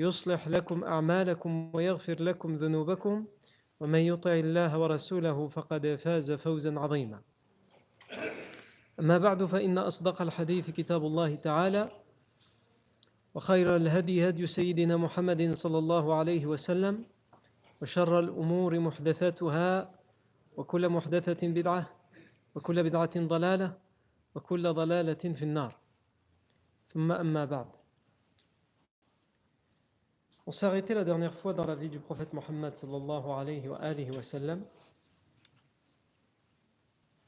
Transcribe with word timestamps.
يصلح 0.00 0.48
لكم 0.48 0.84
أعمالكم 0.84 1.70
ويغفر 1.74 2.22
لكم 2.22 2.56
ذنوبكم 2.56 3.26
ومن 3.80 3.98
يطع 3.98 4.32
الله 4.32 4.78
ورسوله 4.78 5.48
فقد 5.48 5.98
فاز 6.04 6.32
فوزا 6.32 6.78
عظيما. 6.78 7.20
أما 9.00 9.18
بعد 9.18 9.44
فإن 9.44 9.78
أصدق 9.78 10.22
الحديث 10.22 10.70
كتاب 10.70 11.06
الله 11.06 11.34
تعالى 11.34 11.90
وخير 13.34 13.76
الهدي 13.76 14.28
هدي 14.28 14.46
سيدنا 14.46 14.96
محمد 14.96 15.52
صلى 15.52 15.78
الله 15.78 16.14
عليه 16.14 16.46
وسلم 16.46 17.04
وشر 17.82 18.20
الأمور 18.20 18.78
محدثاتها 18.78 19.90
وكل 20.56 20.88
محدثة 20.88 21.48
بدعة 21.48 21.90
وكل 22.54 22.82
بدعة 22.82 23.10
ضلالة 23.16 23.76
وكل 24.34 24.72
ضلالة 24.72 25.14
في 25.14 25.42
النار. 25.42 25.76
ثم 26.88 27.12
أما 27.12 27.44
بعد. 27.44 27.79
On 30.50 30.52
s'est 30.52 30.66
arrêté 30.66 30.94
la 30.94 31.04
dernière 31.04 31.32
fois 31.32 31.52
dans 31.54 31.64
la 31.64 31.76
vie 31.76 31.88
du 31.88 32.00
prophète 32.00 32.32
Mohammed 32.32 32.74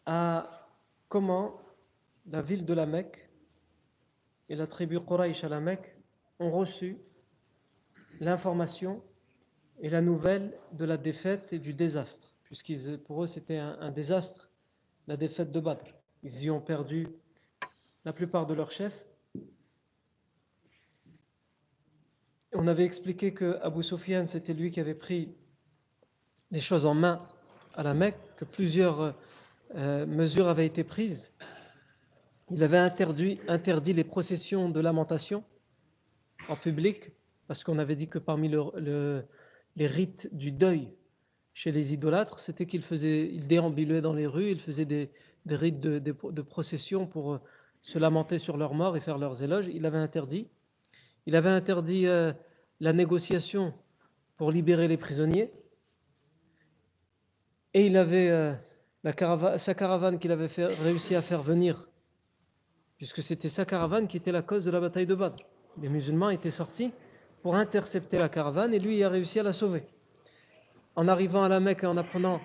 à 0.06 0.68
comment 1.08 1.60
la 2.26 2.42
ville 2.42 2.64
de 2.64 2.74
la 2.74 2.84
Mecque 2.84 3.30
et 4.48 4.56
la 4.56 4.66
tribu 4.66 4.98
Quraysh 4.98 5.44
à 5.44 5.48
la 5.48 5.60
Mecque 5.60 5.96
ont 6.40 6.50
reçu 6.50 6.98
l'information 8.18 9.00
et 9.78 9.88
la 9.88 10.00
nouvelle 10.00 10.58
de 10.72 10.84
la 10.84 10.96
défaite 10.96 11.52
et 11.52 11.60
du 11.60 11.74
désastre, 11.74 12.34
puisque 12.42 12.96
pour 13.04 13.22
eux 13.22 13.28
c'était 13.28 13.58
un, 13.58 13.78
un, 13.78 13.92
désastre, 13.92 14.50
la 15.06 15.16
défaite 15.16 15.52
de 15.52 15.60
Badr. 15.60 15.94
Ils 16.24 16.42
y 16.42 16.50
ont 16.50 16.60
perdu 16.60 17.06
la 18.04 18.12
plupart 18.12 18.46
de 18.46 18.54
leurs 18.54 18.72
chefs. 18.72 19.06
On 22.54 22.66
avait 22.66 22.84
expliqué 22.84 23.32
que 23.32 23.58
Abu 23.62 23.82
Sufyan 23.82 24.26
c'était 24.26 24.52
lui 24.52 24.70
qui 24.70 24.80
avait 24.80 24.94
pris 24.94 25.34
les 26.50 26.60
choses 26.60 26.84
en 26.84 26.94
main 26.94 27.26
à 27.74 27.82
la 27.82 27.94
Mecque, 27.94 28.18
que 28.36 28.44
plusieurs 28.44 29.14
euh, 29.74 30.04
mesures 30.06 30.48
avaient 30.48 30.66
été 30.66 30.84
prises. 30.84 31.32
Il 32.50 32.62
avait 32.62 32.76
interdit, 32.76 33.92
les 33.94 34.04
processions 34.04 34.68
de 34.68 34.80
lamentation 34.80 35.42
en 36.48 36.56
public, 36.56 37.12
parce 37.46 37.64
qu'on 37.64 37.78
avait 37.78 37.94
dit 37.94 38.08
que 38.08 38.18
parmi 38.18 38.48
le, 38.48 38.64
le, 38.76 39.24
les 39.76 39.86
rites 39.86 40.28
du 40.32 40.52
deuil 40.52 40.92
chez 41.54 41.72
les 41.72 41.94
idolâtres, 41.94 42.38
c'était 42.38 42.66
qu'ils 42.66 42.82
faisaient, 42.82 43.30
ils 43.32 43.46
déambulaient 43.46 44.02
dans 44.02 44.12
les 44.12 44.26
rues, 44.26 44.50
ils 44.50 44.60
faisaient 44.60 44.84
des, 44.84 45.10
rites 45.46 45.80
de, 45.80 45.98
de, 45.98 46.42
procession 46.42 47.06
pour 47.06 47.40
se 47.80 47.98
lamenter 47.98 48.38
sur 48.38 48.58
leurs 48.58 48.74
morts 48.74 48.96
et 48.96 49.00
faire 49.00 49.16
leurs 49.16 49.42
éloges. 49.42 49.68
Il 49.72 49.86
avait 49.86 49.98
interdit. 49.98 50.48
Il 51.26 51.36
avait 51.36 51.50
interdit 51.50 52.06
euh, 52.06 52.32
la 52.80 52.92
négociation 52.92 53.72
pour 54.36 54.50
libérer 54.50 54.88
les 54.88 54.96
prisonniers. 54.96 55.52
Et 57.74 57.86
il 57.86 57.96
avait 57.96 58.28
euh, 58.28 58.54
sa 59.58 59.74
caravane 59.74 60.18
qu'il 60.18 60.32
avait 60.32 60.48
réussi 60.74 61.14
à 61.14 61.22
faire 61.22 61.42
venir, 61.42 61.88
puisque 62.96 63.22
c'était 63.22 63.48
sa 63.48 63.64
caravane 63.64 64.08
qui 64.08 64.16
était 64.16 64.32
la 64.32 64.42
cause 64.42 64.64
de 64.64 64.70
la 64.70 64.80
bataille 64.80 65.06
de 65.06 65.14
Badr. 65.14 65.44
Les 65.80 65.88
musulmans 65.88 66.30
étaient 66.30 66.50
sortis 66.50 66.92
pour 67.42 67.56
intercepter 67.56 68.18
la 68.18 68.28
caravane 68.28 68.74
et 68.74 68.78
lui 68.78 68.98
il 68.98 69.04
a 69.04 69.08
réussi 69.08 69.40
à 69.40 69.42
la 69.42 69.52
sauver. 69.52 69.84
En 70.94 71.08
arrivant 71.08 71.44
à 71.44 71.48
la 71.48 71.60
Mecque 71.60 71.84
et 71.84 71.86
en 71.86 71.96
apprenant 71.96 72.40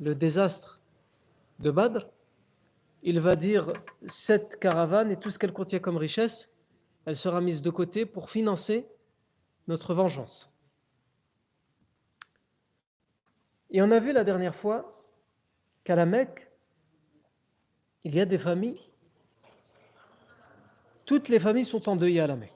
le 0.00 0.14
désastre 0.14 0.80
de 1.58 1.70
Badr, 1.70 2.06
il 3.02 3.20
va 3.20 3.36
dire 3.36 3.72
cette 4.06 4.58
caravane 4.58 5.10
et 5.10 5.16
tout 5.16 5.30
ce 5.30 5.38
qu'elle 5.38 5.52
contient 5.52 5.78
comme 5.78 5.96
richesse, 5.96 6.48
elle 7.06 7.16
sera 7.16 7.40
mise 7.40 7.62
de 7.62 7.70
côté 7.70 8.04
pour 8.04 8.30
financer 8.30 8.86
notre 9.68 9.94
vengeance. 9.94 10.50
Et 13.70 13.80
on 13.80 13.90
a 13.90 14.00
vu 14.00 14.12
la 14.12 14.24
dernière 14.24 14.54
fois 14.54 15.02
qu'à 15.84 15.96
la 15.96 16.04
Mecque, 16.04 16.50
il 18.04 18.14
y 18.14 18.20
a 18.20 18.26
des 18.26 18.38
familles, 18.38 18.80
toutes 21.04 21.28
les 21.28 21.38
familles 21.38 21.64
sont 21.64 21.88
endeuillées 21.88 22.20
à 22.20 22.26
la 22.26 22.36
Mecque. 22.36 22.52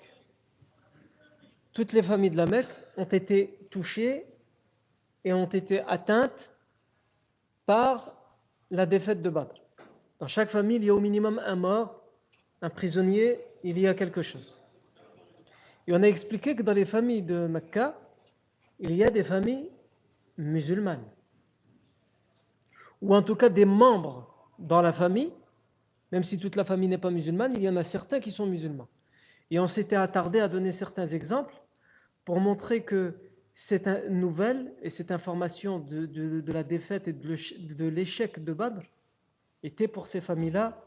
Toutes 1.73 1.93
les 1.93 2.03
familles 2.03 2.31
de 2.31 2.37
la 2.37 2.47
Mecque 2.47 2.75
ont 2.97 3.05
été 3.05 3.69
touchées 3.71 4.27
et 5.25 5.33
ont 5.33 5.47
été 5.47 5.81
atteintes 5.83 6.51
par 7.67 8.13
la 8.71 8.87
défaite 8.87 9.23
de 9.23 9.31
Badr. 9.31 9.55
Dans 10.19 10.27
chaque 10.27 10.51
famille, 10.51 10.79
il 10.79 10.85
y 10.85 10.91
a 10.91 10.95
au 10.95 11.01
minimum 11.01 11.41
un 11.45 11.55
mort, 11.55 12.03
un 12.63 12.71
prisonnier, 12.71 13.39
il 13.63 13.79
y 13.79 13.87
a 13.87 13.95
quelque 13.95 14.23
chose. 14.23 14.59
Et 15.87 15.93
on 15.93 16.03
a 16.03 16.09
expliqué 16.09 16.55
que 16.55 16.63
dans 16.63 16.73
les 16.73 16.85
familles 16.85 17.23
de 17.23 17.47
Mecca, 17.47 17.99
il 18.79 18.95
y 18.95 19.05
a 19.05 19.11
des 19.11 19.25
familles 19.25 19.69
musulmanes. 20.39 21.05
Ou 23.03 23.15
en 23.15 23.23
tout 23.23 23.35
cas 23.35 23.49
des 23.49 23.65
membres 23.65 24.49
dans 24.59 24.83
la 24.83 24.93
famille, 24.93 25.33
même 26.13 26.25
si 26.25 26.39
toute 26.39 26.57
la 26.57 26.65
famille 26.65 26.89
n'est 26.89 26.99
pas 26.99 27.11
musulmane, 27.11 27.55
il 27.55 27.63
y 27.63 27.69
en 27.69 27.77
a 27.77 27.85
certains 27.85 28.21
qui 28.21 28.31
sont 28.31 28.47
musulmans. 28.47 28.89
Et 29.51 29.59
on 29.59 29.67
s'était 29.67 29.97
attardé 29.97 30.41
à 30.41 30.49
donner 30.49 30.73
certains 30.73 31.07
exemples 31.07 31.55
pour 32.25 32.41
montrer 32.41 32.85
que 32.85 33.17
cette 33.55 33.87
nouvelle 34.09 34.73
et 34.83 34.91
cette 34.91 35.11
information 35.11 35.79
de, 35.79 36.07
de, 36.07 36.53
la 36.53 36.63
défaite 36.63 37.09
et 37.09 37.13
de 37.13 37.89
l'échec 37.89 38.43
de 38.43 38.53
Badr 38.53 38.83
était 39.63 39.89
pour 39.89 40.07
ces 40.07 40.21
familles-là 40.21 40.83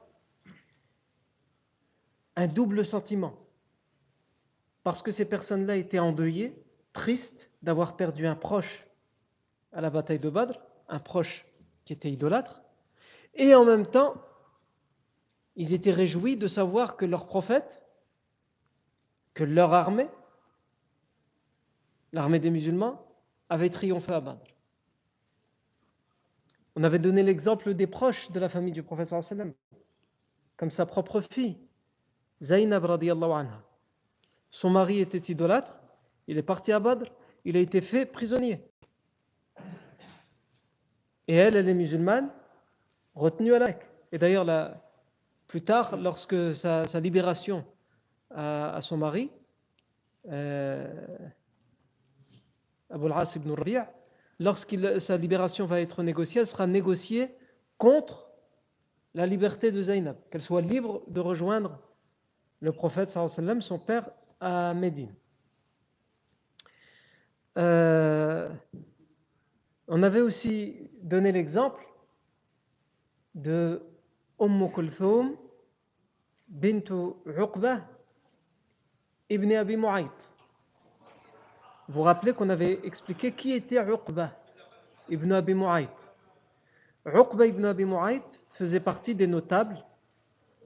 un 2.35 2.47
double 2.47 2.85
sentiment. 2.85 3.33
Parce 4.83 5.01
que 5.01 5.11
ces 5.11 5.25
personnes-là 5.25 5.77
étaient 5.77 5.99
endeuillées, 5.99 6.61
tristes 6.91 7.49
d'avoir 7.61 7.95
perdu 7.95 8.27
un 8.27 8.35
proche 8.35 8.85
à 9.71 9.81
la 9.81 9.89
bataille 9.89 10.19
de 10.19 10.29
Badr, 10.29 10.59
un 10.89 10.99
proche 10.99 11.45
qui 11.85 11.93
était 11.93 12.11
idolâtre, 12.11 12.61
et 13.35 13.55
en 13.55 13.65
même 13.65 13.87
temps, 13.87 14.15
ils 15.55 15.73
étaient 15.73 15.91
réjouis 15.91 16.37
de 16.37 16.47
savoir 16.47 16.97
que 16.97 17.05
leur 17.05 17.25
prophète, 17.25 17.83
que 19.33 19.43
leur 19.43 19.73
armée, 19.73 20.07
l'armée 22.11 22.39
des 22.39 22.51
musulmans, 22.51 23.07
avait 23.49 23.69
triomphé 23.69 24.11
à 24.13 24.21
Badr. 24.21 24.43
On 26.75 26.83
avait 26.83 26.99
donné 26.99 27.23
l'exemple 27.23 27.73
des 27.73 27.87
proches 27.87 28.31
de 28.31 28.39
la 28.39 28.49
famille 28.49 28.73
du 28.73 28.83
prophète 28.83 29.13
comme 30.57 30.71
sa 30.71 30.85
propre 30.85 31.21
fille, 31.21 31.57
Zainab 32.43 32.83
radiallahu 32.85 33.31
anha. 33.31 33.63
Son 34.51 34.69
mari 34.69 34.99
était 34.99 35.31
idolâtre, 35.31 35.79
il 36.27 36.37
est 36.37 36.43
parti 36.43 36.71
à 36.71 36.79
Badr, 36.79 37.05
il 37.45 37.57
a 37.57 37.59
été 37.59 37.81
fait 37.81 38.05
prisonnier. 38.05 38.61
Et 41.27 41.35
elle, 41.35 41.55
elle 41.55 41.69
est 41.69 41.73
musulmane, 41.73 42.29
retenue 43.15 43.53
à 43.53 43.59
la 43.59 43.69
Et 44.11 44.17
d'ailleurs, 44.17 44.75
plus 45.47 45.61
tard, 45.61 45.95
lorsque 45.97 46.53
sa, 46.53 46.83
libération 46.99 47.65
à, 48.29 48.79
son 48.81 48.97
mari, 48.97 49.31
euh, 50.29 50.91
Abu 52.89 53.05
ibn 53.35 53.51
Rabi' 53.51 53.77
lorsque 54.39 54.99
sa 54.99 55.17
libération 55.17 55.65
va 55.65 55.79
être 55.79 56.03
négociée, 56.03 56.41
elle 56.41 56.47
sera 56.47 56.67
négociée 56.67 57.33
contre 57.77 58.29
la 59.13 59.25
liberté 59.25 59.71
de 59.71 59.81
Zainab, 59.81 60.17
qu'elle 60.29 60.41
soit 60.41 60.61
libre 60.61 61.03
de 61.07 61.19
rejoindre 61.19 61.79
le 62.63 62.71
prophète 62.71 63.09
sallam, 63.09 63.61
son 63.61 63.77
père 63.77 64.09
à 64.39 64.73
Médine. 64.73 65.13
Euh, 67.57 68.49
on 69.89 70.01
avait 70.01 70.21
aussi 70.21 70.89
donné 71.01 71.33
l'exemple 71.33 71.85
de 73.35 73.81
Umm 74.39 74.71
Kulthum 74.71 75.35
bint 76.47 77.13
Uqba 77.25 77.81
ibn 79.29 79.51
Abi 79.51 79.75
Mu'ayt. 79.75 80.07
Vous 81.89 81.95
vous 81.95 82.01
rappelez 82.01 82.31
qu'on 82.31 82.49
avait 82.49 82.79
expliqué 82.85 83.33
qui 83.33 83.51
était 83.51 83.75
Uqba 83.85 84.31
ibn 85.09 85.33
Abi 85.33 85.53
Mu'ayt? 85.53 85.89
Uqba 87.05 87.45
ibn 87.45 87.65
Abi 87.65 87.83
Mu'ayt 87.83 88.23
faisait 88.53 88.79
partie 88.79 89.15
des 89.15 89.27
notables 89.27 89.83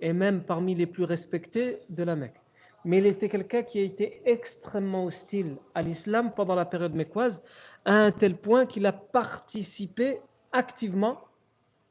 et 0.02 0.14
même 0.14 0.44
parmi 0.44 0.76
les 0.76 0.86
plus 0.86 1.04
respectés 1.04 1.80
de 1.90 2.04
la 2.04 2.16
Mecque. 2.16 2.40
Mais 2.86 3.00
il 3.00 3.06
était 3.06 3.30
quelqu'un 3.30 3.64
qui 3.64 3.80
a 3.80 3.84
été 3.84 4.22
extrêmement 4.26 5.06
hostile 5.06 5.58
à 5.76 5.82
l'islam 5.82 6.32
pendant 6.36 6.56
la 6.56 6.66
période 6.66 6.94
mécoise, 6.94 7.44
à 7.86 7.94
un 7.94 8.12
tel 8.12 8.38
point 8.38 8.66
qu'il 8.66 8.86
a 8.86 8.94
participé 8.94 10.20
activement 10.52 11.22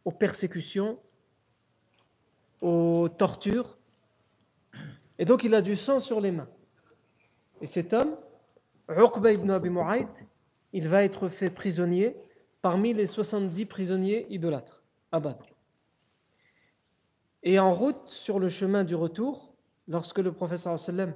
aux 0.05 0.13
persécutions, 0.13 0.99
aux 2.61 3.09
tortures, 3.09 3.77
et 5.19 5.25
donc 5.25 5.45
il 5.45 5.55
a 5.55 5.63
du 5.63 5.77
sang 5.77 5.99
sur 5.99 6.21
les 6.21 6.31
mains. 6.31 6.49
Et 7.61 7.67
cet 7.67 7.93
homme, 7.93 8.17
Uqba 8.89 9.33
ibn 9.33 9.51
Abi 9.51 9.71
Mu'ayt, 9.71 10.09
il 10.73 10.89
va 10.89 11.05
être 11.05 11.29
fait 11.29 11.51
prisonnier 11.51 12.17
parmi 12.63 12.93
les 12.93 13.07
70 13.07 13.67
prisonniers 13.67 14.27
idolâtres 14.31 14.83
à 15.13 15.21
Badr. 15.21 15.56
Et 17.47 17.61
en 17.61 17.73
route, 17.73 18.09
sur 18.09 18.41
le 18.41 18.49
chemin 18.49 18.83
du 18.83 18.97
retour, 18.97 19.55
lorsque 19.87 20.19
le 20.19 20.33
professeur 20.33 20.77
sallam 20.81 21.15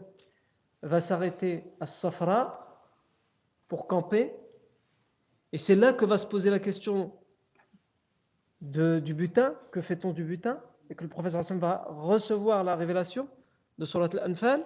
va 0.80 1.00
s'arrêter 1.00 1.64
à 1.80 1.86
Safra 1.86 2.86
pour 3.66 3.88
camper, 3.88 4.32
et 5.50 5.58
c'est 5.58 5.74
là 5.74 5.92
que 5.92 6.04
va 6.04 6.18
se 6.18 6.28
poser 6.28 6.50
la 6.50 6.60
question 6.60 7.12
du 8.60 9.12
butin, 9.12 9.56
que 9.72 9.80
fait-on 9.80 10.12
du 10.12 10.22
butin, 10.22 10.60
et 10.88 10.94
que 10.94 11.02
le 11.02 11.10
professeur 11.10 11.42
sallam 11.42 11.60
va 11.60 11.84
recevoir 11.88 12.62
la 12.62 12.76
révélation 12.76 13.26
de 13.78 13.84
Surat 13.84 14.10
al-Anfal, 14.12 14.64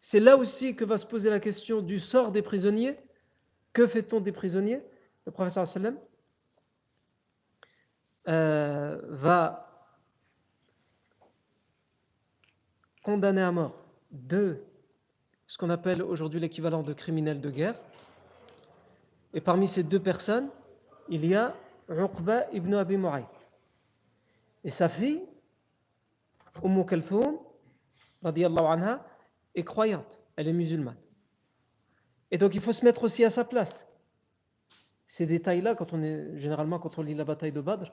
c'est 0.00 0.20
là 0.20 0.38
aussi 0.38 0.74
que 0.74 0.86
va 0.86 0.96
se 0.96 1.04
poser 1.04 1.28
la 1.28 1.38
question 1.38 1.82
du 1.82 2.00
sort 2.00 2.32
des 2.32 2.40
prisonniers. 2.40 2.96
Que 3.74 3.86
fait-on 3.86 4.20
des 4.20 4.32
prisonniers? 4.32 4.82
Le 5.26 5.32
professeur 5.32 5.68
sallam 5.68 5.98
euh, 8.26 8.98
va 9.10 9.67
condamné 13.02 13.42
à 13.42 13.52
mort 13.52 13.74
deux, 14.10 14.64
ce 15.46 15.58
qu'on 15.58 15.70
appelle 15.70 16.02
aujourd'hui 16.02 16.40
l'équivalent 16.40 16.82
de 16.82 16.92
criminels 16.92 17.40
de 17.40 17.50
guerre. 17.50 17.80
Et 19.34 19.40
parmi 19.40 19.66
ces 19.66 19.82
deux 19.82 20.00
personnes, 20.00 20.48
il 21.08 21.24
y 21.26 21.34
a 21.34 21.54
Uqba 21.88 22.46
ibn 22.52 22.74
Abi 22.74 22.96
Mu'ayt. 22.96 23.26
Et 24.64 24.70
sa 24.70 24.88
fille, 24.88 25.22
Umm 26.62 26.84
Kalthoum, 26.84 27.38
anha, 28.24 29.06
est 29.54 29.64
croyante, 29.64 30.18
elle 30.36 30.48
est 30.48 30.52
musulmane. 30.52 30.96
Et 32.30 32.38
donc 32.38 32.54
il 32.54 32.60
faut 32.60 32.72
se 32.72 32.84
mettre 32.84 33.04
aussi 33.04 33.24
à 33.24 33.30
sa 33.30 33.44
place. 33.44 33.86
Ces 35.06 35.24
détails-là, 35.24 35.74
quand 35.74 35.94
on 35.94 36.02
est 36.02 36.38
généralement 36.38 36.78
quand 36.78 36.98
on 36.98 37.02
lit 37.02 37.14
la 37.14 37.24
bataille 37.24 37.52
de 37.52 37.60
Badr, 37.60 37.90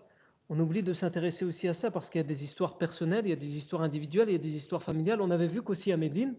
on 0.49 0.59
oublie 0.59 0.83
de 0.83 0.93
s'intéresser 0.93 1.43
aussi 1.43 1.67
à 1.67 1.73
ça 1.73 1.89
parce 1.89 2.09
qu'il 2.09 2.19
y 2.19 2.23
a 2.23 2.27
des 2.27 2.43
histoires 2.43 2.77
personnelles, 2.77 3.25
il 3.25 3.29
y 3.29 3.33
a 3.33 3.37
des 3.37 3.57
histoires 3.57 3.81
individuelles, 3.81 4.29
il 4.29 4.33
y 4.33 4.35
a 4.35 4.39
des 4.39 4.55
histoires 4.55 4.83
familiales. 4.83 5.21
On 5.21 5.31
avait 5.31 5.47
vu 5.47 5.61
qu'aussi 5.61 5.91
à 5.91 5.97
Médine, 5.97 6.35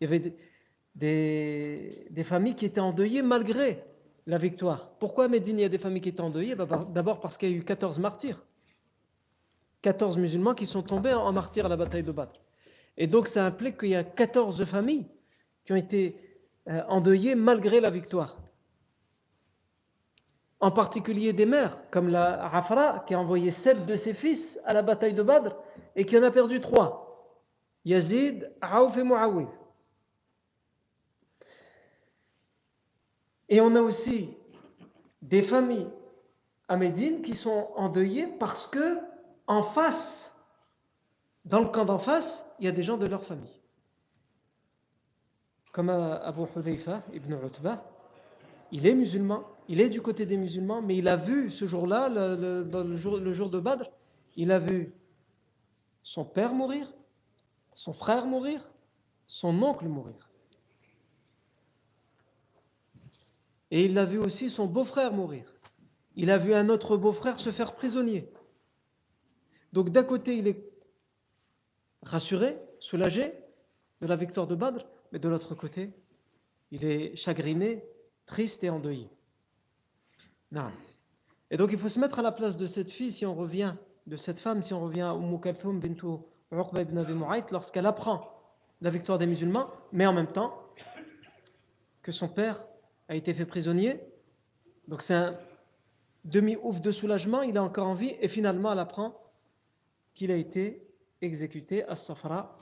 il 0.00 0.04
y 0.04 0.06
avait 0.06 0.34
des, 0.94 2.24
familles 2.24 2.54
qui 2.54 2.66
étaient 2.66 2.80
endeuillées 2.80 3.22
malgré 3.22 3.82
la 4.26 4.36
victoire. 4.36 4.90
Pourquoi 4.98 5.24
à 5.24 5.28
Médine 5.28 5.58
il 5.58 5.62
y 5.62 5.64
a 5.64 5.70
des 5.70 5.78
familles 5.78 6.02
qui 6.02 6.10
étaient 6.10 6.20
endeuillées? 6.20 6.54
Bah, 6.54 6.66
D'abord 6.92 7.20
parce 7.20 7.38
qu'il 7.38 7.50
y 7.50 7.54
a 7.54 7.56
eu 7.56 7.64
14 7.64 7.98
martyrs. 7.98 8.44
14 9.80 10.18
musulmans 10.18 10.54
qui 10.54 10.66
sont 10.66 10.82
tombés 10.82 11.14
en 11.14 11.32
martyrs 11.32 11.66
à 11.66 11.68
la 11.68 11.76
bataille 11.76 12.04
de 12.04 12.12
Badr. 12.12 12.38
Et 12.98 13.06
donc 13.06 13.28
ça 13.28 13.46
implique 13.46 13.78
qu'il 13.78 13.88
y 13.88 13.96
a 13.96 14.04
14 14.04 14.64
familles 14.64 15.06
qui 15.64 15.72
ont 15.72 15.76
été 15.76 16.16
euh, 16.68 16.82
endeuillées 16.88 17.34
malgré 17.34 17.80
la 17.80 17.90
victoire 17.90 18.41
en 20.62 20.70
particulier 20.70 21.32
des 21.32 21.44
mères, 21.44 21.76
comme 21.90 22.08
la 22.08 22.48
Rafra, 22.48 23.00
qui 23.00 23.14
a 23.14 23.18
envoyé 23.18 23.50
sept 23.50 23.84
de 23.84 23.96
ses 23.96 24.14
fils 24.14 24.60
à 24.64 24.72
la 24.72 24.82
bataille 24.82 25.12
de 25.12 25.24
Badr 25.24 25.56
et 25.96 26.06
qui 26.06 26.16
en 26.16 26.22
a 26.22 26.30
perdu 26.30 26.60
trois 26.60 27.34
Yazid, 27.84 28.48
Aouf 28.60 28.96
et 28.96 29.02
Muawiyah. 29.02 29.48
Et 33.48 33.60
on 33.60 33.74
a 33.74 33.82
aussi 33.82 34.30
des 35.20 35.42
familles 35.42 35.90
à 36.68 36.76
Médine 36.76 37.22
qui 37.22 37.34
sont 37.34 37.70
endeuillées 37.74 38.28
parce 38.38 38.68
que 38.68 39.00
en 39.48 39.64
face, 39.64 40.32
dans 41.44 41.58
le 41.58 41.66
camp 41.66 41.84
d'en 41.84 41.98
face, 41.98 42.46
il 42.60 42.66
y 42.66 42.68
a 42.68 42.72
des 42.72 42.84
gens 42.84 42.96
de 42.96 43.06
leur 43.06 43.24
famille. 43.24 43.60
Comme 45.72 45.88
Abu 45.90 46.42
Hudayfa 46.54 47.02
ibn 47.12 47.34
Utbah, 47.44 47.82
il 48.70 48.86
est 48.86 48.94
musulman, 48.94 49.42
il 49.68 49.80
est 49.80 49.88
du 49.88 50.02
côté 50.02 50.26
des 50.26 50.36
musulmans, 50.36 50.82
mais 50.82 50.96
il 50.96 51.08
a 51.08 51.16
vu 51.16 51.50
ce 51.50 51.64
jour-là, 51.66 52.08
le, 52.08 52.96
jour, 52.96 53.50
de 53.50 53.60
Badr, 53.60 53.90
il 54.36 54.50
a 54.50 54.58
vu 54.58 54.94
son 56.02 56.24
père 56.24 56.52
mourir, 56.52 56.92
son 57.74 57.92
frère 57.92 58.26
mourir, 58.26 58.70
son 59.26 59.62
oncle 59.62 59.86
mourir. 59.86 60.30
Et 63.70 63.86
il 63.86 63.96
a 63.96 64.04
vu 64.04 64.18
aussi 64.18 64.50
son 64.50 64.66
beau-frère 64.66 65.12
mourir. 65.12 65.50
Il 66.14 66.30
a 66.30 66.36
vu 66.36 66.52
un 66.52 66.68
autre 66.68 66.96
beau-frère 66.96 67.40
se 67.40 67.50
faire 67.50 67.74
prisonnier. 67.74 68.30
Donc 69.72 69.90
d'un 69.90 70.04
côté, 70.04 70.36
il 70.36 70.46
est 70.46 70.62
rassuré, 72.02 72.58
soulagé 72.80 73.32
de 74.02 74.06
la 74.06 74.16
victoire 74.16 74.46
de 74.46 74.54
Badr, 74.54 74.84
mais 75.12 75.18
de 75.18 75.28
l'autre 75.28 75.54
côté, 75.54 75.92
il 76.70 76.84
est 76.84 77.16
chagriné, 77.16 77.84
triste 78.26 78.64
et 78.64 78.70
endeuillé. 78.70 79.08
Et 81.50 81.56
donc 81.56 81.70
il 81.72 81.78
faut 81.78 81.88
se 81.88 81.98
mettre 81.98 82.18
à 82.18 82.22
la 82.22 82.32
place 82.32 82.56
de 82.56 82.66
cette 82.66 82.90
fille 82.90 83.12
si 83.12 83.26
on 83.26 83.34
revient, 83.34 83.74
de 84.06 84.16
cette 84.16 84.40
femme, 84.40 84.62
si 84.62 84.74
on 84.74 84.80
revient 84.80 85.02
à 85.02 85.14
Umm 85.14 85.40
Kalthoum 85.40 85.80
Uqba 86.52 86.82
ibn 86.82 87.04
lorsqu'elle 87.50 87.86
apprend 87.86 88.28
la 88.80 88.90
victoire 88.90 89.18
des 89.18 89.26
musulmans, 89.26 89.68
mais 89.92 90.06
en 90.06 90.12
même 90.12 90.26
temps 90.26 90.54
que 92.02 92.12
son 92.12 92.28
père 92.28 92.64
a 93.08 93.14
été 93.14 93.32
fait 93.32 93.46
prisonnier. 93.46 94.00
Donc 94.88 95.02
c'est 95.02 95.14
un 95.14 95.38
demi-ouf 96.24 96.80
de 96.80 96.90
soulagement, 96.90 97.42
il 97.42 97.56
a 97.56 97.62
encore 97.62 97.86
envie, 97.86 98.14
et 98.20 98.28
finalement 98.28 98.72
elle 98.72 98.78
apprend 98.78 99.14
qu'il 100.14 100.30
a 100.30 100.36
été 100.36 100.86
exécuté 101.20 101.84
à 101.84 101.96
Safra 101.96 102.58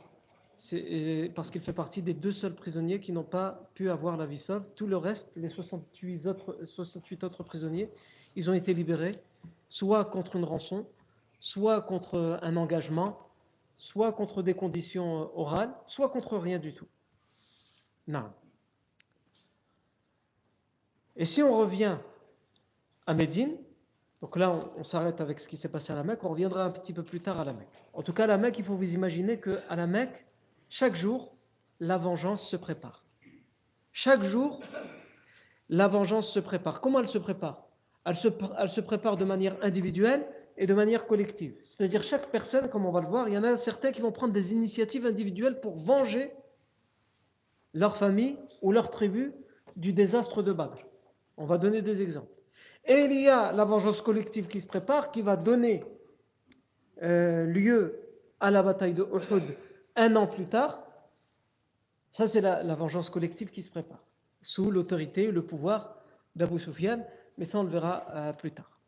parce 1.35 1.51
qu'il 1.51 1.61
fait 1.63 1.73
partie 1.73 2.03
des 2.03 2.15
deux 2.15 2.33
seuls 2.33 2.55
prisonniers 2.55 3.01
qui 3.01 3.13
n'ont 3.13 3.25
pas 3.25 3.71
pu 3.75 3.91
avoir 3.91 4.17
la 4.17 4.27
vie 4.27 4.39
sauve. 4.39 4.69
Tout 4.75 4.87
le 4.87 4.97
reste, 4.97 5.31
les 5.37 5.49
68 5.49 6.27
autres, 6.27 6.59
68 6.65 7.25
autres 7.25 7.43
prisonniers, 7.43 7.91
ils 8.37 8.51
ont 8.51 8.53
été 8.53 8.75
libérés, 8.75 9.19
soit 9.69 10.05
contre 10.05 10.37
une 10.37 10.45
rançon, 10.45 10.87
soit 11.41 11.81
contre 11.81 12.39
un 12.43 12.57
engagement, 12.57 13.19
soit 13.77 14.13
contre 14.13 14.43
des 14.43 14.55
conditions 14.55 15.37
orales, 15.39 15.75
soit 15.87 16.11
contre 16.11 16.37
rien 16.37 16.59
du 16.59 16.75
tout. 16.75 16.87
Non. 18.07 18.31
Et 21.17 21.25
si 21.25 21.43
on 21.43 21.57
revient 21.57 21.97
à 23.07 23.15
Médine, 23.15 23.57
donc 24.21 24.37
là 24.37 24.51
on, 24.51 24.71
on 24.81 24.85
s'arrête 24.85 25.21
avec 25.23 25.41
ce 25.41 25.49
qui 25.49 25.57
s'est 25.57 25.69
passé 25.69 25.93
à 25.93 25.97
la 25.97 26.03
Mecque, 26.03 26.23
on 26.25 26.29
reviendra 26.29 26.65
un 26.65 26.71
petit 26.71 26.93
peu 26.93 27.03
plus 27.03 27.21
tard 27.21 27.41
à 27.41 27.45
la 27.45 27.55
Mecque. 27.55 27.69
En 27.95 28.03
tout 28.03 28.13
cas, 28.13 28.25
à 28.25 28.27
la 28.27 28.37
Mecque, 28.39 28.59
il 28.59 28.65
faut 28.65 28.77
vous 28.77 28.95
imaginer 28.95 29.41
qu'à 29.41 29.75
la 29.75 29.87
Mecque, 29.87 30.27
chaque 30.71 30.95
jour, 30.95 31.37
la 31.81 31.99
vengeance 31.99 32.49
se 32.49 32.57
prépare. 32.57 33.05
Chaque 33.93 34.23
jour, 34.23 34.61
la 35.69 35.89
vengeance 35.89 36.31
se 36.31 36.39
prépare. 36.39 36.81
Comment 36.81 37.01
elle 37.01 37.09
se 37.09 37.19
prépare? 37.19 37.67
Elle 38.05 38.17
se, 38.17 38.81
prépare 38.81 39.17
de 39.17 39.25
manière 39.25 39.57
individuelle 39.63 40.27
et 40.57 40.67
de 40.67 40.73
manière 40.73 41.09
collective. 41.09 41.57
C'est-à-dire 41.65 42.05
chaque 42.05 42.31
personne, 42.31 42.69
comme 42.69 42.87
on 42.87 42.93
va 42.93 43.01
le 43.01 43.09
voir, 43.09 43.29
il 43.29 43.35
y 43.35 43.39
en 43.39 43.43
a 43.43 43.57
certains 43.57 43.91
qui 43.91 44.01
vont 44.01 44.13
prendre 44.13 44.33
des 44.33 44.53
initiatives 44.53 45.07
individuelles 45.07 45.61
pour 45.61 45.75
venger 45.75 46.33
leur 47.75 47.97
famille 47.97 48.39
ou 48.63 48.71
leur 48.71 48.91
tribu 48.91 49.33
du 49.75 49.93
désastre 49.93 50.41
de 50.41 50.53
Badr. 50.53 50.79
On 51.37 51.47
va 51.47 51.59
donner 51.59 51.83
des 51.83 52.01
exemples. 52.01 52.33
Et 52.85 53.07
il 53.07 53.21
y 53.21 53.29
a 53.29 53.51
la 53.51 53.65
vengeance 53.65 54.03
collective 54.03 54.47
qui 54.47 54.61
se 54.61 54.69
prépare, 54.69 55.11
qui 55.11 55.23
va 55.23 55.37
donner 55.37 55.85
euh, 57.03 57.45
lieu 57.47 58.01
à 58.39 58.53
la 58.53 58.63
bataille 58.63 58.95
de 58.95 59.03
Uhud 59.03 59.57
un 59.97 60.17
an 60.17 60.27
plus 60.27 60.47
tard, 60.47 60.83
ça 62.11 62.27
c'est 62.27 62.41
la, 62.41 62.75
vengeance 62.75 63.11
collective 63.11 63.51
qui 63.51 63.63
se 63.63 63.71
prépare, 63.71 64.05
sous 64.43 64.71
l'autorité 64.71 65.25
et 65.25 65.31
le 65.31 65.45
pouvoir 65.45 65.97
d'Abu 66.37 66.59
Sufyan, 66.59 67.05
mais 67.39 67.45
ça 67.45 67.59
on 67.59 67.63
le 67.63 67.71
verra 67.71 68.07
euh, 68.11 68.33
plus 68.33 68.53
tard. 68.53 68.79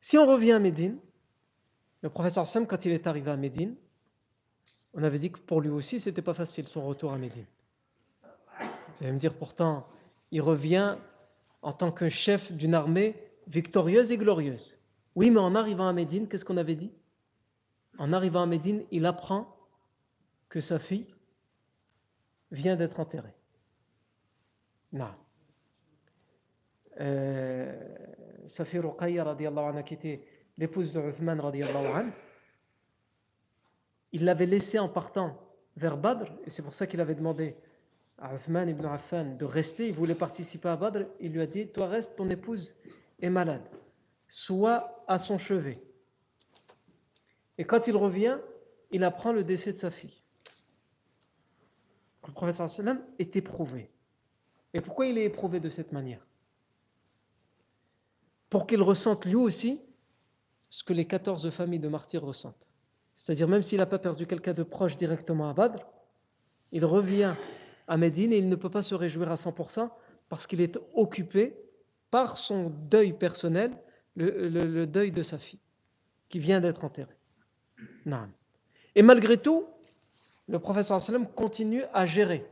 Si 0.00 0.16
on 0.16 0.26
revient 0.26 0.52
à 0.52 0.58
Médine, 0.58 0.98
le 2.02 2.08
professeur 2.08 2.46
Sam, 2.46 2.66
quand 2.66 2.84
il 2.84 2.92
est 2.92 3.06
arrivé 3.06 3.30
à 3.30 3.36
Médine, 3.36 3.74
on 4.94 5.02
avait 5.02 5.18
dit 5.18 5.30
que 5.30 5.38
pour 5.38 5.60
lui 5.60 5.68
aussi, 5.68 6.00
c'était 6.00 6.22
pas 6.22 6.34
facile 6.34 6.66
son 6.66 6.84
retour 6.86 7.12
à 7.12 7.18
Médine. 7.18 7.46
Vous 8.60 9.04
allez 9.04 9.12
me 9.12 9.18
dire 9.18 9.34
pourtant, 9.34 9.86
il 10.30 10.40
revient 10.40 10.96
en 11.62 11.72
tant 11.72 11.92
que 11.92 12.08
chef 12.08 12.52
d'une 12.52 12.74
armée 12.74 13.14
victorieuse 13.46 14.10
et 14.10 14.16
glorieuse. 14.16 14.76
Oui, 15.14 15.30
mais 15.30 15.40
en 15.40 15.54
arrivant 15.54 15.88
à 15.88 15.92
Médine, 15.92 16.28
qu'est-ce 16.28 16.44
qu'on 16.44 16.56
avait 16.56 16.74
dit? 16.74 16.90
En 17.98 18.12
arrivant 18.12 18.42
à 18.42 18.46
Médine, 18.46 18.84
il 18.90 19.06
apprend 19.06 19.54
que 20.48 20.60
sa 20.60 20.78
fille 20.78 21.06
vient 22.50 22.76
d'être 22.76 23.00
enterrée. 23.00 23.34
Non. 24.92 25.14
Euh, 27.00 27.78
sa 28.48 28.64
fille 28.64 28.80
Ruqayya, 28.80 29.36
qui 29.84 29.94
était 29.94 30.24
l'épouse 30.58 30.92
de 30.92 31.00
Uthman, 31.00 31.40
il 34.12 34.24
l'avait 34.24 34.46
laissée 34.46 34.78
en 34.78 34.88
partant 34.88 35.38
vers 35.76 35.96
Badr, 35.96 36.26
et 36.44 36.50
c'est 36.50 36.62
pour 36.62 36.74
ça 36.74 36.86
qu'il 36.86 37.00
avait 37.00 37.14
demandé 37.14 37.56
à 38.18 38.34
Uthman 38.34 38.68
ibn 38.68 38.84
Affan 38.86 39.36
de 39.36 39.44
rester, 39.44 39.88
il 39.88 39.94
voulait 39.94 40.14
participer 40.14 40.68
à 40.68 40.76
Badr, 40.76 41.04
il 41.20 41.32
lui 41.32 41.40
a 41.40 41.46
dit, 41.46 41.68
toi 41.68 41.86
reste, 41.86 42.16
ton 42.16 42.28
épouse 42.28 42.74
est 43.22 43.30
malade, 43.30 43.62
sois 44.28 45.04
à 45.06 45.18
son 45.18 45.38
chevet. 45.38 45.80
Et 47.60 47.64
quand 47.64 47.86
il 47.88 47.94
revient, 47.94 48.38
il 48.90 49.04
apprend 49.04 49.32
le 49.32 49.44
décès 49.44 49.70
de 49.74 49.76
sa 49.76 49.90
fille. 49.90 50.22
Le 52.26 52.32
professeur 52.32 52.70
sallam 52.70 53.02
est 53.18 53.36
éprouvé. 53.36 53.90
Et 54.72 54.80
pourquoi 54.80 55.04
il 55.04 55.18
est 55.18 55.26
éprouvé 55.26 55.60
de 55.60 55.68
cette 55.68 55.92
manière? 55.92 56.26
Pour 58.48 58.66
qu'il 58.66 58.80
ressente 58.80 59.26
lui 59.26 59.34
aussi 59.34 59.78
ce 60.70 60.82
que 60.82 60.94
les 60.94 61.04
14 61.04 61.50
familles 61.50 61.80
de 61.80 61.88
martyrs 61.88 62.22
ressentent. 62.22 62.66
C'est-à-dire 63.14 63.46
même 63.46 63.62
s'il 63.62 63.76
n'a 63.76 63.84
pas 63.84 63.98
perdu 63.98 64.26
quelqu'un 64.26 64.54
de 64.54 64.62
proche 64.62 64.96
directement 64.96 65.50
à 65.50 65.52
Badr, 65.52 65.86
il 66.72 66.86
revient 66.86 67.34
à 67.88 67.98
Médine 67.98 68.32
et 68.32 68.38
il 68.38 68.48
ne 68.48 68.56
peut 68.56 68.70
pas 68.70 68.80
se 68.80 68.94
réjouir 68.94 69.30
à 69.30 69.34
100% 69.34 69.90
parce 70.30 70.46
qu'il 70.46 70.62
est 70.62 70.78
occupé 70.94 71.60
par 72.10 72.38
son 72.38 72.70
deuil 72.70 73.12
personnel, 73.12 73.76
le, 74.16 74.86
deuil 74.86 75.12
de 75.12 75.22
sa 75.22 75.36
fille, 75.36 75.60
qui 76.30 76.38
vient 76.38 76.62
d'être 76.62 76.84
enterrée. 76.84 77.19
Et 78.94 79.02
malgré 79.02 79.38
tout, 79.38 79.66
le 80.48 80.58
professeur 80.58 81.00
continue 81.34 81.84
à 81.92 82.06
gérer 82.06 82.46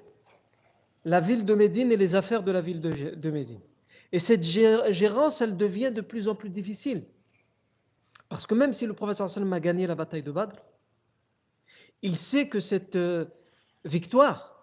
la 1.05 1.21
ville 1.21 1.45
de 1.45 1.55
Médine 1.55 1.91
et 1.93 1.97
les 1.97 2.15
affaires 2.15 2.43
de 2.43 2.53
la 2.53 2.61
ville 2.61 2.81
de, 2.81 3.31
Médine. 3.31 3.61
Et 4.13 4.19
cette 4.19 4.43
gérance, 4.43 5.41
elle 5.41 5.57
devient 5.57 5.93
de 5.93 6.01
plus 6.01 6.29
en 6.29 6.35
plus 6.35 6.51
difficile. 6.51 7.05
Parce 8.29 8.47
que 8.47 8.55
même 8.55 8.73
si 8.73 8.87
le 8.87 8.93
professeur 8.93 9.29
a 9.53 9.61
gagné 9.61 9.87
la 9.87 9.95
bataille 9.95 10.23
de 10.23 10.31
Badr, 10.31 10.57
il 12.03 12.17
sait 12.19 12.49
que 12.49 12.61
cette 12.61 12.97
euh, 12.97 13.25
victoire, 13.85 14.59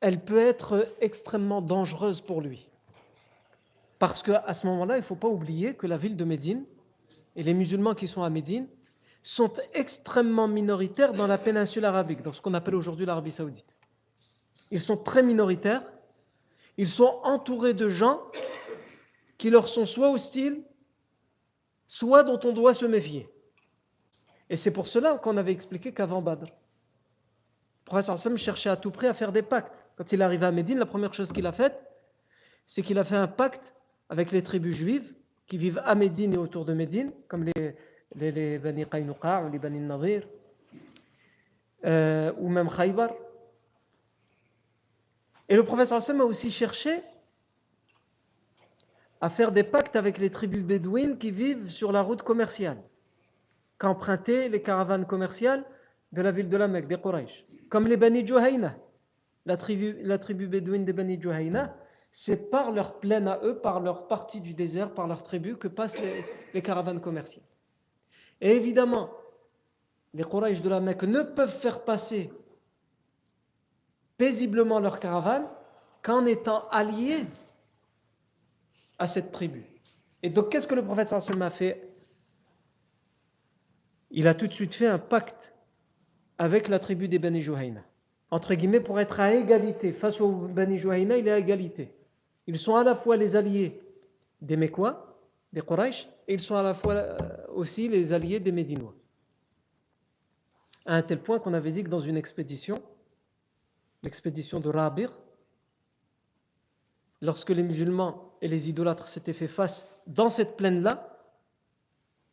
elle 0.00 0.18
peut 0.18 0.40
être 0.40 0.88
extrêmement 1.00 1.62
dangereuse 1.62 2.20
pour 2.20 2.40
lui. 2.40 2.68
Parce 3.98 4.22
qu'à 4.22 4.52
ce 4.52 4.66
moment-là, 4.66 4.96
il 4.96 5.00
ne 5.00 5.04
faut 5.04 5.14
pas 5.14 5.28
oublier 5.28 5.74
que 5.74 5.86
la 5.86 5.96
ville 5.96 6.16
de 6.16 6.24
Médine 6.24 6.64
et 7.36 7.42
les 7.42 7.54
musulmans 7.54 7.94
qui 7.94 8.06
sont 8.06 8.22
à 8.22 8.30
Médine 8.30 8.68
sont 9.22 9.52
extrêmement 9.74 10.48
minoritaires 10.48 11.12
dans 11.12 11.26
la 11.26 11.38
péninsule 11.38 11.84
arabique, 11.84 12.22
dans 12.22 12.32
ce 12.32 12.40
qu'on 12.40 12.54
appelle 12.54 12.74
aujourd'hui 12.74 13.06
l'Arabie 13.06 13.30
saoudite. 13.30 13.66
Ils 14.70 14.80
sont 14.80 14.96
très 14.96 15.22
minoritaires, 15.22 15.82
ils 16.76 16.88
sont 16.88 17.20
entourés 17.22 17.74
de 17.74 17.88
gens 17.88 18.20
qui 19.38 19.50
leur 19.50 19.68
sont 19.68 19.86
soit 19.86 20.10
hostiles, 20.10 20.62
soit 21.86 22.24
dont 22.24 22.40
on 22.44 22.52
doit 22.52 22.74
se 22.74 22.86
méfier. 22.86 23.28
Et 24.50 24.56
c'est 24.56 24.70
pour 24.70 24.86
cela 24.86 25.18
qu'on 25.18 25.36
avait 25.36 25.52
expliqué 25.52 25.92
qu'avant 25.92 26.20
Badr, 26.20 26.46
le 26.46 28.02
prophète 28.02 28.36
cherchait 28.36 28.70
à 28.70 28.76
tout 28.76 28.90
prix 28.90 29.06
à 29.06 29.14
faire 29.14 29.32
des 29.32 29.42
pactes. 29.42 29.72
Quand 29.96 30.10
il 30.12 30.20
est 30.20 30.42
à 30.42 30.52
Médine, 30.52 30.78
la 30.78 30.86
première 30.86 31.14
chose 31.14 31.32
qu'il 31.32 31.46
a 31.46 31.52
faite, 31.52 31.78
c'est 32.64 32.82
qu'il 32.82 32.98
a 32.98 33.04
fait 33.04 33.16
un 33.16 33.28
pacte 33.28 33.74
avec 34.08 34.32
les 34.32 34.42
tribus 34.42 34.74
juives 34.74 35.14
qui 35.46 35.58
vivent 35.58 35.82
à 35.84 35.94
Médine 35.94 36.34
et 36.34 36.38
autour 36.38 36.64
de 36.64 36.72
Médine, 36.72 37.12
comme 37.28 37.44
les, 37.44 37.74
les, 38.14 38.58
Bani 38.58 38.86
Qaynuqa 38.86 39.42
ou 39.42 39.50
les 39.50 39.58
Bani 39.58 39.80
Nadir, 39.80 40.26
euh, 41.84 42.32
ou 42.38 42.48
même 42.48 42.68
Khaybar. 42.68 43.10
Et 45.48 45.56
le 45.56 45.64
professeur 45.64 45.98
Hassan 45.98 46.20
a 46.20 46.24
aussi 46.24 46.50
cherché 46.50 47.02
à 49.20 49.28
faire 49.28 49.52
des 49.52 49.62
pactes 49.62 49.96
avec 49.96 50.18
les 50.18 50.30
tribus 50.30 50.62
bédouines 50.62 51.18
qui 51.18 51.30
vivent 51.30 51.70
sur 51.70 51.92
la 51.92 52.02
route 52.02 52.22
commerciale, 52.22 52.82
qu'empruntaient 53.78 54.48
les 54.48 54.62
caravanes 54.62 55.06
commerciales 55.06 55.64
de 56.12 56.22
la 56.22 56.32
ville 56.32 56.48
de 56.48 56.56
la 56.56 56.68
Mecque, 56.68 56.88
des 56.88 57.00
Quraysh, 57.00 57.44
comme 57.68 57.86
les 57.86 57.96
Bani 57.96 58.26
Juhayna 58.26 58.76
la 59.46 59.56
tribu, 59.56 59.96
la 60.02 60.18
tribu 60.18 60.46
bédouine 60.46 60.84
des 60.84 60.92
Bani 60.92 61.20
Juhayna, 61.20 61.76
c'est 62.12 62.50
par 62.50 62.70
leur 62.70 63.00
plaine 63.00 63.26
à 63.26 63.40
eux, 63.42 63.58
par 63.58 63.80
leur 63.80 64.06
partie 64.06 64.40
du 64.42 64.52
désert, 64.52 64.92
par 64.92 65.06
leur 65.06 65.22
tribu, 65.22 65.56
que 65.56 65.66
passent 65.66 65.98
les, 66.52 66.62
caravanes 66.62 67.00
commerciales. 67.00 67.44
Et 68.42 68.54
évidemment, 68.54 69.10
les 70.12 70.22
Quraysh 70.22 70.60
de 70.60 70.68
la 70.68 70.80
Mecque 70.80 71.04
ne 71.04 71.22
peuvent 71.22 71.50
faire 71.50 71.84
passer 71.84 72.30
paisiblement 74.18 74.78
leurs 74.78 75.00
caravanes 75.00 75.48
qu'en 76.02 76.26
étant 76.26 76.68
alliés 76.68 77.24
à 78.98 79.06
cette 79.06 79.32
tribu. 79.32 79.64
Et 80.22 80.28
donc, 80.28 80.50
qu'est-ce 80.50 80.66
que 80.66 80.74
le 80.74 80.84
prophète 80.84 81.08
sallam 81.08 81.42
a 81.42 81.50
fait? 81.50 81.88
Il 84.10 84.28
a 84.28 84.34
tout 84.34 84.46
de 84.46 84.52
suite 84.52 84.74
fait 84.74 84.86
un 84.86 84.98
pacte 84.98 85.54
avec 86.36 86.68
la 86.68 86.78
tribu 86.78 87.08
des 87.08 87.18
Bani 87.18 87.40
Juhayna 87.40 87.82
entre 88.32 88.54
guillemets, 88.54 88.80
pour 88.80 88.98
être 88.98 89.20
à 89.20 89.34
égalité. 89.34 89.92
Face 89.92 90.18
aux 90.18 90.32
Bani 90.32 90.78
Juhayna, 90.78 91.18
il 91.18 91.28
est 91.28 91.32
à 91.32 91.38
égalité. 91.38 91.92
Ils 92.46 92.58
sont 92.58 92.74
à 92.74 92.84
la 92.84 92.94
fois 92.94 93.16
les 93.16 93.36
alliés 93.36 93.80
des 94.40 94.56
Mekwa, 94.56 95.16
des 95.52 95.60
Quraysh, 95.60 96.08
et 96.26 96.34
ils 96.34 96.40
sont 96.40 96.56
à 96.56 96.62
la 96.62 96.74
fois 96.74 96.94
euh, 96.94 97.16
aussi 97.54 97.88
les 97.88 98.12
alliés 98.12 98.40
des 98.40 98.52
Médinois. 98.52 98.94
À 100.84 100.96
un 100.96 101.02
tel 101.02 101.20
point 101.20 101.38
qu'on 101.38 101.54
avait 101.54 101.70
dit 101.70 101.84
que 101.84 101.88
dans 101.88 102.00
une 102.00 102.16
expédition, 102.16 102.82
l'expédition 104.02 104.58
de 104.58 104.68
Rabir, 104.68 105.12
lorsque 107.20 107.50
les 107.50 107.62
musulmans 107.62 108.32
et 108.42 108.48
les 108.48 108.68
idolâtres 108.68 109.06
s'étaient 109.06 109.32
fait 109.32 109.48
face 109.48 109.86
dans 110.06 110.28
cette 110.28 110.56
plaine-là, 110.56 111.08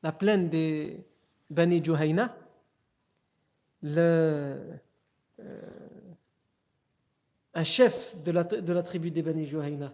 la 0.02 0.12
plaine 0.12 0.50
des 0.50 1.06
Bani 1.50 1.84
Juhayna, 1.84 2.36
le, 3.82 4.58
euh, 5.40 5.89
un 7.60 7.66
chef 7.66 8.16
de 8.24 8.32
la, 8.32 8.84
tribu 8.84 9.12
des 9.12 9.22
Bani 9.22 9.46
Juhayna, 9.46 9.94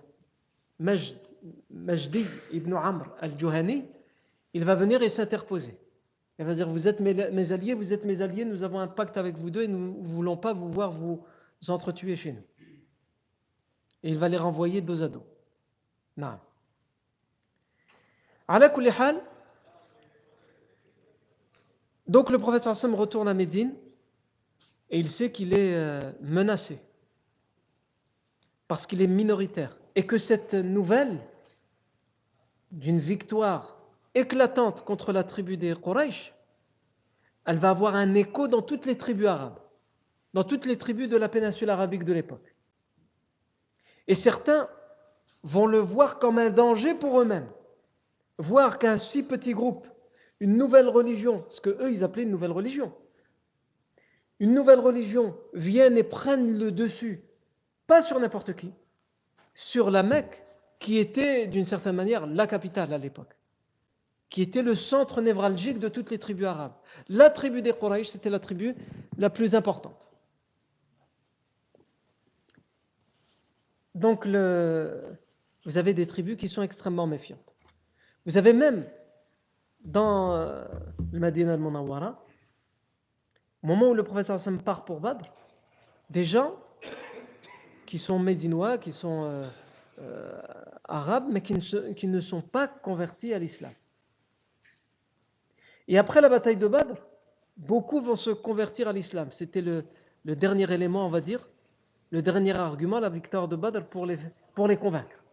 Majdi 0.80 2.24
ibn 2.52 2.74
Amr 2.74 3.08
al-Juhani, 3.20 3.86
il 4.54 4.64
va 4.64 4.76
venir 4.76 5.02
et 5.02 5.10
s'interposer. 5.10 5.76
Il 6.38 6.46
va 6.46 6.54
dire 6.54 6.70
Vous 6.70 6.88
êtes 6.88 7.00
mes, 7.00 7.52
alliés, 7.52 7.74
vous 7.74 7.92
êtes 7.92 8.06
mes 8.06 8.22
alliés, 8.22 8.46
nous 8.46 8.62
avons 8.62 8.80
un 8.80 8.88
pacte 8.88 9.18
avec 9.18 9.36
vous 9.38 9.50
deux 9.50 9.64
et 9.64 9.68
nous 9.68 10.00
ne 10.00 10.06
voulons 10.06 10.38
pas 10.38 10.54
vous 10.54 10.72
voir 10.72 10.92
vous 10.92 11.26
entretuer 11.68 12.16
chez 12.16 12.34
nous. 12.34 12.44
Et 14.04 14.12
il 14.12 14.20
va 14.20 14.30
les 14.30 14.38
renvoyer 14.38 14.82
dos 14.82 15.02
à 15.02 15.08
dos. 15.08 15.26
Non. 16.18 16.38
Donc 22.08 22.30
le 22.30 22.38
prophète 22.38 22.62
Sassam 22.62 22.94
retourne 22.94 23.28
à 23.28 23.34
Médine 23.34 23.74
et 24.92 25.00
il 25.00 25.10
sait 25.10 25.32
qu'il 25.32 25.54
est 25.56 25.74
euh, 25.74 26.12
menacé 26.22 26.80
parce 28.68 28.88
qu'il 28.88 29.02
est 29.02 29.08
minoritaire 29.08 29.78
et 29.96 30.06
que 30.06 30.18
cette 30.18 30.54
nouvelle 30.54 31.20
d'une 32.72 33.00
victoire 33.00 33.78
éclatante 34.14 34.84
contre 34.84 35.12
la 35.12 35.24
tribu 35.24 35.58
des 35.58 35.76
Quraysh, 35.76 36.34
elle 37.46 37.58
va 37.58 37.70
avoir 37.70 37.96
un 37.96 38.16
écho 38.16 38.48
dans 38.48 38.62
toutes 38.62 38.86
les 38.86 38.98
tribus 38.98 39.28
arabes, 39.28 39.60
dans 40.34 40.44
toutes 40.44 40.66
les 40.66 40.78
tribus 40.78 41.08
de 41.08 41.18
la 41.18 41.30
péninsule 41.30 41.70
arabique 41.70 42.04
de 42.04 42.14
l'époque. 42.14 42.56
Et 44.08 44.16
certains 44.16 44.68
vont 45.44 45.68
le 45.68 45.78
voir 45.78 46.18
comme 46.20 46.40
un 46.40 46.50
danger 46.50 46.96
pour 46.96 47.22
eux-mêmes. 47.22 47.50
Voir 48.38 48.80
qu'un 48.80 48.98
si 48.98 49.24
petit 49.24 49.54
groupe, 49.54 49.88
une 50.40 50.58
nouvelle 50.58 50.90
religion, 50.90 51.46
ce 51.48 51.62
que 51.62 51.70
eux 51.70 51.92
ils 51.92 52.04
appelaient 52.04 52.24
une 52.24 52.32
nouvelle 52.32 52.52
religion, 52.52 52.94
une 54.40 54.54
nouvelle 54.54 54.80
religion 54.80 55.38
vienne 55.54 55.98
et 55.98 56.04
prenne 56.04 56.60
le 56.60 56.72
dessus, 56.72 57.24
pas 57.88 58.02
sur 58.02 58.20
n'importe 58.20 58.54
qui, 58.56 58.74
sur 59.54 59.92
la 59.92 60.04
Mecque, 60.04 60.44
qui 60.80 60.98
était 60.98 61.48
d'une 61.48 61.66
certaine 61.66 61.96
manière 61.96 62.26
la 62.26 62.48
capitale 62.48 62.94
à 62.94 62.98
l'époque, 62.98 63.36
qui 64.30 64.42
était 64.42 64.62
le 64.62 64.76
centre 64.76 65.22
névralgique 65.22 65.80
de 65.80 65.88
toutes 65.88 66.12
les 66.12 66.20
tribus 66.20 66.46
arabes. 66.46 66.74
La 67.08 67.30
tribu 67.30 67.62
des 67.62 67.74
Quraysh, 67.74 68.10
c'était 68.10 68.30
la 68.30 68.40
tribu 68.40 68.76
la 69.18 69.30
plus 69.30 69.56
importante. 69.56 70.10
Donc, 73.94 74.26
vous 74.26 75.78
avez 75.78 75.94
des 75.94 76.06
tribus 76.06 76.36
qui 76.36 76.50
sont 76.50 76.62
extrêmement 76.62 77.08
méfiantes. 77.08 77.56
Vous 78.26 78.38
avez 78.38 78.52
même 78.52 78.86
dans 79.86 80.36
le 81.14 81.20
Madinah 81.20 81.54
al-Munawwara, 81.54 82.22
au 83.64 83.68
moment 83.68 83.90
où 83.90 83.94
le 83.94 84.04
professeur 84.04 84.36
Hassan 84.36 84.62
part 84.62 84.84
pour 84.84 85.00
Badr, 85.00 85.26
des 86.10 86.26
gens 86.26 86.56
qui 87.86 87.98
sont 87.98 88.20
médinois, 88.20 88.78
qui 88.78 88.92
sont 88.92 89.24
euh, 89.26 89.48
euh, 90.00 90.42
arabes, 90.86 91.28
mais 91.30 91.42
qui 91.42 92.08
ne, 92.08 92.20
sont 92.20 92.42
pas 92.42 92.68
convertis 92.68 93.34
à 93.34 93.40
l'islam. 93.40 93.74
Et 95.88 95.98
après 95.98 96.22
la 96.22 96.30
bataille 96.30 96.58
de 96.58 96.68
Badr, 96.68 96.96
beaucoup 97.58 98.02
vont 98.02 98.16
se 98.16 98.32
convertir 98.32 98.88
à 98.88 98.94
l'islam. 98.94 99.32
C'était 99.32 99.62
le, 99.62 99.86
dernier 100.24 100.72
élément, 100.72 101.06
on 101.06 101.10
va 101.10 101.22
dire, 101.22 101.48
le 102.12 102.22
dernier 102.22 102.58
argument, 102.58 103.00
la 103.00 103.10
victoire 103.10 103.48
de 103.48 103.56
Badr 103.56 103.84
pour 103.86 104.06
les, 104.06 104.18
pour 104.54 104.68
les 104.68 104.78
convaincre. 104.78 105.24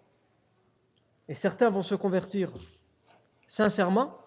Et 1.29 1.35
certains 1.35 1.71
vont 1.71 1.83
se 1.83 1.95
convertir 1.95 2.53
sincèrement, 3.47 4.19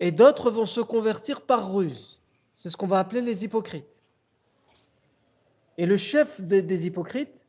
et 0.00 0.12
d'autres 0.12 0.50
vont 0.50 0.66
se 0.66 0.80
convertir 0.80 1.40
par 1.40 1.72
ruse. 1.72 2.20
C'est 2.54 2.70
ce 2.70 2.76
qu'on 2.76 2.86
va 2.86 2.98
appeler 2.98 3.20
les 3.20 3.44
hypocrites. 3.44 3.86
Et 5.78 5.86
le 5.86 5.96
chef 5.96 6.40
des, 6.40 6.86
hypocrites, 6.86 7.46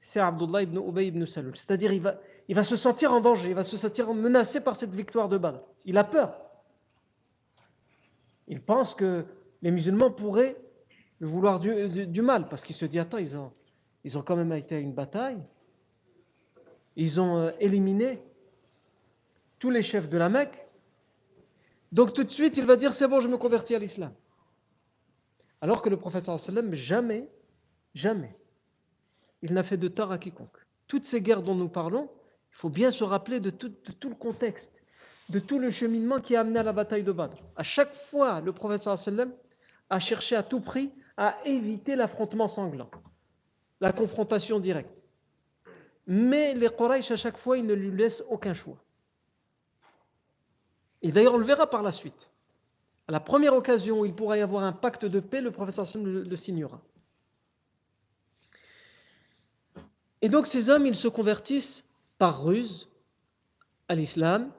c'est 0.00 0.18
Abdullah 0.18 0.62
ibn 0.62 0.78
Ubay 0.78 1.08
ibn 1.08 1.26
Salul. 1.26 1.54
C'est-à-dire, 1.54 1.92
il 1.92 2.00
va, 2.00 2.64
se 2.64 2.74
sentir 2.74 3.12
en 3.12 3.20
danger, 3.20 3.50
il 3.50 3.54
va 3.54 3.64
se 3.64 3.76
sentir 3.76 4.12
menacé 4.14 4.60
par 4.60 4.76
cette 4.76 4.94
victoire 4.94 5.28
de 5.28 5.36
Badr. 5.36 5.60
Il 5.84 5.98
a 5.98 6.04
peur. 6.04 6.40
Il 8.48 8.62
pense 8.62 8.94
que 8.94 9.26
les 9.60 9.70
musulmans 9.70 10.10
pourraient 10.10 10.56
vouloir 11.20 11.60
du, 11.60 12.22
mal, 12.22 12.48
parce 12.48 12.62
qu'il 12.64 12.74
se 12.74 12.86
dit, 12.86 12.98
attends, 12.98 13.18
ils 13.18 13.36
ont, 13.36 13.52
ils 14.04 14.16
ont 14.16 14.22
quand 14.22 14.36
même 14.36 14.52
été 14.52 14.76
à 14.76 14.78
une 14.78 14.94
bataille, 14.94 15.42
ils 16.96 17.20
ont 17.20 17.36
euh, 17.38 17.50
éliminé 17.60 18.22
tous 19.58 19.70
les 19.70 19.82
chefs 19.82 20.08
de 20.08 20.16
la 20.16 20.28
Mecque, 20.28 20.66
donc 21.92 22.12
tout 22.14 22.24
de 22.24 22.30
suite, 22.30 22.56
il 22.56 22.64
va 22.64 22.76
dire, 22.76 22.92
c'est 22.92 23.08
bon, 23.08 23.20
je 23.20 23.28
me 23.28 23.36
convertis 23.36 23.74
à 23.74 23.78
l'islam. 23.78 24.12
Alors 25.60 25.82
que 25.82 25.88
le 25.88 25.96
prophète 25.96 26.24
sallam, 26.24 26.74
jamais, 26.74 27.28
jamais, 27.96 28.36
il 29.42 29.54
n'a 29.54 29.62
fait 29.62 29.76
de 29.76 29.88
tort 29.88 30.12
à 30.12 30.18
quiconque. 30.18 30.58
Toutes 30.86 31.04
ces 31.04 31.20
guerres 31.20 31.42
dont 31.42 31.54
nous 31.54 31.68
parlons, 31.68 32.10
il 32.52 32.56
faut 32.56 32.68
bien 32.68 32.90
se 32.90 33.02
rappeler 33.02 33.40
de 33.40 33.50
tout, 33.50 33.72
le 34.04 34.14
contexte 34.14 34.72
de 35.30 35.40
tout 35.40 35.58
le 35.58 35.70
cheminement 35.70 36.20
qui 36.20 36.36
a 36.36 36.40
amené 36.40 36.60
à 36.60 36.62
la 36.62 36.72
bataille 36.72 37.02
de 37.02 37.10
Badr. 37.10 37.36
À 37.56 37.62
chaque 37.62 37.94
fois, 37.94 38.40
le 38.40 38.52
prophète 38.52 38.82
sallam 38.82 39.32
a 39.90 39.98
cherché 39.98 40.36
à 40.36 40.42
tout 40.42 40.60
prix 40.60 40.92
à 41.16 41.36
éviter 41.44 41.96
l'affrontement 41.96 42.48
sanglant, 42.48 42.90
la 43.80 43.92
confrontation 43.92 44.60
directe. 44.60 44.94
Mais 46.06 46.54
les 46.54 46.68
Quraysh, 46.68 47.10
à 47.10 47.16
chaque 47.16 47.38
fois, 47.38 47.58
ils 47.58 47.66
ne 47.66 47.74
lui 47.74 47.90
laissent 47.90 48.22
aucun 48.28 48.54
choix. 48.54 48.76
Et 51.02 51.10
d'ailleurs, 51.10 51.34
on 51.34 51.38
le 51.38 51.44
verra 51.44 51.68
par 51.68 51.82
la 51.82 51.90
suite. 51.90 52.30
À 53.08 53.12
la 53.12 53.20
première 53.20 53.54
occasion 53.54 54.00
où 54.00 54.04
il 54.04 54.14
pourra 54.14 54.38
y 54.38 54.40
avoir 54.40 54.62
un 54.62 54.72
pacte 54.72 55.04
de 55.04 55.18
paix, 55.18 55.40
le 55.40 55.50
prophète 55.50 55.84
sallam 55.84 56.06
le 56.06 56.36
signera. 56.36 56.80
Et 60.22 60.28
donc 60.28 60.46
ces 60.46 60.70
hommes, 60.70 60.86
ils 60.86 60.94
se 60.94 61.08
convertissent 61.08 61.84
par 62.18 62.44
ruse 62.44 62.88
à 63.88 63.94
l'islam, 63.94 64.50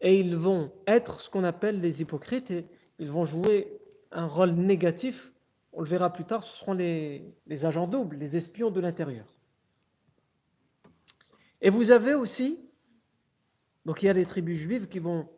et 0.00 0.20
ils 0.20 0.36
vont 0.36 0.72
être 0.86 1.20
ce 1.20 1.30
qu'on 1.30 1.44
appelle 1.44 1.80
les 1.80 2.00
hypocrites 2.02 2.50
et 2.50 2.66
ils 2.98 3.10
vont 3.10 3.24
jouer 3.24 3.80
un 4.12 4.26
rôle 4.26 4.52
négatif. 4.52 5.32
On 5.72 5.80
le 5.80 5.86
verra 5.86 6.12
plus 6.12 6.24
tard, 6.24 6.42
ce 6.42 6.58
seront 6.58 6.72
les, 6.72 7.34
agents 7.64 7.86
doubles, 7.86 8.16
les 8.16 8.36
espions 8.36 8.70
de 8.70 8.80
l'intérieur. 8.80 9.26
Et 11.60 11.70
vous 11.70 11.90
avez 11.90 12.14
aussi, 12.14 12.64
donc 13.84 14.02
il 14.02 14.06
y 14.06 14.08
a 14.08 14.12
les 14.12 14.24
tribus 14.24 14.56
juives 14.56 14.88
qui 14.88 15.00
vont, 15.00 15.28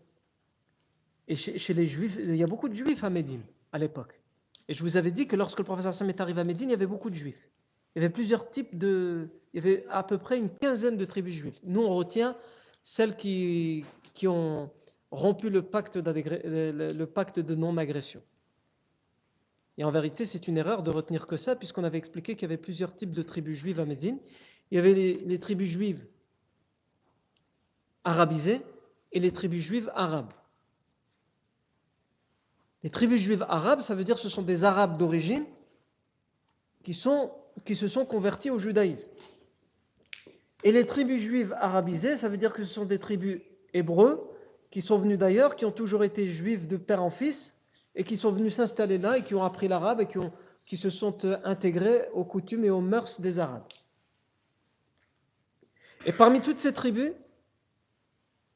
et 1.29 1.37
chez, 1.37 1.75
les 1.75 1.87
juifs, 1.87 2.17
il 2.19 2.37
y 2.37 2.43
a 2.43 2.47
beaucoup 2.47 2.69
de 2.69 2.75
juifs 2.75 3.05
à 3.05 3.11
Médine 3.11 3.43
à 3.73 3.79
l'époque. 3.79 4.21
Et 4.69 4.75
je 4.75 4.83
vous 4.83 4.97
avais 4.97 5.11
dit 5.11 5.27
que 5.27 5.37
lorsque 5.37 5.59
le 5.59 5.65
professeur 5.65 5.95
Sam 5.95 6.09
est 6.11 6.21
arrivé 6.21 6.41
à 6.41 6.45
Médine, 6.45 6.69
il 6.69 6.73
y 6.73 6.75
avait 6.75 6.87
beaucoup 6.87 7.11
de 7.11 7.15
juifs. 7.15 7.50
Il 7.95 8.03
y 8.03 8.05
avait 8.05 8.13
plusieurs 8.13 8.51
types 8.51 8.77
de. 8.79 9.29
Il 9.53 9.65
y 9.65 9.67
avait 9.67 9.85
à 9.91 10.03
peu 10.03 10.19
près 10.19 10.39
une 10.39 10.49
quinzaine 10.49 10.97
de 10.97 11.05
tribus 11.05 11.35
juives. 11.35 11.59
Nous, 11.65 11.81
on 11.81 11.95
retient 11.97 12.37
celles 12.83 13.17
qui, 13.17 13.85
qui 14.15 14.29
ont 14.29 14.71
rompu 15.11 15.51
le 15.51 15.63
pacte, 15.63 15.99
de 15.99 17.55
non-agression. 17.55 18.23
Et 19.79 19.85
en 19.85 19.91
vérité, 19.91 20.25
c'est 20.25 20.47
une 20.47 20.57
erreur 20.57 20.83
de 20.83 20.91
retenir 20.91 21.27
que 21.27 21.37
ça, 21.37 21.57
puisqu'on 21.57 21.85
avait 21.85 21.99
expliqué 21.99 22.35
qu'il 22.35 22.43
y 22.43 22.45
avait 22.53 22.59
plusieurs 22.59 22.95
types 22.95 23.13
de 23.13 23.23
tribus 23.23 23.57
juives 23.57 23.81
à 23.81 23.87
Médine. 23.87 24.19
Il 24.71 24.77
y 24.77 24.79
avait 24.79 24.95
les, 24.95 25.41
tribus 25.41 25.71
juives 25.71 26.07
arabisées 28.05 28.61
et 29.13 29.21
les 29.21 29.33
tribus 29.33 29.63
juives 29.63 29.91
arabes. 29.95 30.33
Les 32.83 32.91
tribus 32.91 33.21
juives 33.21 33.45
arabes, 33.49 33.81
ça 33.81 33.95
veut 33.95 34.05
dire 34.05 34.17
que 34.17 34.23
ce 34.23 34.29
sont 34.29 34.43
des 34.43 34.65
arabes 34.65 34.97
d'origine 34.97 35.45
qui, 36.83 36.95
qui 37.65 37.77
se 37.77 37.89
sont 37.89 38.05
convertis 38.05 38.51
au 38.51 38.59
judaïsme. 38.59 39.09
Et 40.63 40.73
les 40.73 40.87
tribus 40.87 41.21
juives 41.21 41.55
arabisées, 41.59 42.17
ça 42.17 42.29
veut 42.29 42.37
dire 42.37 42.53
que 42.53 42.65
ce 42.65 42.73
sont 42.73 42.85
des 42.85 42.99
tribus 42.99 43.41
hébreux 43.73 44.31
qui 44.71 44.83
sont 44.83 44.99
venus 44.99 45.19
d'ailleurs, 45.19 45.57
qui 45.57 45.65
ont 45.65 45.73
toujours 45.73 46.05
été 46.05 46.29
juifs 46.29 46.69
de 46.69 46.77
père 46.77 47.03
en 47.03 47.11
fils, 47.11 47.55
et 47.95 48.05
qui 48.05 48.17
sont 48.17 48.31
venus 48.31 48.55
s'installer 48.55 48.99
là 48.99 49.19
et 49.19 49.23
qui 49.23 49.35
ont 49.35 49.45
appris 49.45 49.69
l'arabe 49.69 50.01
et 50.01 50.09
qui, 50.65 50.77
se 50.77 50.91
sont 50.91 51.25
euh, 51.25 51.39
intégrés 51.45 52.09
aux 52.13 52.25
coutumes 52.25 52.65
et 52.65 52.71
aux 52.71 52.81
mœurs 52.81 53.21
des 53.21 53.39
Arabes. 53.39 53.67
Et 56.07 56.13
parmi 56.13 56.41
toutes 56.41 56.61
ces 56.61 56.73
tribus, 56.73 57.13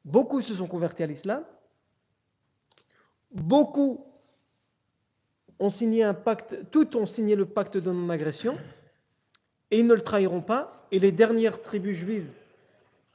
beaucoup 0.04 0.40
se 0.40 0.54
sont 0.54 0.66
convertis 0.66 1.02
à 1.02 1.06
l'islam, 1.06 1.44
beaucoup 3.32 4.06
ont 5.58 5.70
signé 5.70 6.04
un 6.04 6.14
pacte, 6.14 6.70
toutes 6.70 6.94
ont 6.96 7.06
signé 7.06 7.34
le 7.34 7.46
pacte 7.46 7.76
de 7.76 7.90
non-agression, 7.90 8.56
et 9.74 9.80
ils 9.80 9.86
ne 9.88 9.94
le 9.94 10.02
trahiront 10.02 10.40
pas, 10.40 10.86
et 10.92 11.00
les 11.00 11.10
dernières 11.10 11.60
tribus 11.60 11.96
juives 11.96 12.30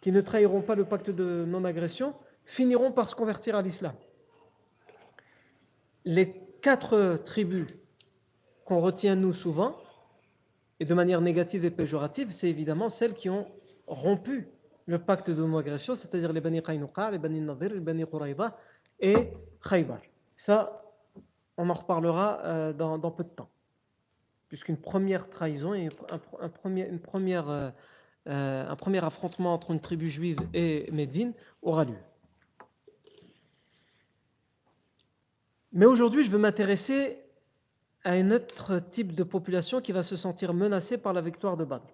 qui 0.01 0.11
ne 0.11 0.19
trahiront 0.19 0.61
pas 0.61 0.75
le 0.75 0.83
pacte 0.83 1.09
de 1.09 1.45
non-agression, 1.47 2.13
finiront 2.43 2.91
par 2.91 3.07
se 3.07 3.15
convertir 3.15 3.55
à 3.55 3.61
l'islam. 3.61 3.93
Les 6.03 6.33
quatre 6.61 7.15
tribus 7.23 7.65
qu'on 8.65 8.81
retient 8.81 9.15
nous 9.15 9.31
souvent, 9.31 9.77
et 10.81 10.85
de 10.85 10.93
manière 10.93 11.21
négative 11.21 11.63
et 11.63 11.71
péjorative, 11.71 12.29
c'est 12.29 12.49
évidemment 12.49 12.89
celles 12.89 13.13
qui 13.13 13.29
ont 13.29 13.47
rompu 13.87 14.49
le 14.85 14.99
pacte 14.99 15.29
de 15.29 15.41
non-agression, 15.41 15.95
c'est-à-dire 15.95 16.33
les 16.33 16.41
Bani 16.41 16.61
Qaynuqa, 16.61 17.09
les 17.09 17.19
Bani 17.19 17.39
Nadir, 17.39 17.69
les 17.69 17.79
Bani 17.79 18.05
Quraïda 18.05 18.57
et 18.99 19.31
Khaybar. 19.63 20.01
Ça, 20.35 20.83
on 21.55 21.69
en 21.69 21.73
reparlera 21.73 22.41
euh, 22.43 22.73
dans, 22.73 23.11
peu 23.11 23.23
de 23.23 23.29
temps. 23.29 23.49
Puisqu'une 24.49 24.77
première 24.77 25.29
trahison 25.29 25.73
et 25.75 25.89
un, 26.39 26.49
premier, 26.49 26.89
affrontement 28.97 29.53
entre 29.53 29.71
une 29.71 29.79
tribu 29.79 30.09
juive 30.09 30.39
et 30.53 30.89
Médine 30.91 31.33
aura 31.61 31.85
lieu. 31.85 31.97
Mais 35.71 35.85
aujourd'hui, 35.85 36.23
je 36.23 36.31
veux 36.31 36.39
m'intéresser 36.39 37.19
à 38.03 38.13
un 38.13 38.31
autre 38.31 38.79
type 38.79 39.13
de 39.13 39.23
population 39.23 39.81
qui 39.81 39.91
va 39.91 40.01
se 40.01 40.15
sentir 40.15 40.55
menacée 40.55 40.97
par 40.97 41.13
la 41.13 41.21
victoire 41.21 41.55
de 41.55 41.63
Badr. 41.63 41.85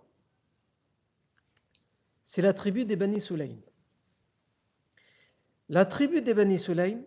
C'est 2.25 2.41
la 2.41 2.53
tribu 2.53 2.85
des 2.85 2.95
Bani 2.95 3.19
Sulaym. 3.19 3.57
La 5.67 5.85
tribu 5.85 6.21
des 6.21 6.33
Bani 6.33 6.57
Sulaym, 6.57 7.01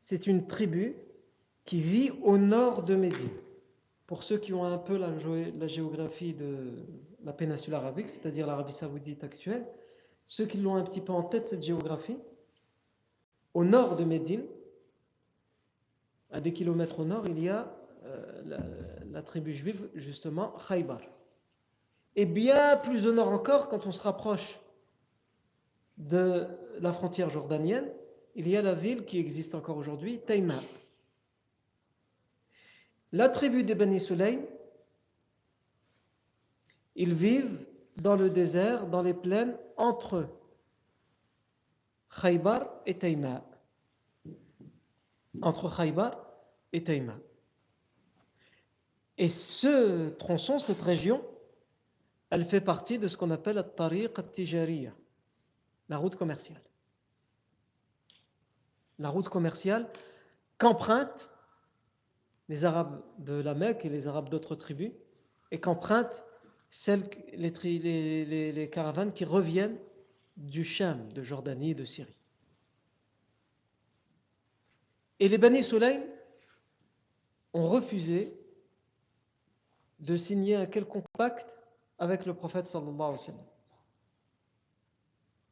c'est 0.00 0.26
une 0.26 0.48
tribu 0.48 0.96
qui 1.64 1.80
vit 1.80 2.10
au 2.22 2.38
nord 2.38 2.82
de 2.82 2.96
Médine. 2.96 3.28
Pour 4.08 4.22
ceux 4.22 4.38
qui 4.38 4.54
ont 4.54 4.64
un 4.64 4.78
peu 4.78 4.96
la, 4.96 5.66
géographie 5.66 6.32
de 6.32 6.82
la 7.22 7.34
péninsule 7.34 7.74
arabique, 7.74 8.08
c'est-à-dire 8.08 8.46
l'Arabie 8.46 8.72
saoudite 8.72 9.22
actuelle, 9.22 9.66
ceux 10.24 10.46
qui 10.46 10.56
l'ont 10.56 10.76
un 10.76 10.82
petit 10.82 11.02
peu 11.02 11.12
en 11.12 11.22
tête, 11.22 11.48
cette 11.48 11.62
géographie, 11.62 12.16
au 13.52 13.64
nord 13.64 13.96
de 13.96 14.04
Médine, 14.04 14.46
à 16.30 16.40
des 16.40 16.54
kilomètres 16.54 17.00
au 17.00 17.04
nord, 17.04 17.24
il 17.26 17.38
y 17.38 17.50
a 17.50 17.70
euh, 18.06 18.56
la, 19.10 19.20
tribu 19.20 19.52
juive, 19.52 19.90
justement, 19.94 20.54
Khaybar. 20.66 21.02
Et 22.16 22.24
bien 22.24 22.78
plus 22.78 23.06
au 23.06 23.12
nord 23.12 23.28
encore, 23.28 23.68
quand 23.68 23.86
on 23.86 23.92
se 23.92 24.00
rapproche 24.00 24.58
de 25.98 26.46
la 26.80 26.94
frontière 26.94 27.28
jordanienne, 27.28 27.90
il 28.34 28.48
y 28.48 28.56
a 28.56 28.62
la 28.62 28.72
ville 28.74 29.04
qui 29.04 29.18
existe 29.18 29.54
encore 29.54 29.76
aujourd'hui, 29.76 30.18
Taïma. 30.20 30.62
La 33.12 33.28
tribu 33.28 33.64
des 33.64 33.74
Bani 33.74 34.00
Sulaym, 34.00 34.44
ils 36.94 37.14
vivent 37.14 37.66
dans 37.96 38.16
le 38.16 38.28
désert, 38.28 38.86
dans 38.86 39.02
les 39.02 39.14
plaines, 39.14 39.56
entre 39.76 40.28
Khaybar 42.20 42.68
et 42.86 42.98
Taïma. 42.98 43.44
Entre 45.40 45.74
Khaybar 45.74 46.18
et 46.72 46.82
Taïma. 46.82 47.16
Et 49.16 49.28
ce 49.28 50.10
tronçon, 50.10 50.58
cette 50.58 50.82
région, 50.82 51.24
elle 52.30 52.44
fait 52.44 52.60
partie 52.60 52.98
de 52.98 53.08
ce 53.08 53.16
qu'on 53.16 53.30
appelle 53.30 53.56
la 53.56 53.62
tariq 53.62 54.18
al-tijariya, 54.18 54.92
la 55.88 55.96
route 55.96 56.16
commerciale. 56.16 56.62
La 58.98 59.08
route 59.08 59.28
commerciale 59.28 59.88
qu'empruntent 60.58 61.30
les 62.48 62.64
Arabes 62.64 63.02
de 63.18 63.34
la 63.34 63.54
Mecque 63.54 63.84
et 63.84 63.88
les 63.88 64.06
Arabes 64.06 64.28
d'autres 64.28 64.54
tribus, 64.54 64.92
et 65.50 65.60
qu'empruntent 65.60 66.24
celles, 66.70 67.08
les, 67.32 68.70
caravanes 68.70 69.12
qui 69.12 69.24
reviennent 69.24 69.78
du 70.36 70.64
Cham, 70.64 71.12
de 71.12 71.22
Jordanie 71.22 71.70
et 71.70 71.74
de 71.74 71.84
Syrie. 71.84 72.14
Et 75.20 75.28
les 75.28 75.38
Bani 75.38 75.62
Sulaim 75.62 76.02
ont 77.54 77.68
refusé 77.68 78.38
de 80.00 80.14
signer 80.14 80.54
un 80.54 80.66
quelconque 80.66 81.08
pacte 81.16 81.54
avec 81.98 82.24
le 82.24 82.34
prophète 82.34 82.66
sallallahu 82.66 82.94
alayhi 82.94 83.10
wa 83.10 83.16
sallam. 83.16 83.44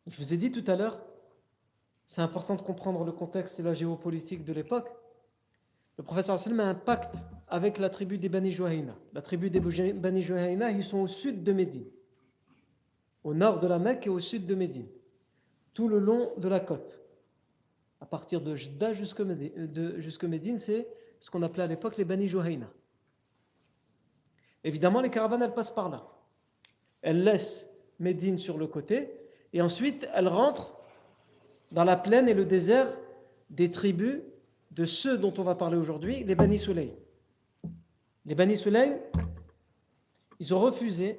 Je 0.06 0.16
vous 0.18 0.32
ai 0.32 0.36
dit 0.36 0.52
tout 0.52 0.64
à 0.70 0.76
l'heure, 0.76 1.02
c'est 2.06 2.20
important 2.20 2.54
de 2.54 2.62
comprendre 2.62 3.04
le 3.04 3.10
contexte 3.10 3.58
et 3.58 3.62
la 3.64 3.74
géopolitique 3.74 4.44
de 4.44 4.52
l'époque. 4.52 4.88
Le 5.98 6.04
wa 6.04 6.22
sallam 6.22 6.60
a 6.60 6.68
un 6.68 6.74
pacte 6.74 7.14
avec 7.48 7.78
la 7.78 7.88
tribu 7.88 8.18
des 8.18 8.28
Bani 8.28 8.52
Juhayna. 8.52 8.94
La 9.12 9.22
tribu 9.22 9.50
des 9.50 9.60
Bani 9.60 10.22
Juhayna, 10.22 10.70
ils 10.70 10.84
sont 10.84 10.98
au 10.98 11.06
sud 11.06 11.42
de 11.42 11.52
Médine, 11.52 11.86
au 13.24 13.34
nord 13.34 13.60
de 13.60 13.66
la 13.66 13.78
Mecque 13.78 14.06
et 14.06 14.10
au 14.10 14.18
sud 14.18 14.46
de 14.46 14.54
Médine, 14.54 14.88
tout 15.72 15.88
le 15.88 15.98
long 15.98 16.32
de 16.36 16.48
la 16.48 16.60
côte. 16.60 17.00
À 18.00 18.06
partir 18.06 18.42
de 18.42 18.54
Jda 18.54 18.92
jusqu'à 18.92 19.24
Médine, 19.24 20.58
c'est 20.58 20.86
ce 21.18 21.30
qu'on 21.30 21.42
appelait 21.42 21.62
à 21.62 21.66
l'époque 21.66 21.96
les 21.96 22.04
Bani 22.04 22.28
Juhayna. 22.28 22.68
Évidemment, 24.64 25.00
les 25.00 25.10
caravanes, 25.10 25.42
elles 25.42 25.54
passent 25.54 25.70
par 25.70 25.88
là. 25.88 26.06
Elles 27.00 27.22
laissent 27.24 27.68
Médine 28.00 28.36
sur 28.36 28.58
le 28.58 28.66
côté 28.66 29.12
et 29.52 29.62
ensuite 29.62 30.06
elles 30.12 30.28
rentrent 30.28 30.76
dans 31.72 31.84
la 31.84 31.96
plaine 31.96 32.28
et 32.28 32.34
le 32.34 32.44
désert 32.44 32.94
des 33.48 33.70
tribus 33.70 34.20
de 34.76 34.84
ceux 34.84 35.16
dont 35.16 35.32
on 35.38 35.42
va 35.42 35.54
parler 35.54 35.78
aujourd'hui, 35.78 36.22
les 36.22 36.34
Bani 36.34 36.58
Soleil. 36.58 36.94
Les 38.26 38.34
Bani 38.34 38.58
Sulaim, 38.58 38.98
ils 40.38 40.52
ont 40.52 40.58
refusé 40.58 41.18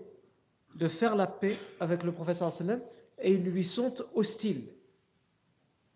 de 0.75 0.87
faire 0.87 1.15
la 1.15 1.25
paix 1.25 1.57
avec 1.79 2.03
le 2.03 2.11
professeur 2.11 2.53
sallam 2.53 2.81
et 3.17 3.33
ils 3.33 3.43
lui 3.43 3.63
sont 3.63 3.95
hostiles. 4.13 4.67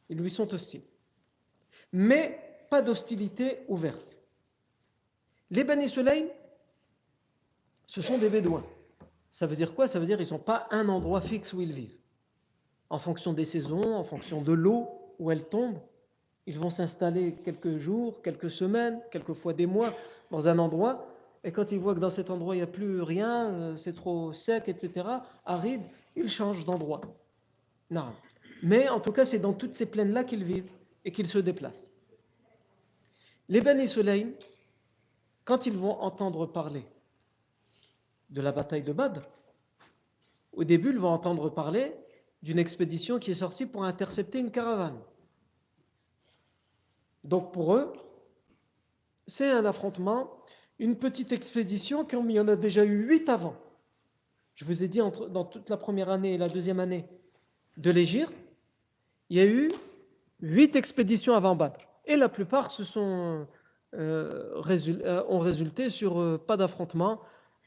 Ils 0.09 0.17
lui 0.17 0.31
sont 0.31 0.51
hostiles. 0.51 0.81
Mais 1.93 2.39
pas 2.71 2.81
d'hostilité 2.81 3.59
ouverte. 3.67 4.17
Les 5.51 5.63
Bani 5.63 5.87
Sulaim, 5.87 6.25
ce 7.85 8.01
sont 8.01 8.17
des 8.17 8.29
Bédouins. 8.29 8.65
Ça 9.29 9.45
veut 9.45 9.55
dire 9.55 9.75
quoi? 9.75 9.87
Ça 9.87 9.99
veut 9.99 10.07
dire 10.07 10.17
qu'ils 10.17 10.31
n'ont 10.31 10.39
pas 10.39 10.67
un 10.71 10.89
endroit 10.89 11.21
fixe 11.21 11.53
où 11.53 11.61
ils 11.61 11.73
vivent. 11.73 11.97
En 12.89 12.97
fonction 12.97 13.33
des 13.33 13.45
saisons, 13.45 13.95
en 13.95 14.03
fonction 14.03 14.41
de 14.41 14.51
l'eau 14.51 14.89
où 15.19 15.29
elle 15.29 15.47
tombe, 15.47 15.77
ils 16.51 16.59
vont 16.59 16.69
s'installer 16.69 17.33
quelques 17.45 17.77
jours, 17.77 18.21
quelques 18.21 18.51
semaines, 18.51 18.99
quelquefois 19.09 19.53
des 19.53 19.65
mois 19.65 19.93
dans 20.31 20.49
un 20.49 20.59
endroit, 20.59 21.07
et 21.45 21.51
quand 21.53 21.71
ils 21.71 21.79
voient 21.79 21.95
que 21.95 22.01
dans 22.01 22.09
cet 22.09 22.29
endroit 22.29 22.55
il 22.55 22.57
n'y 22.57 22.63
a 22.63 22.67
plus 22.67 23.01
rien, 23.01 23.49
euh, 23.51 23.75
c'est 23.77 23.95
trop 23.95 24.33
sec, 24.33 24.67
etc., 24.67 25.07
aride, 25.45 25.81
ils 26.17 26.27
changent 26.27 26.65
d'endroit. 26.65 26.99
Non. 27.89 28.11
Mais 28.63 28.89
en 28.89 28.99
tout 28.99 29.13
cas, 29.13 29.23
c'est 29.23 29.39
dans 29.39 29.53
toutes 29.53 29.75
ces 29.75 29.85
plaines-là 29.85 30.25
qu'ils 30.25 30.43
vivent 30.43 30.69
et 31.05 31.13
qu'ils 31.13 31.27
se 31.27 31.37
déplacent. 31.37 31.89
Les 33.47 33.61
Bani 33.61 33.87
Sulaim, 33.87 34.31
quand 35.45 35.65
ils 35.65 35.77
vont 35.77 36.01
entendre 36.01 36.45
parler 36.47 36.85
de 38.29 38.41
la 38.41 38.51
bataille 38.51 38.83
de 38.83 38.91
Badr, 38.91 39.21
au 40.51 40.65
début, 40.65 40.89
ils 40.89 40.99
vont 40.99 41.13
entendre 41.13 41.49
parler 41.49 41.95
d'une 42.43 42.59
expédition 42.59 43.19
qui 43.19 43.31
est 43.31 43.35
sortie 43.35 43.65
pour 43.65 43.85
intercepter 43.85 44.39
une 44.39 44.51
caravane. 44.51 44.99
Donc 47.23 47.53
pour 47.53 47.75
eux, 47.75 47.93
c'est 49.27 49.49
un 49.49 49.65
affrontement, 49.65 50.31
une 50.79 50.97
petite 50.97 51.31
expédition, 51.31 52.05
comme 52.05 52.29
il 52.29 52.35
y 52.35 52.39
en 52.39 52.47
a 52.47 52.55
déjà 52.55 52.83
eu 52.83 53.07
huit 53.07 53.29
avant. 53.29 53.55
Je 54.55 54.65
vous 54.65 54.83
ai 54.83 54.87
dit, 54.87 54.99
dans 54.99 55.45
toute 55.45 55.69
la 55.69 55.77
première 55.77 56.09
année 56.09 56.33
et 56.33 56.37
la 56.37 56.49
deuxième 56.49 56.79
année 56.79 57.05
de 57.77 57.91
l'Égypte, 57.91 58.33
il 59.29 59.37
y 59.37 59.39
a 59.39 59.45
eu 59.45 59.71
huit 60.41 60.75
expéditions 60.75 61.35
avant 61.35 61.55
Badr. 61.55 61.79
Et 62.05 62.15
la 62.15 62.29
plupart 62.29 62.71
se 62.71 62.83
sont, 62.83 63.47
euh, 63.93 64.61
euh, 64.69 65.23
ont 65.29 65.39
résulté 65.39 65.89
sur 65.89 66.19
euh, 66.19 66.37
pas 66.37 66.57
d'affrontement, 66.57 67.21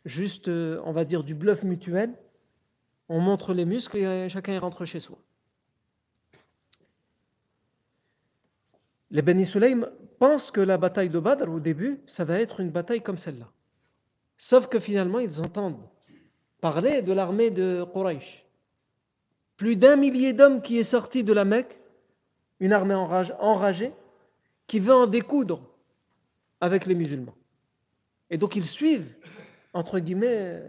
juste, 0.05 0.49
on 0.49 0.93
va 0.93 1.05
dire, 1.05 1.25
du 1.25 1.35
bluff 1.35 1.63
mutuel. 1.63 2.15
On 3.09 3.21
montre 3.21 3.55
les 3.55 3.65
muscles 3.65 3.99
et 3.99 4.29
chacun 4.29 4.59
rentre 4.59 4.85
chez 4.85 5.01
soi. 5.01 5.19
Les 9.15 9.23
Beni 9.23 9.47
Sulaim 9.47 9.89
pensent 10.19 10.51
que 10.51 10.61
la 10.61 10.77
bataille 10.77 11.09
de 11.09 11.21
Badr, 11.21 11.49
au 11.49 11.61
début, 11.61 12.01
ça 12.05 12.25
va 12.25 12.41
être 12.41 12.59
une 12.59 12.71
bataille 12.71 13.01
comme 13.01 13.17
celle-là. 13.17 13.49
Sauf 14.39 14.67
que 14.67 14.81
finalement, 14.81 15.21
ils 15.21 15.41
entendent 15.41 15.79
parler 16.61 17.01
de 17.01 17.13
l'armée 17.13 17.53
de 17.53 17.87
Quraysh. 17.93 18.45
Plus 19.57 19.77
d'un 19.77 19.95
millier 19.95 20.33
d'hommes 20.33 20.63
qui 20.63 20.79
est 20.79 20.85
sorti 20.85 21.23
de 21.23 21.33
la 21.33 21.45
Mecque, 21.45 21.79
une 22.59 22.73
armée 22.73 22.95
enragée, 22.95 23.93
qui 24.67 24.81
veut 24.81 24.95
en 24.95 25.07
découdre 25.07 25.63
avec 26.61 26.85
les 26.85 26.97
musulmans. 26.97 27.37
Et 28.31 28.37
donc 28.37 28.57
ils 28.57 28.67
suivent, 28.67 29.15
entre 29.75 30.01
guillemets, 30.01 30.61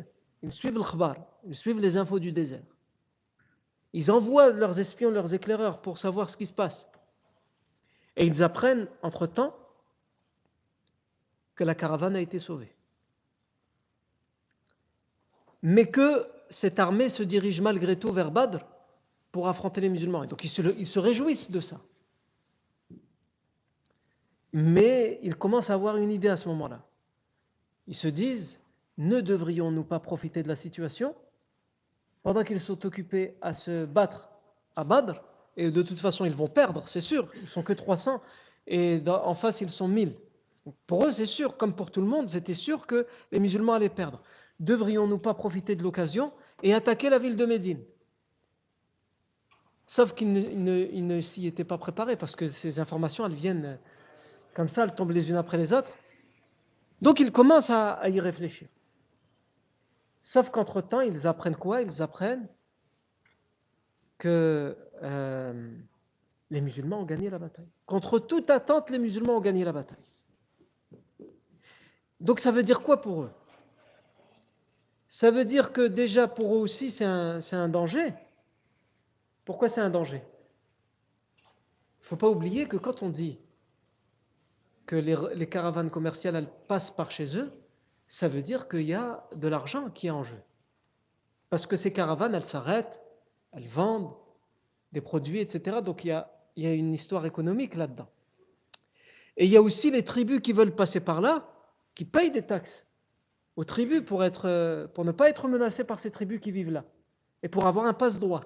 ils 0.43 0.51
suivent 0.51 0.75
le 0.75 0.83
khbar, 0.83 1.15
ils 1.47 1.55
suivent 1.55 1.79
les 1.79 1.97
infos 1.97 2.19
du 2.19 2.31
désert. 2.31 2.61
Ils 3.93 4.11
envoient 4.11 4.51
leurs 4.51 4.79
espions, 4.79 5.09
leurs 5.09 5.33
éclaireurs 5.33 5.81
pour 5.81 5.97
savoir 5.97 6.29
ce 6.29 6.37
qui 6.37 6.45
se 6.45 6.53
passe. 6.53 6.87
Et 8.17 8.25
ils 8.25 8.43
apprennent 8.43 8.87
entre-temps 9.01 9.55
que 11.55 11.63
la 11.63 11.75
caravane 11.75 12.15
a 12.15 12.21
été 12.21 12.39
sauvée. 12.39 12.73
Mais 15.61 15.89
que 15.89 16.27
cette 16.49 16.79
armée 16.79 17.09
se 17.09 17.23
dirige 17.23 17.61
malgré 17.61 17.97
tout 17.97 18.11
vers 18.11 18.31
Badr 18.31 18.59
pour 19.31 19.47
affronter 19.47 19.81
les 19.81 19.89
musulmans. 19.89 20.23
Et 20.23 20.27
donc 20.27 20.43
ils 20.43 20.49
se, 20.49 20.61
ils 20.61 20.87
se 20.87 20.99
réjouissent 20.99 21.51
de 21.51 21.59
ça. 21.59 21.81
Mais 24.53 25.19
ils 25.21 25.35
commencent 25.35 25.69
à 25.69 25.73
avoir 25.73 25.97
une 25.97 26.11
idée 26.11 26.29
à 26.29 26.37
ce 26.37 26.47
moment-là. 26.49 26.81
Ils 27.87 27.95
se 27.95 28.07
disent, 28.07 28.59
ne 28.97 29.19
devrions-nous 29.19 29.83
pas 29.83 29.99
profiter 29.99 30.43
de 30.43 30.47
la 30.47 30.55
situation 30.55 31.15
pendant 32.23 32.43
qu'ils 32.43 32.61
sont 32.61 32.85
occupés 32.85 33.35
à 33.41 33.53
se 33.53 33.85
battre 33.85 34.29
à 34.75 34.83
Badr 34.83 35.21
et 35.57 35.71
de 35.71 35.81
toute 35.81 35.99
façon 35.99 36.25
ils 36.25 36.33
vont 36.33 36.47
perdre, 36.47 36.83
c'est 36.87 37.01
sûr, 37.01 37.29
ils 37.41 37.47
sont 37.47 37.63
que 37.63 37.73
300, 37.73 38.21
et 38.67 39.01
en 39.07 39.35
face 39.35 39.61
ils 39.61 39.69
sont 39.69 39.87
1000. 39.87 40.15
Pour 40.87 41.05
eux, 41.05 41.11
c'est 41.11 41.25
sûr, 41.25 41.57
comme 41.57 41.75
pour 41.75 41.91
tout 41.91 42.01
le 42.01 42.07
monde, 42.07 42.29
c'était 42.29 42.55
sûr 42.55 42.87
que 42.87 43.05
les 43.31 43.39
musulmans 43.39 43.73
allaient 43.73 43.89
perdre. 43.89 44.21
Devrions-nous 44.59 45.19
pas 45.19 45.33
profiter 45.33 45.75
de 45.75 45.83
l'occasion 45.83 46.33
et 46.63 46.73
attaquer 46.73 47.09
la 47.09 47.19
ville 47.19 47.35
de 47.35 47.45
Médine? 47.45 47.83
Sauf 49.85 50.15
qu'ils 50.15 50.31
ne, 50.33 51.21
s'y 51.21 51.45
étaient 51.45 51.63
pas 51.63 51.77
préparés, 51.77 52.15
parce 52.15 52.35
que 52.35 52.49
ces 52.49 52.79
informations, 52.79 53.25
elles 53.25 53.35
viennent 53.35 53.77
comme 54.55 54.69
ça, 54.69 54.83
elles 54.83 54.95
tombent 54.95 55.11
les 55.11 55.29
unes 55.29 55.35
après 55.35 55.57
les 55.57 55.73
autres. 55.73 55.91
Donc 57.01 57.19
ils 57.19 57.31
commencent 57.31 57.69
à 57.69 58.09
y 58.09 58.19
réfléchir. 58.19 58.67
Sauf 60.23 60.49
qu'entre-temps, 60.49 61.01
ils 61.01 61.27
apprennent 61.27 61.55
quoi? 61.55 61.83
Ils 61.83 62.01
apprennent 62.01 62.47
que 64.17 64.75
euh, 65.03 65.71
les 66.51 66.61
musulmans 66.61 67.01
ont 67.01 67.05
gagné 67.05 67.29
la 67.29 67.39
bataille. 67.39 67.67
Contre 67.85 68.19
toute 68.19 68.49
attente, 68.49 68.89
les 68.89 68.99
musulmans 68.99 69.37
ont 69.37 69.41
gagné 69.41 69.63
la 69.63 69.71
bataille. 69.71 69.97
Donc 72.19 72.39
ça 72.39 72.51
veut 72.51 72.63
dire 72.63 72.81
quoi 72.81 73.01
pour 73.01 73.23
eux? 73.23 73.31
Ça 75.07 75.31
veut 75.31 75.45
dire 75.45 75.71
que 75.71 75.87
déjà 75.87 76.27
pour 76.27 76.55
eux 76.55 76.59
aussi 76.59 76.89
c'est 76.89 77.05
un, 77.05 77.69
danger. 77.69 78.13
Pourquoi 79.45 79.69
c'est 79.69 79.81
un 79.81 79.89
danger? 79.89 80.21
Il 81.37 82.03
ne 82.03 82.07
faut 82.07 82.15
pas 82.15 82.29
oublier 82.29 82.67
que 82.67 82.77
quand 82.77 83.01
on 83.01 83.09
dit 83.09 83.39
que 84.85 84.95
les, 84.95 85.49
caravanes 85.49 85.89
commerciales 85.89 86.47
passent 86.67 86.91
par 86.91 87.11
chez 87.11 87.37
eux, 87.37 87.51
ça 88.07 88.27
veut 88.27 88.41
dire 88.41 88.67
qu'il 88.67 88.81
y 88.83 88.93
a 88.93 89.23
de 89.35 89.47
l'argent 89.47 89.89
qui 89.89 90.07
est 90.07 90.11
en 90.11 90.23
jeu. 90.23 90.41
Parce 91.49 91.65
que 91.65 91.77
ces 91.77 91.91
caravanes, 91.91 92.35
elles 92.35 92.45
s'arrêtent, 92.45 92.99
elles 93.51 93.67
vendent 93.67 94.13
des 94.91 95.01
produits, 95.01 95.39
etc. 95.39 95.77
Donc 95.83 96.03
il 96.03 96.09
y 96.09 96.11
a, 96.11 96.31
il 96.55 96.63
y 96.63 96.67
a 96.67 96.73
une 96.73 96.93
histoire 96.93 97.25
économique 97.25 97.75
là-dedans. 97.75 98.07
Et 99.37 99.45
il 99.45 99.51
y 99.51 99.57
a 99.57 99.61
aussi 99.61 99.91
les 99.91 100.03
tribus 100.03 100.39
qui 100.39 100.53
veulent 100.53 100.75
passer 100.75 100.99
par 100.99 101.21
là, 101.21 101.49
qui 101.93 102.05
payent 102.05 102.31
des 102.31 102.43
taxes 102.43 102.85
aux 103.55 103.63
tribus 103.63 104.01
pour, 104.01 104.23
être, 104.23 104.89
pour 104.93 105.05
ne 105.05 105.11
pas 105.11 105.29
être 105.29 105.47
menacées 105.47 105.83
par 105.83 105.99
ces 105.99 106.11
tribus 106.11 106.39
qui 106.39 106.51
vivent 106.51 106.71
là, 106.71 106.83
et 107.43 107.47
pour 107.47 107.67
avoir 107.67 107.85
un 107.85 107.93
passe-droit. 107.93 108.43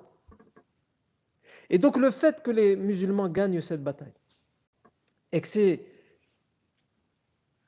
Et 1.69 1.77
donc 1.77 1.97
le 1.97 2.11
fait 2.11 2.41
que 2.41 2.51
les 2.51 2.75
musulmans 2.75 3.29
gagnent 3.29 3.61
cette 3.61 3.83
bataille, 3.83 4.13
et 5.31 5.41
que 5.41 5.47
c'est 5.47 5.85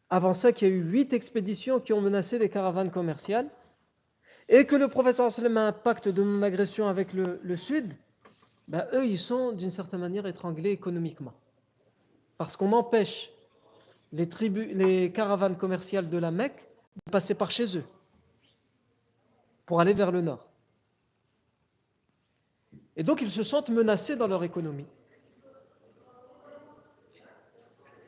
avant 0.10 0.34
ça 0.34 0.52
qu'il 0.52 0.68
y 0.68 0.72
a 0.72 0.74
eu 0.74 0.82
huit 0.82 1.14
expéditions 1.14 1.80
qui 1.80 1.94
ont 1.94 2.02
menacé 2.02 2.38
des 2.38 2.50
caravanes 2.50 2.92
commerciales, 2.92 3.50
et 4.50 4.66
que 4.66 4.76
le 4.76 4.88
professeur 4.88 5.28
a 5.28 5.68
un 5.68 5.72
pacte 5.72 6.10
de 6.10 6.24
non-agression 6.24 6.88
avec 6.88 7.14
le, 7.14 7.56
sud, 7.56 7.94
ben, 8.67 8.88
eux, 8.93 9.06
ils 9.06 9.19
sont 9.19 9.52
d'une 9.52 9.69
certaine 9.69 10.00
manière 10.00 10.26
étranglés 10.28 10.71
économiquement. 10.71 11.34
Parce 12.38 12.56
qu'on 12.56 12.71
empêche 12.71 13.32
les, 14.12 14.28
tribus, 14.28 14.67
les 14.74 15.12
caravanes 15.12 15.58
commerciales 15.58 16.10
de 16.10 16.17
la 16.17 16.32
Mecque 16.32 16.67
de 17.06 17.12
passer 17.12 17.36
par 17.36 17.52
chez 17.52 17.78
eux. 17.78 17.86
pour 19.65 19.80
aller 19.80 19.93
vers 19.93 20.12
le 20.12 20.21
nord. 20.21 20.50
Et 22.97 23.04
donc 23.04 23.21
ils 23.21 23.32
se 23.32 23.43
sentent 23.43 23.69
menacés 23.69 24.17
dans 24.17 24.28
leur 24.28 24.43
économie. 24.43 24.88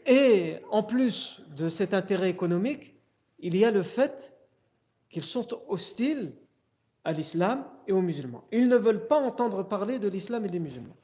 Et 0.05 0.57
en 0.69 0.83
plus 0.83 1.41
de 1.55 1.69
cet 1.69 1.93
intérêt 1.93 2.29
économique, 2.29 2.93
il 3.39 3.55
y 3.55 3.63
a 3.63 3.71
le 3.71 3.81
fait 3.81 4.33
qu'ils 5.09 5.23
sont 5.23 5.47
hostiles 5.67 6.33
à 7.05 7.13
l'islam 7.13 7.65
et 7.87 7.91
aux 7.91 8.01
musulmans. 8.01 8.43
Ils 8.51 8.67
ne 8.67 8.77
veulent 8.77 9.07
pas 9.07 9.17
entendre 9.17 9.63
parler 9.63 9.99
de 9.99 10.07
l'islam 10.07 10.45
et 10.45 10.49
des 10.49 10.59
musulmans. 10.59 10.95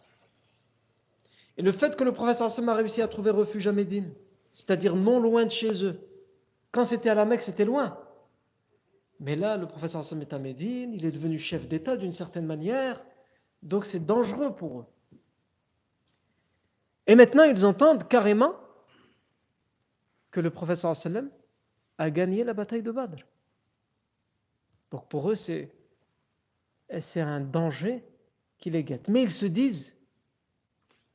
Et 1.57 1.61
le 1.61 1.71
fait 1.71 1.95
que 1.95 2.03
le 2.03 2.13
Hassan 2.17 2.69
a 2.69 2.73
réussi 2.73 3.01
à 3.01 3.07
trouver 3.07 3.31
refuge 3.31 3.67
à 3.67 3.71
Médine, 3.71 4.13
c'est-à-dire 4.51 4.95
non 4.95 5.19
loin 5.19 5.45
de 5.45 5.51
chez 5.51 5.83
eux, 5.83 5.99
quand 6.71 6.85
c'était 6.85 7.09
à 7.09 7.15
la 7.15 7.25
Mecque, 7.25 7.41
c'était 7.41 7.65
loin. 7.65 7.97
Mais 9.19 9.35
là, 9.35 9.57
le 9.57 9.67
Hassan 9.81 10.21
est 10.21 10.33
à 10.33 10.39
Médine, 10.39 10.93
il 10.93 11.05
est 11.05 11.11
devenu 11.11 11.37
chef 11.37 11.67
d'État 11.67 11.97
d'une 11.97 12.13
certaine 12.13 12.45
manière, 12.45 13.05
donc 13.61 13.85
c'est 13.85 14.05
dangereux 14.05 14.55
pour 14.55 14.79
eux. 14.79 14.85
Et 17.07 17.15
maintenant, 17.15 17.43
ils 17.43 17.65
entendent 17.65 18.07
carrément 18.07 18.55
que 20.31 20.39
le 20.39 20.51
sallam 20.75 21.29
a 21.97 22.09
gagné 22.11 22.43
la 22.43 22.53
bataille 22.53 22.83
de 22.83 22.91
Badr. 22.91 23.17
Donc 24.91 25.09
pour 25.09 25.29
eux, 25.29 25.35
c'est, 25.35 25.71
c'est 26.99 27.21
un 27.21 27.39
danger 27.39 28.03
qui 28.57 28.69
les 28.69 28.83
guette. 28.83 29.07
Mais 29.07 29.21
ils 29.21 29.31
se 29.31 29.45
disent, 29.45 29.95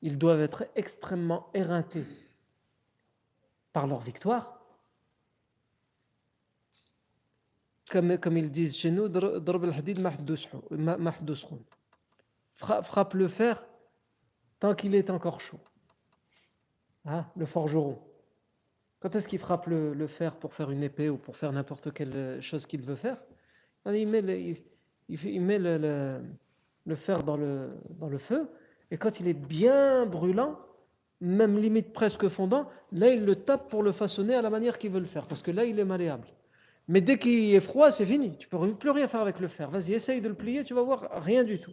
ils 0.03 0.19
doivent 0.19 0.41
être 0.41 0.67
extrêmement 0.77 1.51
éreintés 1.55 2.05
par 3.73 3.87
leur 3.87 4.01
victoire. 4.01 4.61
Comme, 7.91 8.37
ils 8.37 8.51
disent 8.51 8.77
chez 8.77 8.91
nous, 8.91 9.09
frappe 12.57 13.15
le 13.15 13.29
fer 13.29 13.67
tant 14.59 14.75
qu'il 14.75 14.95
est 14.95 15.11
encore 15.11 15.41
chaud. 15.41 15.61
Hein, 17.05 17.27
le 17.37 17.45
forgeron. 17.45 18.03
Quand 19.01 19.15
est-ce 19.15 19.29
qu'il 19.29 19.39
frappe 19.39 19.67
le, 19.67 20.07
fer 20.07 20.37
pour 20.37 20.55
faire 20.55 20.71
une 20.71 20.83
épée 20.83 21.11
ou 21.11 21.19
pour 21.19 21.37
faire 21.37 21.53
n'importe 21.53 21.93
quelle 21.93 22.41
chose 22.41 22.65
qu'il 22.67 22.83
veut 22.83 22.97
faire? 22.97 23.23
Il, 25.09 25.41
met 25.41 25.59
le, 25.59 26.21
fer 26.97 27.23
dans 27.23 27.37
le, 27.37 28.19
feu, 28.19 28.49
et 28.91 28.97
quand 28.97 29.21
il 29.21 29.29
est 29.29 29.35
bien 29.35 30.07
brûlant, 30.07 30.59
même 31.21 31.59
limite 31.59 31.93
presque 31.93 32.29
fondant, 32.29 32.69
là 32.93 33.09
il 33.09 33.25
le 33.25 33.37
tape 33.37 33.69
pour 33.69 33.83
le 33.83 33.93
façonner 33.93 34.35
à 34.35 34.43
la 34.43 34.51
manière 34.51 34.79
qu'il 34.79 34.91
veut 34.91 35.01
le 35.01 35.07
faire, 35.07 35.27
parce 35.27 35.43
que 35.43 35.51
là 35.51 35.65
il 35.65 35.79
est 35.79 35.85
malléable. 35.85 36.27
Mais 36.89 37.01
dès 37.01 37.19
qu'il 37.19 37.55
est 37.55 37.61
froid, 37.61 37.91
c'est 37.91 38.05
fini. 38.05 38.37
Tu 38.37 38.47
peux 38.47 38.75
plus 38.75 38.91
rien 38.91 39.09
faire 39.09 39.23
avec 39.23 39.41
le 39.41 39.49
fer. 39.49 39.71
Vas-y, 39.71 39.95
essaye 39.95 40.21
de 40.21 40.29
le 40.29 40.35
plier, 40.35 40.65
tu 40.65 40.75
vas 40.75 40.83
voir 40.83 41.09
rien 41.23 41.43
du 41.43 41.59
tout. 41.59 41.73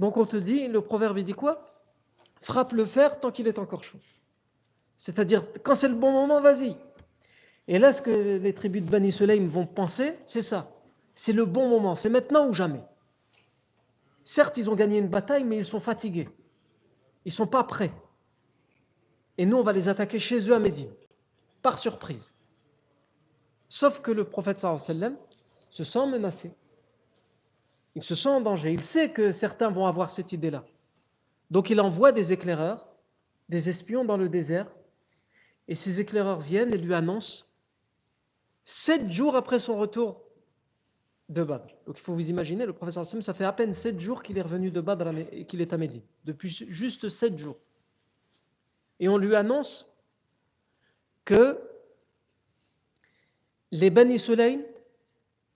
Donc 0.00 0.16
on 0.16 0.26
te 0.26 0.36
dit, 0.36 0.68
le 0.68 0.80
proverbe 0.82 1.18
il 1.18 1.24
dit 1.24 1.32
quoi? 1.32 1.72
Frappe 2.42 2.72
le 2.72 2.84
fer 2.84 3.20
tant 3.20 3.30
qu'il 3.30 3.48
est 3.48 3.58
encore 3.58 3.84
chaud. 3.84 3.98
C'est-à-dire, 4.98 5.44
quand 5.62 5.74
c'est 5.74 5.88
le 5.88 5.94
bon 5.94 6.12
moment, 6.12 6.40
vas-y. 6.40 6.76
Et 7.68 7.78
là, 7.78 7.92
ce 7.92 8.02
que 8.02 8.38
les 8.38 8.52
tribus 8.52 8.82
de 8.82 8.90
Bani 8.90 9.12
Sulaim 9.12 9.46
vont 9.46 9.66
penser, 9.66 10.14
c'est 10.26 10.42
ça. 10.42 10.70
C'est 11.20 11.32
le 11.32 11.46
bon 11.46 11.68
moment, 11.68 11.96
c'est 11.96 12.10
maintenant 12.10 12.46
ou 12.46 12.52
jamais. 12.52 12.84
Certes, 14.22 14.56
ils 14.56 14.70
ont 14.70 14.76
gagné 14.76 14.98
une 14.98 15.08
bataille, 15.08 15.42
mais 15.42 15.56
ils 15.56 15.64
sont 15.64 15.80
fatigués. 15.80 16.28
Ils 17.24 17.30
ne 17.30 17.34
sont 17.34 17.48
pas 17.48 17.64
prêts. 17.64 17.90
Et 19.36 19.44
nous, 19.44 19.56
on 19.56 19.64
va 19.64 19.72
les 19.72 19.88
attaquer 19.88 20.20
chez 20.20 20.48
eux 20.48 20.54
à 20.54 20.60
Médine, 20.60 20.92
par 21.60 21.76
surprise. 21.80 22.32
Sauf 23.68 24.00
que 24.00 24.12
le 24.12 24.22
prophète 24.22 24.60
sallam 24.60 25.16
se 25.70 25.82
sent 25.82 26.06
menacé. 26.06 26.52
Il 27.96 28.04
se 28.04 28.14
sent 28.14 28.28
en 28.28 28.40
danger. 28.40 28.72
Il 28.72 28.80
sait 28.80 29.10
que 29.10 29.32
certains 29.32 29.70
vont 29.70 29.86
avoir 29.86 30.10
cette 30.10 30.30
idée-là. 30.30 30.64
Donc 31.50 31.68
il 31.68 31.80
envoie 31.80 32.12
des 32.12 32.32
éclaireurs, 32.32 32.86
des 33.48 33.68
espions 33.68 34.04
dans 34.04 34.16
le 34.16 34.28
désert 34.28 34.70
et 35.66 35.74
ces 35.74 36.00
éclaireurs 36.00 36.38
viennent 36.38 36.72
et 36.72 36.78
lui 36.78 36.94
annoncent 36.94 37.46
sept 38.64 39.10
jours 39.10 39.34
après 39.34 39.58
son 39.58 39.76
retour 39.76 40.27
de. 41.28 41.44
Donc 41.44 41.96
il 41.98 42.00
faut 42.00 42.14
vous 42.14 42.30
imaginer, 42.30 42.66
le 42.66 42.72
professeur 42.72 43.02
Hassan, 43.02 43.22
ça 43.22 43.34
fait 43.34 43.44
à 43.44 43.52
peine 43.52 43.74
sept 43.74 44.00
jours 44.00 44.22
qu'il 44.22 44.38
est 44.38 44.42
revenu 44.42 44.70
de 44.70 44.80
Badr 44.80 45.10
et 45.32 45.44
qu'il 45.44 45.60
est 45.60 45.72
à 45.72 45.76
Médine. 45.76 46.02
Depuis 46.24 46.48
juste 46.48 47.08
sept 47.08 47.36
jours. 47.36 47.56
Et 49.00 49.08
on 49.08 49.18
lui 49.18 49.34
annonce 49.36 49.88
que 51.24 51.60
les 53.70 53.90
Bani 53.90 54.18
Sulaim 54.18 54.60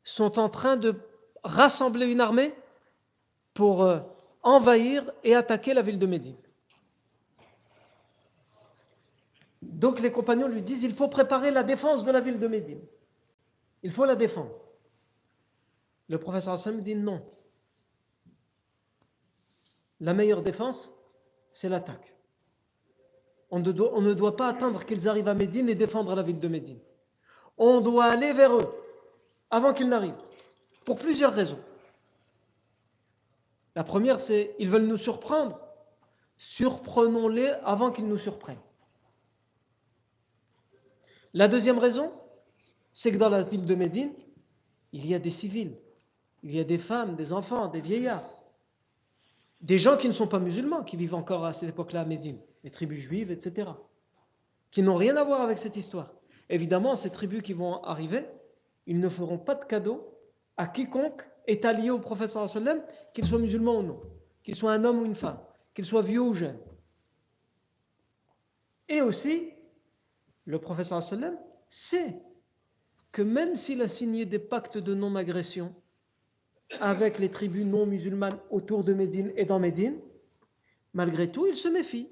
sont 0.04 0.38
en 0.38 0.48
train 0.48 0.76
de 0.76 0.94
rassembler 1.42 2.06
une 2.06 2.20
armée 2.20 2.54
pour 3.54 3.82
euh, 3.82 4.00
envahir 4.42 5.10
et 5.24 5.34
attaquer 5.34 5.74
la 5.74 5.82
ville 5.82 5.98
de 5.98 6.06
Médine. 6.06 6.36
Donc 9.62 10.00
les 10.00 10.12
compagnons 10.12 10.48
lui 10.48 10.62
disent 10.62 10.82
il 10.82 10.94
faut 10.94 11.08
préparer 11.08 11.50
la 11.50 11.62
défense 11.62 12.04
de 12.04 12.10
la 12.10 12.20
ville 12.20 12.38
de 12.38 12.46
Médine. 12.46 12.80
Il 13.82 13.90
faut 13.90 14.04
la 14.04 14.14
défendre. 14.14 14.61
Le 16.08 16.18
professeur 16.18 16.54
Hassan 16.54 16.80
dit 16.80 16.94
non. 16.94 17.24
La 20.00 20.14
meilleure 20.14 20.42
défense, 20.42 20.92
c'est 21.52 21.68
l'attaque. 21.68 22.14
On, 23.50 23.60
ne, 23.60 24.14
doit, 24.14 24.36
pas 24.36 24.48
attendre 24.48 24.84
qu'ils 24.84 25.08
arrivent 25.08 25.28
à 25.28 25.34
Médine 25.34 25.68
et 25.68 25.74
défendre 25.74 26.14
la 26.14 26.22
ville 26.22 26.38
de 26.38 26.48
Médine. 26.48 26.80
On 27.58 27.80
doit 27.82 28.06
aller 28.06 28.32
vers 28.32 28.56
eux 28.56 28.74
avant 29.50 29.74
qu'ils 29.74 29.88
n'arrivent. 29.88 30.16
Pour 30.86 30.98
plusieurs 30.98 31.34
raisons. 31.34 31.60
La 33.74 33.84
première, 33.84 34.20
c'est 34.20 34.56
ils 34.58 34.70
veulent 34.70 34.86
nous 34.86 34.96
surprendre. 34.96 35.60
Surprenons-les 36.38 37.48
avant 37.64 37.92
qu'ils 37.92 38.08
nous 38.08 38.18
surprennent. 38.18 38.58
La 41.34 41.46
deuxième 41.46 41.78
raison, 41.78 42.10
c'est 42.92 43.12
que 43.12 43.18
dans 43.18 43.28
la 43.28 43.42
ville 43.42 43.64
de 43.64 43.74
Médine, 43.74 44.12
il 44.92 45.06
y 45.06 45.14
a 45.14 45.18
des 45.18 45.30
civils, 45.30 45.76
il 46.42 46.54
y 46.54 46.60
a 46.60 46.64
des 46.64 46.78
femmes, 46.78 47.14
des 47.14 47.32
enfants, 47.32 47.68
des 47.68 47.80
vieillards, 47.80 48.28
des 49.60 49.78
gens 49.78 49.96
qui 49.96 50.08
ne 50.08 50.12
sont 50.12 50.26
pas 50.26 50.40
musulmans, 50.40 50.82
qui 50.82 50.96
vivent 50.96 51.14
encore 51.14 51.44
à 51.44 51.52
cette 51.52 51.68
époque-là 51.68 52.00
à 52.00 52.04
Médine, 52.04 52.38
les 52.64 52.70
tribus 52.70 52.98
juives, 52.98 53.30
etc., 53.30 53.70
qui 54.70 54.82
n'ont 54.82 54.96
rien 54.96 55.16
à 55.16 55.24
voir 55.24 55.40
avec 55.40 55.58
cette 55.58 55.76
histoire. 55.76 56.12
Évidemment, 56.48 56.94
ces 56.94 57.10
tribus 57.10 57.42
qui 57.42 57.52
vont 57.52 57.82
arriver, 57.84 58.26
ils 58.86 58.98
ne 58.98 59.08
feront 59.08 59.38
pas 59.38 59.54
de 59.54 59.64
cadeau 59.64 60.18
à 60.56 60.66
quiconque 60.66 61.22
est 61.46 61.64
allié 61.64 61.90
au 61.90 61.98
professeur 61.98 62.48
sallam, 62.48 62.82
qu'il 63.14 63.24
soit 63.24 63.38
musulman 63.38 63.78
ou 63.78 63.82
non, 63.82 64.00
qu'il 64.42 64.54
soit 64.54 64.72
un 64.72 64.84
homme 64.84 65.00
ou 65.00 65.04
une 65.04 65.14
femme, 65.14 65.38
qu'il 65.74 65.84
soit 65.84 66.02
vieux 66.02 66.20
ou 66.20 66.34
jeune. 66.34 66.58
Et 68.88 69.00
aussi, 69.00 69.50
le 70.44 70.58
professeur 70.58 71.02
sallam 71.02 71.36
sait 71.68 72.20
que 73.12 73.22
même 73.22 73.56
s'il 73.56 73.82
a 73.82 73.88
signé 73.88 74.26
des 74.26 74.38
pactes 74.38 74.78
de 74.78 74.94
non-agression 74.94 75.74
avec 76.80 77.18
les 77.18 77.30
tribus 77.30 77.64
non 77.64 77.86
musulmanes 77.86 78.38
autour 78.50 78.84
de 78.84 78.92
Médine 78.92 79.32
et 79.36 79.44
dans 79.44 79.58
Médine, 79.58 79.98
malgré 80.94 81.30
tout, 81.30 81.46
il 81.46 81.54
se 81.54 81.68
méfie. 81.68 82.08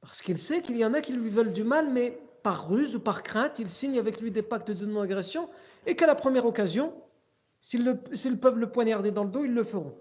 Parce 0.00 0.22
qu'il 0.22 0.38
sait 0.38 0.62
qu'il 0.62 0.76
y 0.76 0.84
en 0.84 0.94
a 0.94 1.00
qui 1.00 1.12
lui 1.12 1.30
veulent 1.30 1.52
du 1.52 1.64
mal, 1.64 1.92
mais 1.92 2.18
par 2.42 2.68
ruse 2.68 2.94
ou 2.94 3.00
par 3.00 3.22
crainte, 3.22 3.58
il 3.58 3.68
signe 3.68 3.98
avec 3.98 4.20
lui 4.20 4.30
des 4.30 4.42
pactes 4.42 4.70
de 4.70 4.86
non-agression, 4.86 5.48
et 5.84 5.96
qu'à 5.96 6.06
la 6.06 6.14
première 6.14 6.46
occasion, 6.46 6.94
s'ils 7.60 8.38
peuvent 8.40 8.58
le 8.58 8.70
poignarder 8.70 9.10
dans 9.10 9.24
le 9.24 9.30
dos, 9.30 9.44
ils 9.44 9.54
le 9.54 9.64
feront. 9.64 9.98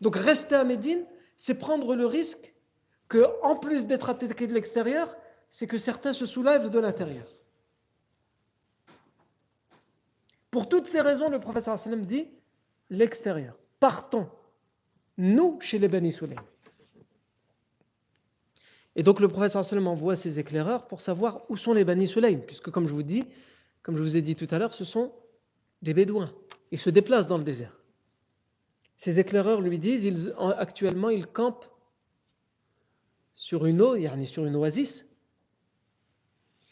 Donc 0.00 0.16
rester 0.16 0.54
à 0.54 0.64
Médine, 0.64 1.04
c'est 1.36 1.54
prendre 1.54 1.94
le 1.94 2.06
risque 2.06 2.54
que, 3.08 3.26
en 3.42 3.56
plus 3.56 3.86
d'être 3.86 4.08
attaqué 4.08 4.46
de 4.46 4.54
l'extérieur, 4.54 5.14
c'est 5.50 5.66
que 5.66 5.78
certains 5.78 6.12
se 6.12 6.24
soulèvent 6.24 6.70
de 6.70 6.78
l'intérieur. 6.78 7.35
Pour 10.56 10.70
toutes 10.70 10.86
ces 10.86 11.02
raisons, 11.02 11.28
le 11.28 11.38
professeur 11.38 11.78
sallam 11.78 12.06
dit 12.06 12.28
l'extérieur. 12.88 13.58
Partons, 13.78 14.26
nous, 15.18 15.60
chez 15.60 15.78
les 15.78 15.86
Bani 15.86 16.10
Sulaim. 16.10 16.42
Et 18.94 19.02
donc 19.02 19.20
le 19.20 19.28
professeur 19.28 19.66
sallam 19.66 19.86
envoie 19.86 20.16
ses 20.16 20.40
éclaireurs 20.40 20.86
pour 20.86 21.02
savoir 21.02 21.42
où 21.50 21.58
sont 21.58 21.74
les 21.74 21.84
Bani 21.84 22.08
Sulaim, 22.08 22.38
puisque 22.38 22.70
comme 22.70 22.86
je 22.86 22.94
vous 22.94 23.02
dis, 23.02 23.22
comme 23.82 23.98
je 23.98 24.02
vous 24.02 24.16
ai 24.16 24.22
dit 24.22 24.34
tout 24.34 24.46
à 24.50 24.58
l'heure, 24.58 24.72
ce 24.72 24.86
sont 24.86 25.12
des 25.82 25.92
Bédouins. 25.92 26.32
Ils 26.70 26.78
se 26.78 26.88
déplacent 26.88 27.26
dans 27.26 27.36
le 27.36 27.44
désert. 27.44 27.78
Ces 28.96 29.20
éclaireurs 29.20 29.60
lui 29.60 29.78
disent, 29.78 30.32
actuellement, 30.56 31.10
ils 31.10 31.26
campent 31.26 31.68
sur 33.34 33.66
une 33.66 33.82
eau, 33.82 33.94
sur 34.24 34.46
une 34.46 34.56
oasis, 34.56 35.04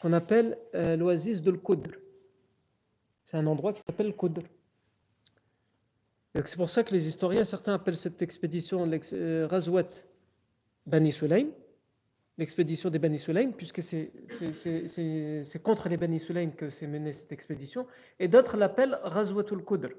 qu'on 0.01 0.11
appelle 0.11 0.57
euh, 0.73 0.95
l'oasis 0.95 1.43
de 1.43 1.51
l'Qudr. 1.51 1.91
C'est 3.25 3.37
un 3.37 3.47
endroit 3.47 3.73
qui 3.73 3.81
s'appelle 3.81 4.15
Qudr. 4.15 4.41
C'est 6.33 6.57
pour 6.57 6.69
ça 6.69 6.83
que 6.83 6.93
les 6.93 7.07
historiens, 7.07 7.45
certains 7.45 7.73
appellent 7.73 7.97
cette 7.97 8.21
expédition 8.21 8.89
euh, 9.13 9.47
Razwat 9.47 9.89
Bani 10.85 11.11
Sulaim, 11.11 11.47
l'expédition 12.37 12.89
des 12.89 12.99
Bani 12.99 13.17
Sulaim, 13.17 13.51
puisque 13.51 13.81
c'est 13.81 14.11
contre 15.63 15.87
les 15.87 15.97
Bani 15.97 16.19
Sulaim 16.19 16.51
que 16.51 16.69
s'est 16.69 16.87
menée 16.87 17.13
cette 17.13 17.31
expédition, 17.31 17.87
et 18.19 18.27
d'autres 18.27 18.57
l'appellent 18.57 18.99
Razwatul 19.03 19.63
Qudr, 19.63 19.89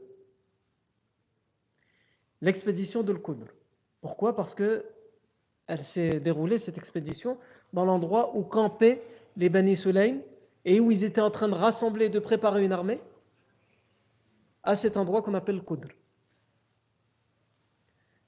l'expédition 2.43 3.03
de 3.03 3.15
Qudr. 3.15 3.47
Pourquoi? 4.03 4.37
Parce 4.37 4.55
que 4.55 4.85
elle 5.67 5.83
s'est 5.83 6.21
déroulée, 6.21 6.59
cette 6.59 6.79
expédition, 6.79 7.39
dans 7.73 7.85
l'endroit 7.85 8.37
où 8.37 8.45
campaient 8.45 9.03
les 9.37 9.49
Bani 9.49 9.75
Sulaim 9.75 10.19
et 10.65 10.79
où 10.81 10.91
ils 10.91 11.03
étaient 11.03 11.21
en 11.21 11.31
train 11.31 11.49
de 11.49 11.55
rassembler, 11.55 12.09
de 12.09 12.19
préparer 12.21 12.65
une 12.65 12.73
armée, 12.73 13.01
à 14.67 14.77
cet 14.77 14.97
endroit 14.97 15.23
qu'on 15.23 15.35
appelle 15.35 15.63
Qudr. 15.63 15.89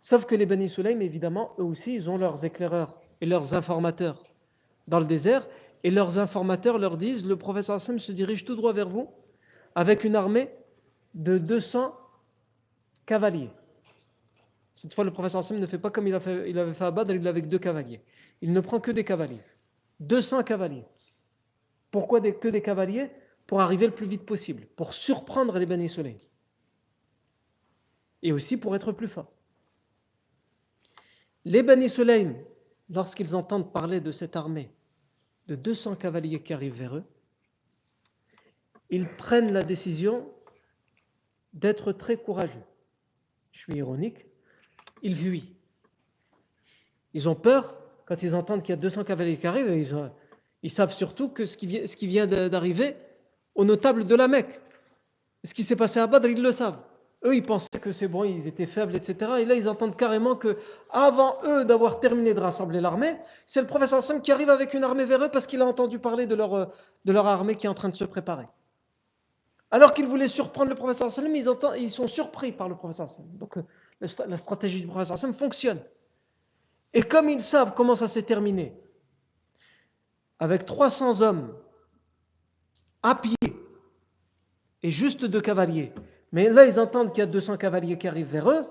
Sauf 0.01 0.25
que 0.25 0.35
les 0.35 0.47
Bani 0.47 0.69
Sulaim, 0.69 1.01
évidemment, 1.01 1.53
eux 1.59 1.65
aussi, 1.65 1.95
ils 1.95 2.09
ont 2.09 2.17
leurs 2.17 2.45
éclaireurs 2.45 2.95
et 3.21 3.27
leurs 3.27 3.55
informateurs 3.55 4.23
dans 4.87 5.01
le 5.01 5.07
désert, 5.07 5.47
et 5.85 5.91
leurs 5.91 6.19
informateurs 6.19 6.79
leur 6.79 6.97
disent 6.97 7.27
le 7.27 7.37
professeur 7.37 7.77
Hassan 7.77 7.99
se 7.99 8.13
dirige 8.13 8.45
tout 8.45 8.57
droit 8.57 8.73
vers 8.73 8.89
vous 8.89 9.11
avec 9.75 10.05
une 10.05 10.17
armée 10.17 10.51
de 11.15 11.39
200 11.39 11.95
cavaliers. 13.07 13.51
Cette 14.73 14.95
fois, 14.95 15.05
le 15.05 15.11
professeur 15.11 15.41
Hassan 15.41 15.59
ne 15.59 15.67
fait 15.67 15.79
pas 15.79 15.91
comme 15.91 16.07
il, 16.07 16.15
avait 16.15 16.75
fait 16.75 16.85
à 16.85 16.91
Badr, 16.91 17.15
il 17.15 17.27
avec 17.27 17.49
deux 17.49 17.59
cavaliers. 17.59 18.01
Il 18.41 18.53
ne 18.53 18.61
prend 18.61 18.81
que 18.81 18.91
des 18.91 19.05
cavaliers. 19.05 19.43
200 20.01 20.45
cavaliers. 20.45 20.85
Pourquoi 21.91 22.21
que 22.21 22.49
des 22.49 22.63
cavaliers? 22.63 23.11
Pour 23.47 23.61
arriver 23.61 23.87
le 23.87 23.95
plus 23.95 24.07
vite 24.07 24.27
possible, 24.27 24.67
pour 24.77 24.93
surprendre 24.93 25.59
les 25.59 25.67
Bani 25.67 25.89
Sulaim. 25.89 26.17
Et 28.23 28.33
aussi 28.33 28.57
pour 28.57 28.75
être 28.75 28.93
plus 28.93 29.09
fort. 29.09 29.31
Les 31.45 31.63
Bani 31.63 31.89
Sulaim, 31.89 32.35
lorsqu'ils 32.91 33.35
entendent 33.35 33.73
parler 33.73 34.01
de 34.01 34.13
cette 34.13 34.37
armée 34.37 34.71
de 35.47 35.55
200 35.55 35.97
cavaliers 35.97 36.43
qui 36.43 36.53
arrivent 36.53 36.75
vers 36.75 36.97
eux, 36.97 37.05
ils 38.91 39.09
prennent 39.09 39.53
la 39.53 39.63
décision 39.63 40.29
d'être 41.53 41.93
très 41.93 42.17
courageux. 42.17 42.63
Je 43.53 43.61
suis 43.61 43.75
ironique, 43.75 44.27
ils 45.03 45.17
fuient. 45.17 45.55
Ils 47.15 47.29
ont 47.29 47.35
peur 47.35 47.77
quand 48.07 48.23
ils 48.23 48.35
entendent 48.35 48.63
qu'il 48.63 48.71
y 48.71 48.79
a 48.79 48.81
200 48.81 49.05
cavaliers 49.05 49.39
qui 49.39 49.47
arrivent, 49.47 49.71
ils, 49.71 50.11
ils 50.63 50.71
savent 50.71 50.93
surtout 50.93 51.29
que 51.29 51.47
ce 51.47 51.57
qui 51.57 52.07
vient 52.07 52.27
d'arriver 52.27 52.97
aux 53.55 53.65
notables 53.65 54.07
de 54.07 54.15
la 54.15 54.29
Mecque. 54.29 54.61
Ce 55.45 55.55
qui 55.55 55.65
s'est 55.65 55.77
passé 55.77 56.01
à 56.01 56.07
Badr, 56.07 56.29
ils 56.29 56.43
le 56.43 56.53
savent. 56.53 56.83
Eux, 57.25 57.35
ils 57.35 57.43
pensaient 57.43 57.81
que 57.81 57.91
c'est 57.91 58.07
bon, 58.07 58.23
ils 58.23 58.47
étaient 58.47 58.67
faibles, 58.67 58.95
etc. 58.95 59.33
Et 59.41 59.45
là, 59.45 59.55
ils 59.55 59.69
entendent 59.69 59.97
carrément 59.97 60.37
que, 60.37 60.57
avant 60.91 61.37
eux 61.45 61.65
d'avoir 61.65 61.99
terminé 61.99 62.33
de 62.33 62.39
rassembler 62.39 62.81
l'armée, 62.81 63.17
c'est 63.45 63.61
le 63.61 63.67
professeur 63.67 64.03
Sam 64.03 64.23
qui 64.23 64.31
arrive 64.31 64.51
avec 64.51 64.73
une 64.73 64.85
armée 64.85 65.05
vers 65.05 65.25
eux 65.25 65.29
parce 65.29 65.47
qu'il 65.47 65.61
a 65.61 65.67
entendu 65.67 65.99
parler 65.99 66.27
de 66.27 66.37
leur, 66.37 66.71
de 67.05 67.13
leur 67.13 67.27
armée 67.27 67.57
qui 67.57 67.67
est 67.67 67.69
en 67.69 67.75
train 67.75 67.89
de 67.89 67.97
se 67.97 68.05
préparer. 68.05 68.47
Alors 69.71 69.95
qu'ils 69.95 70.07
voulaient 70.07 70.29
surprendre 70.29 70.71
le 70.71 70.77
professeur 70.77 71.11
Sam, 71.11 71.35
ils, 71.35 71.51
ils 71.79 71.91
sont 71.91 72.07
surpris 72.07 72.53
par 72.53 72.69
le 72.69 72.77
professeur 72.77 73.09
Sam. 73.09 73.27
Donc, 73.37 73.59
euh, 73.59 73.65
la 74.01 74.37
stratégie 74.37 74.81
du 74.81 74.87
professeur 74.87 75.19
Sam 75.19 75.35
fonctionne. 75.35 75.83
Et 76.95 77.03
comme 77.03 77.29
ils 77.29 77.43
savent 77.43 77.75
comment 77.75 77.97
ça 77.97 78.07
s'est 78.07 78.23
terminé, 78.23 78.81
avec 80.39 80.65
300 80.65 81.23
hommes 81.23 81.55
à 83.03 83.17
pied 83.17 83.35
et 84.83 84.91
juste 84.91 85.25
deux 85.25 85.41
cavaliers, 85.41 85.93
mais 86.33 86.51
là, 86.51 86.67
ils 86.67 86.79
entendent 86.79 87.11
qu'il 87.11 87.21
y 87.21 87.23
a 87.23 87.27
200 87.27 87.57
cavaliers 87.57 87.97
qui 87.99 88.09
arrivent 88.09 88.31
vers 88.31 88.51
eux. 88.51 88.67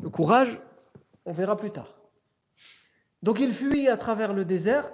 Le 0.00 0.08
courage, 0.08 0.58
on 1.24 1.32
verra 1.32 1.56
plus 1.56 1.70
tard. 1.70 1.94
Donc 3.22 3.40
ils 3.40 3.52
fuient 3.52 3.88
à 3.88 3.96
travers 3.96 4.32
le 4.32 4.44
désert 4.44 4.90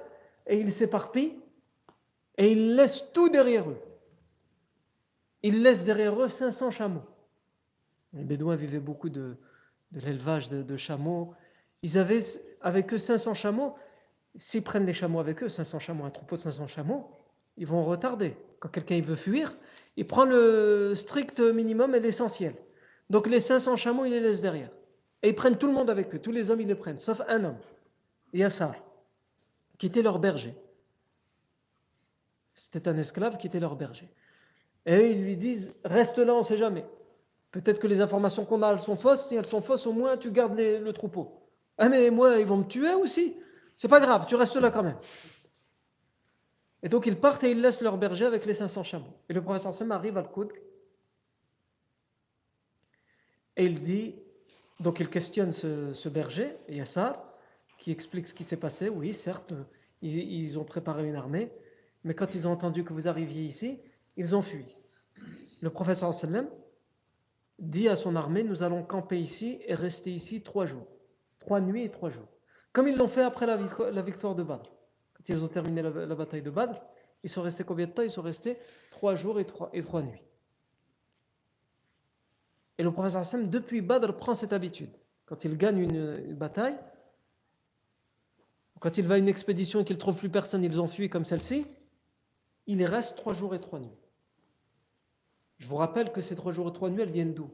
et 0.46 0.59
ils 0.59 0.72
s'éparpillent 0.72 1.38
et 2.38 2.52
ils 2.52 2.74
laissent 2.74 3.05
tout 3.12 3.28
derrière 3.28 3.68
eux. 3.68 3.81
Ils 5.42 5.62
laissent 5.62 5.85
derrière 5.85 6.20
eux 6.20 6.28
500 6.28 6.70
chameaux. 6.70 7.02
Les 8.12 8.24
Bédouins 8.24 8.57
vivaient 8.57 8.81
beaucoup 8.81 9.09
de, 9.09 9.37
l'élevage 9.92 10.48
de, 10.48 10.62
de, 10.62 10.76
chameaux. 10.76 11.35
Ils 11.83 11.98
avaient 11.98 12.22
avec 12.61 12.92
eux 12.92 12.98
500 12.98 13.35
chameaux. 13.35 13.74
S'ils 14.37 14.62
prennent 14.62 14.87
des 14.87 14.92
chameaux 14.92 15.20
avec 15.20 15.42
eux, 15.42 15.48
500 15.48 15.78
chameaux, 15.78 16.05
un 16.05 16.11
troupeau 16.11 16.37
de 16.37 16.42
500 16.42 16.66
chameaux, 16.68 17.11
ils 17.57 17.67
vont 17.67 17.85
retarder. 17.85 18.37
Quand 18.61 18.69
quelqu'un 18.69 19.01
veut 19.01 19.17
fuir, 19.17 19.57
il 19.97 20.07
prend 20.07 20.25
le 20.25 20.95
strict 20.95 21.41
minimum 21.41 21.95
et 21.95 22.01
l'essentiel. 22.01 22.55
Donc 23.11 23.27
les 23.27 23.41
500 23.41 23.77
chameaux, 23.77 24.05
il 24.05 24.12
les 24.12 24.21
laisse 24.21 24.41
derrière. 24.41 24.71
Et 25.23 25.31
ils 25.31 25.35
prennent 25.35 25.59
tout 25.59 25.67
le 25.67 25.73
monde 25.73 25.91
avec 25.91 26.15
eux. 26.15 26.19
Tous 26.19 26.33
les 26.33 26.51
hommes, 26.51 26.61
ils 26.61 26.69
les 26.69 26.75
prennent, 26.75 26.99
sauf 26.99 27.21
un 27.29 27.45
homme, 27.45 27.59
Yassar, 28.33 28.75
qui 29.79 29.87
était 29.87 30.03
leur 30.03 30.19
berger. 30.19 30.55
C'était 32.55 32.88
un 32.88 32.97
esclave 32.99 33.37
qui 33.38 33.47
était 33.47 33.61
leur 33.61 33.77
berger. 33.77 34.09
Et 34.87 35.11
ils 35.11 35.23
lui 35.23 35.37
disent, 35.37 35.73
reste 35.85 36.19
là, 36.19 36.35
on 36.35 36.38
ne 36.38 36.45
sait 36.45 36.57
jamais. 36.57 36.85
Peut-être 37.51 37.79
que 37.79 37.87
les 37.87 38.01
informations 38.01 38.45
qu'on 38.45 38.62
a, 38.62 38.73
elles 38.73 38.81
sont 38.81 38.97
fausses. 38.97 39.29
Si 39.29 39.35
elles 39.35 39.47
sont 39.47 39.61
fausses, 39.61 39.87
au 39.87 39.93
moins, 39.93 40.17
tu 40.17 40.31
gardes 40.31 40.59
le 40.59 40.93
troupeau. 40.93 41.43
Ah 41.79 41.88
mais 41.88 42.11
moi, 42.11 42.38
ils 42.38 42.47
vont 42.47 42.59
me 42.59 42.65
tuer 42.65 42.95
aussi. 42.95 43.37
C'est 43.77 43.88
pas 43.88 44.01
grave, 44.01 44.27
tu 44.27 44.35
restes 44.35 44.57
là 44.57 44.71
quand 44.71 44.83
même. 44.83 44.99
Et 46.83 46.88
donc 46.88 47.07
ils 47.07 47.16
partent 47.16 47.45
et 47.45 47.51
ils 47.51 47.61
laissent 47.61 47.81
leur 47.81 47.97
berger 47.97 48.25
avec 48.25 48.45
les 48.45 48.55
500 48.55 48.83
chameaux. 48.83 49.14
Et 49.29 49.33
le 49.33 49.42
professeur 49.42 49.73
Sam 49.73 49.92
arrive 49.92 50.16
à 50.16 50.21
Al-Qudr 50.21 50.55
et 53.57 53.64
il 53.66 53.81
dit, 53.81 54.14
donc 54.81 54.99
il 55.01 55.09
questionne 55.09 55.53
ce, 55.53 56.09
berger, 56.09 56.57
Yassar, 56.68 57.23
qui 57.79 57.90
explique 57.90 58.27
ce 58.27 58.35
qui 58.35 58.45
s'est 58.45 58.57
passé. 58.57 58.88
Oui, 58.88 59.12
certes, 59.12 59.53
ils, 60.01 60.59
ont 60.59 60.64
préparé 60.64 61.07
une 61.07 61.16
armée, 61.16 61.53
mais 62.05 62.14
quand 62.14 62.35
ils 62.35 62.49
ont 62.49 62.53
entendu 62.53 62.83
que 62.83 62.92
vous 62.92 63.09
arriviez 63.09 63.45
ici, 63.45 63.79
ils 64.16 64.35
ont 64.35 64.42
fui. 64.42 64.64
Le 65.61 65.71
professeur 65.71 66.12
sallam 66.14 66.49
dit 67.59 67.88
à 67.88 67.95
son 67.95 68.16
armée, 68.16 68.42
nous 68.42 68.62
allons 68.62 68.83
camper 68.83 69.21
ici 69.21 69.61
et 69.66 69.75
rester 69.75 70.11
ici 70.11 70.42
trois 70.42 70.66
jours, 70.66 70.88
trois 71.38 71.61
nuits 71.61 71.85
et 71.85 71.90
trois 71.90 72.11
jours, 72.11 72.29
comme 72.73 72.88
ils 72.88 72.97
l'ont 72.97 73.07
fait 73.07 73.23
après 73.23 73.47
la 73.47 74.03
victoire 74.03 74.35
de 74.35 74.42
Badr. 74.42 74.68
Ils 75.29 75.45
ont 75.45 75.49
terminé 75.49 75.83
la, 75.83 76.15
bataille 76.15 76.43
de 76.43 76.51
Badr, 76.51 76.81
ils 77.23 77.31
sont 77.31 77.43
restés 77.43 77.65
combien 77.65 77.87
de 77.87 77.93
temps? 77.93 78.03
Ils 78.03 78.11
sont 78.11 78.23
restés 78.23 78.59
trois 78.91 79.15
jours 79.15 79.39
et 79.39 79.45
trois, 79.45 79.71
nuits. 80.03 80.23
Et 82.79 82.83
le 82.83 82.91
professeur 82.91 83.21
Hassan, 83.21 83.49
depuis 83.49 83.81
Badr, 83.81 84.17
prend 84.17 84.35
cette 84.35 84.53
habitude. 84.53 84.91
Quand 85.27 85.45
il 85.45 85.57
gagne 85.57 85.79
une, 85.79 86.35
bataille, 86.35 86.77
quand 88.81 88.99
il 88.99 89.07
va 89.07 89.15
à 89.15 89.19
une 89.19 89.29
expédition 89.29 89.81
et 89.81 89.85
qu'il 89.85 89.97
ne 89.97 90.01
trouve 90.01 90.17
plus 90.17 90.31
personne, 90.31 90.65
ils 90.65 90.81
ont 90.81 90.89
fui 90.89 91.09
comme 91.09 91.25
celle-ci, 91.25 91.67
il 92.67 92.85
reste 92.85 93.17
trois 93.17 93.35
jours 93.35 93.55
et 93.55 93.61
trois 93.61 93.79
nuits. 93.79 93.99
Je 95.59 95.69
vous 95.69 95.77
rappelle 95.77 96.11
que 96.11 96.21
ces 96.21 96.35
trois 96.35 96.53
jours 96.53 96.69
et 96.69 96.73
trois 96.73 96.91
nuits, 96.91 97.03
elles 97.03 97.13
viennent 97.13 97.35
d'où? 97.35 97.49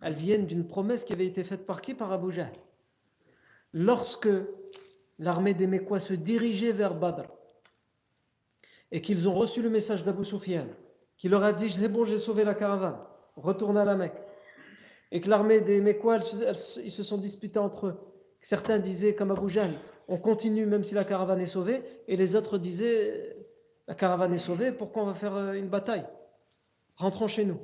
Elles 0.00 0.14
viennent 0.14 0.46
d'une 0.46 0.66
promesse 0.66 1.04
qui 1.04 1.12
avait 1.12 1.26
été 1.26 1.44
faite 1.44 1.66
par 1.66 1.80
qui? 1.80 1.94
Par 1.94 2.10
Abu 2.10 2.32
Jahl. 2.32 2.52
Lorsque 3.72 4.28
l'armée 5.18 5.54
des 5.54 5.66
Mécois 5.66 6.00
se 6.00 6.14
dirigeait 6.14 6.72
vers 6.72 6.94
Badr 6.94 7.24
et 8.92 9.00
qu'ils 9.00 9.28
ont 9.28 9.34
reçu 9.34 9.62
le 9.62 9.70
message 9.70 10.04
d'Abu 10.04 10.24
Sufyan 10.24 10.66
qui 11.16 11.28
leur 11.28 11.42
a 11.42 11.52
dit 11.52 11.70
c'est 11.70 11.88
bon 11.88 12.04
j'ai 12.04 12.18
sauvé 12.18 12.44
la 12.44 12.54
caravane. 12.54 12.98
Retourne 13.36 13.76
à 13.76 13.84
la 13.84 13.96
Mecque. 13.96 14.20
Et 15.10 15.20
que 15.20 15.28
l'armée 15.28 15.60
des 15.60 15.80
Mécois 15.80 16.18
ils 16.18 16.90
se 16.90 17.02
sont 17.02 17.18
disputés 17.18 17.58
entre 17.58 17.86
eux. 17.88 18.00
Certains 18.40 18.78
disaient 18.78 19.14
comme 19.14 19.30
Abu 19.30 19.48
Jahl 19.48 19.78
on 20.06 20.18
continue 20.18 20.66
même 20.66 20.84
si 20.84 20.94
la 20.94 21.04
caravane 21.04 21.40
est 21.40 21.46
sauvée. 21.46 21.82
Et 22.08 22.16
les 22.16 22.36
autres 22.36 22.58
disaient 22.58 23.36
la 23.88 23.94
caravane 23.94 24.34
est 24.34 24.38
sauvée 24.38 24.72
pourquoi 24.72 25.02
on 25.02 25.06
va 25.06 25.14
faire 25.14 25.34
euh, 25.34 25.52
une 25.52 25.68
bataille? 25.68 26.06
Rentrons 26.96 27.26
chez 27.26 27.44
nous. 27.44 27.58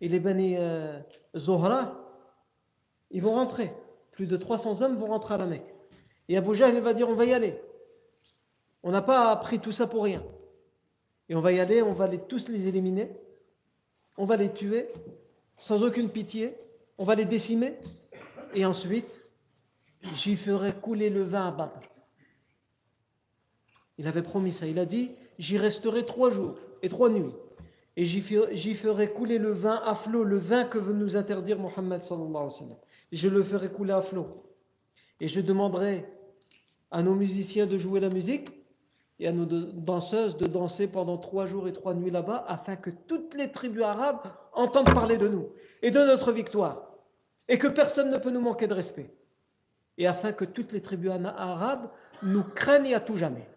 Et 0.00 0.08
les 0.08 0.20
Bani 0.20 0.56
euh, 0.56 0.98
Zohra 1.36 2.02
ils 3.10 3.22
vont 3.22 3.34
rentrer. 3.34 3.72
Plus 4.12 4.26
de 4.26 4.36
300 4.36 4.82
hommes 4.82 4.96
vont 4.96 5.06
rentrer 5.06 5.34
à 5.34 5.38
la 5.38 5.46
Mecque 5.46 5.75
et 6.28 6.36
Abu 6.36 6.54
Jahl 6.54 6.78
va 6.80 6.94
dire 6.94 7.08
on 7.08 7.14
va 7.14 7.24
y 7.24 7.32
aller. 7.32 7.60
On 8.82 8.90
n'a 8.90 9.02
pas 9.02 9.30
appris 9.30 9.58
tout 9.58 9.72
ça 9.72 9.86
pour 9.86 10.04
rien. 10.04 10.22
Et 11.28 11.34
on 11.34 11.40
va 11.40 11.52
y 11.52 11.60
aller, 11.60 11.82
on 11.82 11.92
va 11.92 12.06
les, 12.06 12.18
tous 12.18 12.48
les 12.48 12.68
éliminer. 12.68 13.10
On 14.16 14.24
va 14.24 14.36
les 14.36 14.52
tuer 14.52 14.88
sans 15.56 15.82
aucune 15.82 16.08
pitié. 16.10 16.56
On 16.98 17.04
va 17.04 17.14
les 17.14 17.24
décimer. 17.24 17.74
Et 18.54 18.64
ensuite, 18.64 19.22
j'y 20.14 20.36
ferai 20.36 20.72
couler 20.72 21.10
le 21.10 21.22
vin 21.22 21.48
à 21.48 21.50
Badr. 21.50 21.80
Il 23.98 24.06
avait 24.06 24.22
promis 24.22 24.52
ça. 24.52 24.66
Il 24.66 24.78
a 24.78 24.86
dit 24.86 25.12
j'y 25.38 25.58
resterai 25.58 26.04
trois 26.04 26.30
jours 26.30 26.56
et 26.82 26.88
trois 26.88 27.10
nuits. 27.10 27.34
Et 27.96 28.04
j'y 28.04 28.74
ferai 28.74 29.10
couler 29.10 29.38
le 29.38 29.52
vin 29.52 29.80
à 29.84 29.94
flot, 29.94 30.22
le 30.22 30.36
vin 30.36 30.64
que 30.64 30.76
veut 30.76 30.92
nous 30.92 31.16
interdire 31.16 31.58
Mohammed 31.58 32.02
sallallahu 32.02 32.28
alayhi 32.28 32.44
wa 32.44 32.50
sallam. 32.50 32.76
Je 33.10 33.28
le 33.28 33.42
ferai 33.42 33.70
couler 33.70 33.94
à 33.94 34.02
flot. 34.02 34.44
Et 35.20 35.28
je 35.28 35.40
demanderai 35.40 36.04
à 36.90 37.02
nos 37.02 37.14
musiciens 37.14 37.66
de 37.66 37.78
jouer 37.78 38.00
la 38.00 38.10
musique 38.10 38.50
et 39.18 39.28
à 39.28 39.32
nos 39.32 39.46
danseuses 39.46 40.36
de 40.36 40.46
danser 40.46 40.88
pendant 40.88 41.16
trois 41.18 41.46
jours 41.46 41.68
et 41.68 41.72
trois 41.72 41.94
nuits 41.94 42.10
là-bas 42.10 42.44
afin 42.48 42.76
que 42.76 42.90
toutes 42.90 43.34
les 43.34 43.50
tribus 43.50 43.82
arabes 43.82 44.20
entendent 44.52 44.92
parler 44.92 45.16
de 45.16 45.28
nous 45.28 45.48
et 45.82 45.90
de 45.90 46.00
notre 46.00 46.32
victoire 46.32 46.92
et 47.48 47.58
que 47.58 47.66
personne 47.68 48.10
ne 48.10 48.18
peut 48.18 48.30
nous 48.30 48.40
manquer 48.40 48.66
de 48.66 48.74
respect. 48.74 49.10
et 49.98 50.06
afin 50.06 50.32
que 50.32 50.44
toutes 50.44 50.72
les 50.72 50.82
tribus 50.82 51.10
arabes 51.10 51.90
nous 52.22 52.42
craignent 52.42 52.94
à 52.94 53.00
tout 53.00 53.16
jamais. 53.16 53.48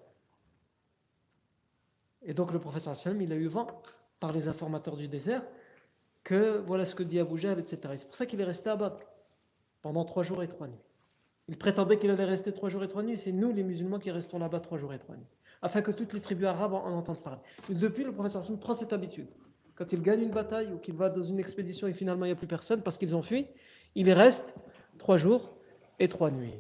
Et 2.22 2.34
donc 2.34 2.52
le 2.52 2.60
professeur 2.60 2.96
Sallam, 2.96 3.22
il 3.22 3.32
a 3.34 3.36
eu 3.36 3.48
vent 3.48 3.68
par 4.20 4.32
les 4.32 4.48
informateurs 4.48 4.98
du 4.98 5.08
désert 5.08 5.44
que 6.24 6.58
voilà 6.66 6.86
ce 6.86 6.96
que 6.96 7.04
dit 7.04 7.20
Abu 7.20 7.38
Jahl, 7.38 7.60
etc. 7.60 7.80
C'est 7.98 8.06
pour 8.06 8.16
ça 8.16 8.26
qu'il 8.26 8.40
est 8.42 8.46
resté 8.46 8.70
Badr 8.76 9.00
pendant 9.82 10.06
trois 10.06 10.24
jours 10.24 10.44
et 10.44 10.48
trois 10.48 10.68
nuits. 10.68 10.89
Il 11.50 11.58
prétendait 11.58 11.98
qu'il 11.98 12.12
allait 12.12 12.26
rester 12.26 12.54
trois 12.54 12.70
jours 12.70 12.84
et 12.84 12.88
trois 12.88 13.02
nuits, 13.02 13.18
c'est 13.18 13.32
nous 13.32 13.52
les 13.52 13.64
musulmans 13.64 13.98
qui 13.98 14.12
restons 14.12 14.38
là-bas 14.38 14.60
trois 14.60 14.78
jours 14.78 14.94
et 14.94 15.00
trois 15.00 15.16
nuits, 15.16 15.26
afin 15.64 15.82
que 15.82 15.90
toutes 15.90 16.14
les 16.14 16.22
tribus 16.22 16.46
arabes 16.46 16.76
en 16.76 16.92
entendent 16.96 17.24
parler. 17.24 17.42
Depuis, 17.70 18.04
le 18.04 18.12
professeur 18.12 18.44
Hassan 18.44 18.60
prend 18.60 18.76
cette 18.76 18.94
habitude. 18.94 19.28
Quand 19.74 19.92
il 19.92 20.04
gagne 20.04 20.22
une 20.22 20.30
bataille 20.30 20.72
ou 20.72 20.78
qu'il 20.78 20.94
va 20.94 21.10
dans 21.10 21.24
une 21.24 21.40
expédition 21.40 21.88
et 21.88 21.94
finalement 21.94 22.26
il 22.26 22.28
n'y 22.28 22.34
a 22.34 22.36
plus 22.36 22.46
personne 22.46 22.84
parce 22.84 23.00
qu'ils 23.00 23.16
ont 23.16 23.24
fui, 23.24 23.48
il 23.96 24.08
y 24.08 24.14
reste 24.14 24.54
trois 25.00 25.18
jours 25.18 25.58
et 25.98 26.08
trois 26.08 26.30
nuits. 26.30 26.54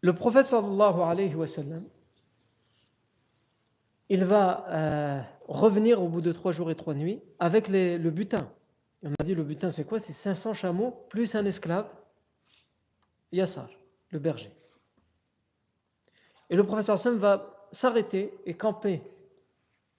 Le 0.00 0.14
prophète 0.14 0.46
sallallahu 0.46 1.00
alayhi 1.02 1.34
wa 1.34 1.46
sallam, 1.46 1.84
il 4.08 4.24
va 4.24 4.64
euh, 4.70 5.20
revenir 5.46 6.02
au 6.02 6.08
bout 6.08 6.22
de 6.22 6.32
trois 6.32 6.52
jours 6.52 6.70
et 6.70 6.74
trois 6.74 6.94
nuits 6.94 7.20
avec 7.38 7.68
le 7.68 8.08
butin. 8.08 8.50
On 9.02 9.10
m'a 9.10 9.24
dit 9.24 9.34
le 9.34 9.42
butin 9.42 9.70
c'est 9.70 9.84
quoi? 9.84 9.98
C'est 9.98 10.12
500 10.12 10.54
chameaux 10.54 10.92
plus 11.08 11.34
un 11.34 11.44
esclave, 11.44 11.88
Yassar, 13.32 13.68
le 14.10 14.18
berger. 14.18 14.52
Et 16.50 16.56
le 16.56 16.64
professeur 16.64 16.98
Sam 16.98 17.16
va 17.16 17.68
s'arrêter 17.72 18.32
et 18.46 18.54
camper. 18.54 19.02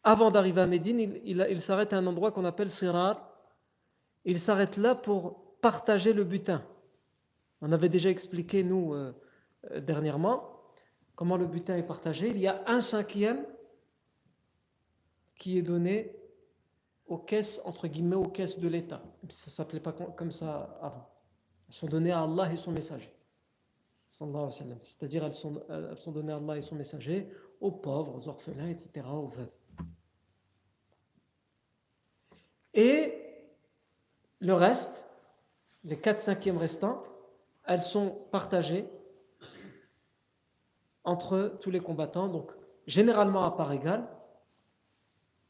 Avant 0.03 0.31
d'arriver 0.31 0.61
à 0.61 0.67
Médine, 0.67 0.99
il, 1.23 1.61
s'arrête 1.61 1.93
à 1.93 1.97
un 1.97 2.05
endroit 2.05 2.31
qu'on 2.31 2.45
appelle 2.45 2.69
Sirar. 2.69 3.29
Il 4.25 4.39
s'arrête 4.39 4.77
là 4.77 4.95
pour 4.95 5.57
partager 5.61 6.13
le 6.13 6.23
butin. 6.23 6.63
On 7.61 7.71
avait 7.71 7.89
déjà 7.89 8.09
expliqué, 8.09 8.63
nous, 8.63 8.93
euh, 8.93 9.13
euh, 9.71 9.79
dernièrement, 9.79 10.61
comment 11.15 11.37
le 11.37 11.47
butin 11.47 11.77
est 11.77 11.87
partagé. 11.87 12.29
Il 12.29 12.37
y 12.37 12.47
a 12.47 12.61
un 12.67 12.81
cinquième 12.81 13.45
qui 15.35 15.57
est 15.57 15.61
donné 15.61 16.15
aux 17.07 17.17
caisses, 17.17 17.61
entre 17.65 17.87
guillemets, 17.87 18.15
aux 18.15 18.27
caisses 18.27 18.59
de 18.59 18.67
l'État. 18.67 19.01
Ça 19.29 19.45
ne 19.47 19.51
s'appelait 19.51 19.79
pas 19.79 19.91
comme 19.91 20.31
ça 20.31 20.77
avant. 20.81 21.09
Elles 21.67 21.75
sont 21.75 21.87
données 21.87 22.11
à 22.11 22.23
Allah 22.23 22.51
et 22.51 22.57
son 22.57 22.71
messager. 22.71 23.13
C'est-à-dire 24.05 25.23
elles 25.23 25.33
sont, 25.33 25.63
elles 25.69 25.97
sont 25.97 26.11
données 26.11 26.33
à 26.33 26.37
Allah 26.37 26.57
et 26.57 26.61
son 26.61 26.75
messager, 26.75 27.29
aux 27.59 27.71
pauvres, 27.71 28.15
aux 28.15 28.27
orphelins, 28.27 28.69
etc., 28.69 29.07
aux 29.11 29.27
veuves. 29.27 29.51
Et 32.73 33.13
le 34.39 34.53
reste, 34.53 35.03
les 35.83 35.99
4 35.99 36.21
cinquièmes 36.21 36.57
restants, 36.57 37.03
elles 37.65 37.81
sont 37.81 38.09
partagées 38.31 38.89
entre 41.03 41.57
tous 41.61 41.71
les 41.71 41.79
combattants, 41.79 42.27
donc 42.27 42.51
généralement 42.87 43.43
à 43.43 43.51
part 43.51 43.71
égale, 43.73 44.07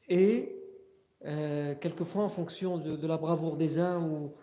et 0.08 0.63
euh, 1.26 1.76
quelquefois 1.76 2.24
en 2.24 2.30
fonction 2.30 2.78
de, 2.78 3.08
la 3.08 3.18
bravoure 3.18 3.56
des 3.56 3.80
uns 3.80 4.02
ou, 4.02 4.34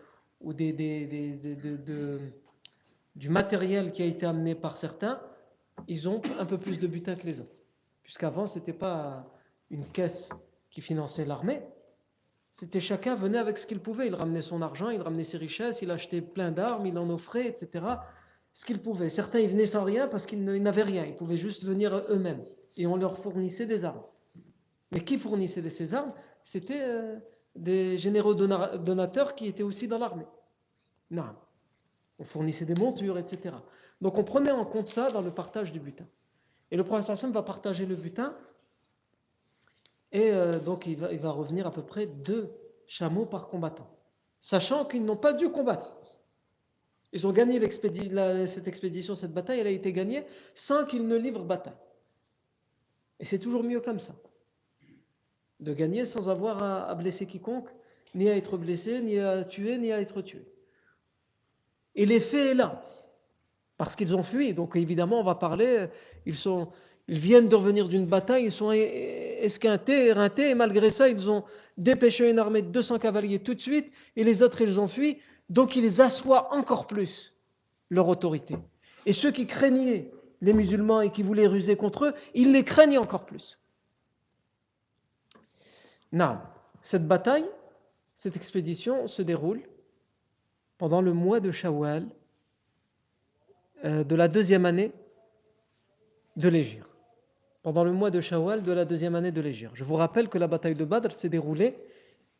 du 3.17 3.29
matériel 3.29 3.93
qui 3.93 4.03
a 4.03 4.07
été 4.07 4.25
amené 4.25 4.55
par 4.55 4.77
certains, 4.77 5.21
ils 5.89 6.09
ont 6.09 6.23
un 6.39 6.47
peu 6.47 6.59
plus 6.59 6.79
de 6.79 6.87
butin 6.87 7.17
que 7.17 7.27
les 7.27 7.41
autres. 7.41 7.57
Puisqu'avant, 8.03 8.47
ce 8.47 8.59
n'était 8.59 8.73
pas 8.73 9.31
une 9.71 9.85
caisse 9.87 10.31
qui 10.71 10.81
finançait 10.81 11.25
l'armée, 11.25 11.63
c'était 12.53 12.81
chacun 12.81 13.15
venait 13.15 13.39
avec 13.39 13.59
ce 13.59 13.67
qu'il 13.67 13.81
pouvait. 13.81 14.07
Il 14.07 14.15
ramenait 14.15 14.43
son 14.43 14.63
argent, 14.63 14.91
il 14.91 15.01
ramenait 15.01 15.25
ses 15.25 15.39
richesses, 15.39 15.83
il 15.83 15.91
achetait 15.91 16.21
plein 16.21 16.51
d'armes, 16.51 16.87
il 16.87 16.99
en 16.99 17.09
offrait, 17.11 17.47
etc. 17.47 17.85
Ce 18.53 18.65
qu'il 18.65 18.81
pouvait. 18.81 19.09
Certains, 19.09 19.39
ils 19.39 19.49
venaient 19.49 19.67
sans 19.67 19.85
rien 19.85 20.09
parce 20.09 20.27
qu'ils 20.27 20.45
n'avaient 20.45 20.83
rien. 20.83 21.05
Ils 21.05 21.15
pouvaient 21.15 21.39
juste 21.39 21.65
venir 21.65 22.05
eux-mêmes. 22.09 22.45
Et 22.77 22.87
on 22.87 22.97
leur 22.97 23.19
fournissait 23.19 23.67
des 23.67 23.85
armes. 23.85 24.03
Mais 24.93 25.01
qui 25.01 25.19
fournissait 25.19 25.67
ces 25.69 25.95
armes? 25.95 26.13
C'était 26.45 26.83
euh, 26.83 27.19
des 27.55 27.99
généraux 27.99 28.35
donateurs 28.35 29.35
qui 29.35 29.47
étaient 29.47 29.63
aussi 29.63 29.89
dans 29.89 29.99
l'armée. 29.99 30.27
On 32.19 32.25
fournissait 32.25 32.65
des 32.65 32.75
montures, 32.75 33.19
etc. 33.19 33.57
Donc 34.01 34.19
on 34.19 34.25
prenait 34.25 34.51
en 34.51 34.65
compte 34.65 34.89
ça 34.89 35.11
dans 35.11 35.23
le 35.23 35.31
partage 35.31 35.73
du 35.73 35.81
butin. 35.81 36.07
Et 36.71 36.77
le 36.77 36.85
Sam 37.01 37.33
va 37.33 37.43
partager 37.43 37.87
le 37.87 37.97
butin. 37.97 38.35
Et 40.13 40.31
euh, 40.31 40.59
donc 40.59 40.87
il 40.87 40.97
va 40.97 41.31
revenir 41.31 41.67
à 41.67 41.73
peu 41.73 41.83
près 41.83 42.07
deux 42.07 42.51
chameaux 42.87 43.27
par 43.27 43.49
combattant. 43.49 43.89
Sachant 44.41 44.85
qu'ils 44.85 45.05
n'ont 45.05 45.17
pas 45.17 45.33
dû 45.33 45.51
combattre. 45.51 45.97
Ils 47.13 47.27
ont 47.27 47.33
gagné 47.33 47.61
cette 48.47 48.69
expédition, 48.69 49.15
cette 49.15 49.33
bataille, 49.33 49.59
elle 49.59 49.67
a 49.67 49.71
été 49.71 49.93
gagnée 49.93 50.25
sans 50.55 50.85
qu'ils 50.85 51.07
ne 51.07 51.17
livrent 51.17 51.45
bataille. 51.45 51.75
Et 53.19 53.25
c'est 53.25 53.39
toujours 53.39 53.65
mieux 53.65 53.81
comme 53.81 53.99
ça 53.99 54.15
de 55.61 55.75
gagner 55.75 56.05
sans 56.05 56.29
avoir 56.29 56.63
à, 56.63 56.95
blesser 56.95 57.27
quiconque, 57.27 57.69
ni 58.15 58.29
à 58.29 58.37
être 58.37 58.57
blessé, 58.57 59.01
ni 59.01 59.19
à 59.19 59.45
tuer, 59.45 59.79
ni 59.79 59.93
à 59.93 60.01
être 60.01 60.23
tué. 60.23 60.43
Et 61.95 62.07
l'effet 62.07 62.51
est 62.51 62.55
là, 62.55 62.83
parce 63.77 63.95
qu'ils 63.95 64.15
ont 64.15 64.23
fui. 64.23 64.55
Donc 64.55 64.77
évidemment, 64.77 65.21
on 65.21 65.25
va 65.25 65.35
parler, 65.35 65.87
ils, 66.27 66.35
sont, 66.35 66.69
ils 67.09 67.19
viennent 67.19 67.49
de 67.49 67.57
revenir 67.57 67.89
d'une 67.89 68.07
bataille, 68.07 68.45
ils 68.45 68.53
sont 68.53 68.73
esquintés, 68.73 70.07
éreintés, 70.07 70.51
et 70.51 70.55
malgré 70.55 70.91
ça, 70.91 71.09
ils 71.09 71.29
ont 71.31 71.45
dépêché 71.77 72.31
une 72.31 72.39
armée 72.39 72.63
de 72.63 72.69
200 72.69 72.99
cavaliers 72.99 73.39
tout 73.39 73.55
de 73.55 73.61
suite, 73.61 73.91
et 74.17 74.25
les 74.25 74.43
autres, 74.43 74.61
ils 74.63 74.81
ont 74.81 74.89
fui. 74.89 75.19
Donc 75.49 75.77
ils 75.77 76.01
assoient 76.01 76.55
encore 76.55 76.87
plus 76.87 77.35
leur 77.91 78.09
autorité. 78.09 78.57
Et 79.05 79.13
ceux 79.13 79.33
qui 79.33 79.47
craignaient 79.47 80.11
les 80.41 80.53
musulmans 80.53 81.01
et 81.01 81.11
qui 81.11 81.23
voulaient 81.23 81.47
ruser 81.47 81.77
contre 81.77 82.07
eux, 82.07 82.15
ils 82.35 82.53
les 82.53 82.65
craignent 82.65 82.99
encore 82.99 83.27
plus. 83.27 83.59
Non. 86.13 86.39
Cette 86.81 87.07
bataille, 87.07 87.47
cette 88.15 88.37
expédition 88.37 89.07
se 89.07 89.23
déroule 89.23 89.63
pendant 90.79 91.03
le 91.03 91.13
mois 91.13 91.41
de 91.41 91.51
Shawwal 91.51 92.07
euh, 93.85 94.05
de 94.05 94.15
la 94.15 94.29
deuxième 94.29 94.67
année 94.67 94.93
de 96.37 96.49
l'Égir. 96.49 96.89
Pendant 97.63 97.85
le 97.85 97.93
mois 97.93 98.11
de 98.11 98.21
Shawwal 98.21 98.63
de 98.63 98.73
la 98.73 98.85
deuxième 98.85 99.15
année 99.15 99.33
de 99.33 99.41
l'Égir. 99.41 99.71
Je 99.75 99.85
vous 99.85 99.95
rappelle 99.95 100.29
que 100.29 100.39
la 100.39 100.47
bataille 100.47 100.75
de 100.75 100.85
Badr 100.85 101.13
s'est 101.13 101.29
déroulée 101.29 101.77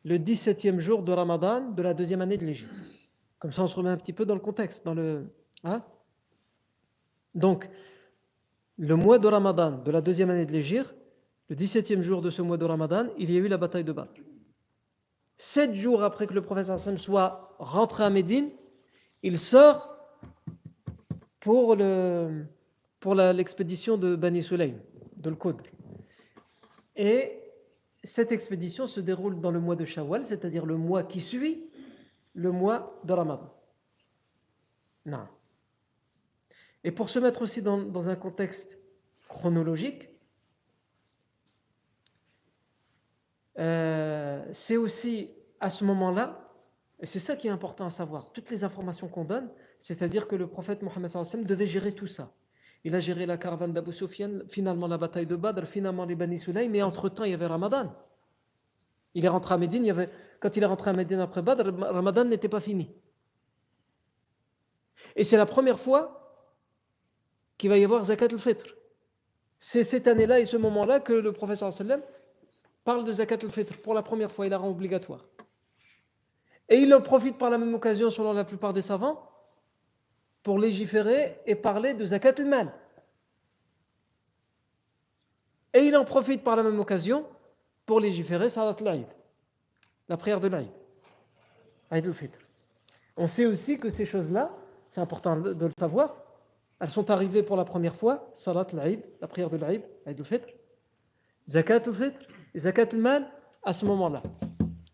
le 0.05 0.17
17e 0.17 0.81
jour 0.81 1.03
de 1.03 1.13
Ramadan 1.13 1.71
de 1.71 1.83
la 1.83 1.93
deuxième 1.93 2.23
année 2.23 2.39
de 2.39 2.47
l'Égir. 2.47 2.69
Comme 3.39 3.53
ça, 3.53 3.63
on 3.63 3.67
se 3.67 3.77
remet 3.77 3.91
un 3.91 3.97
petit 3.97 4.13
peu 4.13 4.25
dans 4.25 4.35
le 4.35 4.41
contexte. 4.41 4.85
Dans 4.85 4.95
le, 4.95 5.27
hein 5.65 5.83
Donc, 7.35 7.69
le 8.79 8.97
mois 8.97 9.19
de 9.19 9.29
Ramadan 9.29 9.73
de 9.73 9.91
la 9.91 10.01
deuxième 10.01 10.31
année 10.31 10.47
de 10.47 10.53
l'Égir 10.53 10.95
le 11.51 11.57
17e 11.57 12.01
jour 12.01 12.23
de 12.23 12.31
ce 12.31 12.41
mois 12.43 12.57
de 12.57 12.65
Ramadan, 12.65 13.09
il 13.19 13.31
y 13.31 13.37
a 13.37 13.41
eu 13.41 13.49
la 13.49 13.59
bataille 13.59 13.83
de 13.83 13.93
Badr. 13.93 14.21
Sept 15.37 15.75
jours 15.75 16.05
après 16.05 16.29
que 16.29 16.33
le 16.33 16.43
prophète 16.43 16.71
Hassan 16.71 16.97
soit 16.97 17.57
rentré 17.59 18.05
à 18.05 18.11
Médine, 18.11 18.51
il 19.25 19.37
sort 19.37 19.97
pour 21.41 21.75
l'expédition 21.75 23.97
de 23.97 24.15
Bani 24.15 24.43
Sulaym, 24.43 24.79
de 25.17 25.31
l'Qudr. 25.31 25.65
Et 26.95 27.41
cette 28.05 28.31
expédition 28.31 28.87
se 28.87 29.01
déroule 29.01 29.41
dans 29.41 29.51
le 29.51 29.59
mois 29.59 29.75
de 29.75 29.85
Shawwal, 29.85 30.25
c'est-à-dire 30.25 30.67
le 30.67 30.77
mois 30.77 31.03
qui 31.03 31.19
suit 31.19 31.69
le 32.35 32.53
mois 32.53 33.01
de 33.03 33.13
Ramadan. 33.13 33.53
Et 36.85 36.93
pour 36.93 37.09
se 37.09 37.19
mettre 37.19 37.43
aussi 37.43 37.61
dans 37.61 38.09
un 38.09 38.15
contexte 38.15 38.79
chronologique, 39.29 40.10
Euh, 43.61 44.43
c'est 44.53 44.77
aussi 44.77 45.31
à 45.61 45.71
ce 45.71 45.85
moment-là, 45.85 46.49
et 47.01 47.07
c'est 47.07 47.19
ça 47.19 47.37
qui 47.37 47.49
est 47.49 47.51
important 47.51 47.87
à 47.87 47.91
savoir, 47.91 48.33
toutes 48.33 48.51
les 48.51 48.65
informations 48.65 49.09
qu'on 49.09 49.25
donne, 49.25 49.51
c'est-à-dire 49.79 50.27
que 50.27 50.37
le 50.37 50.47
prophète 50.47 50.83
Mohammed 50.83 51.11
devait 51.47 51.67
gérer 51.67 51.93
tout 51.93 52.07
ça. 52.07 52.33
Il 52.85 52.95
a 52.95 53.01
géré 53.01 53.27
la 53.27 53.37
caravane 53.37 53.75
d'Abu 53.75 53.93
Sufyan, 53.93 54.41
finalement 54.49 54.87
la 54.87 54.97
bataille 54.97 55.27
de 55.27 55.37
Badr, 55.37 55.67
finalement 55.67 56.07
les 56.07 56.15
Bani 56.15 56.39
Sulaym, 56.39 56.71
mais 56.71 56.83
entre-temps 56.83 57.25
il 57.25 57.33
y 57.33 57.35
avait 57.35 57.47
Ramadan. 57.47 57.95
Il 59.15 59.25
est 59.25 59.29
rentré 59.29 59.55
à 59.55 59.59
Médine, 59.59 60.09
quand 60.41 60.57
il 60.57 60.63
est 60.63 60.67
rentré 60.67 60.91
à 60.91 60.93
Médine 60.95 61.21
après 61.21 61.43
Badr, 61.43 61.71
Ramadan 61.93 62.25
n'était 62.25 62.49
pas 62.49 62.61
fini. 62.61 62.91
Et 65.17 65.25
c'est 65.25 65.37
la 65.37 65.47
première 65.47 65.79
fois 65.79 66.49
qu'il 67.59 67.69
va 67.69 67.77
y 67.77 67.85
avoir 67.85 68.05
Zakat 68.05 68.27
al-Fitr. 68.27 68.75
C'est 69.59 69.85
cette 69.85 70.09
année-là 70.09 70.41
et 70.41 70.47
ce 70.47 70.57
moment-là 70.57 71.01
que 71.01 71.13
le 71.13 71.33
prophète 71.33 71.59
sallam 71.59 72.01
parle 72.85 73.05
de 73.05 73.13
zakat 73.13 73.39
al-fitr 73.43 73.79
pour 73.79 73.95
la 73.95 74.03
première 74.03 74.33
fois, 74.33 74.47
il 74.47 74.51
la 74.51 74.59
rend 74.59 74.71
obligatoire. 74.71 75.25
Et 76.69 76.79
il 76.79 76.95
en 76.95 77.01
profite 77.01 77.37
par 77.37 77.51
la 77.51 77.59
même 77.59 77.75
occasion, 77.75 78.11
selon 78.11 78.33
la 78.33 78.45
plupart 78.45 78.73
des 78.73 78.81
savants, 78.81 79.29
pour 80.43 80.59
légiférer 80.59 81.39
et 81.47 81.55
parler 81.55 81.95
de 81.95 82.05
zakat 82.07 82.35
al-mal. 82.39 82.73
Et 85.75 85.81
il 85.81 85.97
en 85.97 86.05
profite 86.05 86.43
par 86.43 86.57
la 86.57 86.63
même 86.63 86.79
occasion 86.81 87.27
pour 87.87 88.01
légiférer 88.01 88.49
salat 88.49 88.77
al 88.87 89.05
la 90.09 90.17
prière 90.17 90.41
de 90.41 90.49
l'Aïd, 90.49 90.71
Aïd 91.91 92.07
al-Fitr. 92.07 92.39
On 93.17 93.27
sait 93.27 93.47
aussi 93.47 93.79
que 93.79 93.91
ces 93.91 94.05
choses-là, 94.05 94.51
c'est 94.89 95.01
important 95.01 95.37
de, 95.37 95.67
le 95.67 95.73
savoir, 95.79 96.17
elles 96.81 96.89
sont 96.89 97.11
arrivées 97.11 97.45
pour 97.45 97.57
la 97.57 97.65
première 97.65 97.95
fois, 97.95 98.29
Salat 98.33 98.67
al 98.73 99.03
la 99.21 99.29
prière 99.29 99.51
de 99.51 99.57
l'Aïd, 99.57 99.83
Aïd 100.07 100.19
al-Fitr, 100.19 100.49
Zakat 101.49 101.83
al-Fitr, 101.87 102.27
Zakat 102.57 102.89
al-Mal, 102.93 103.31
à 103.63 103.73
ce 103.73 103.85
moment-là. 103.85 104.23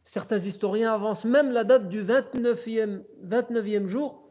Certains 0.05 0.39
historiens 0.39 0.95
avancent 0.95 1.25
même 1.25 1.51
la 1.51 1.65
date 1.65 1.89
du 1.89 2.03
29e, 2.03 3.03
29e 3.25 3.87
jour 3.87 4.29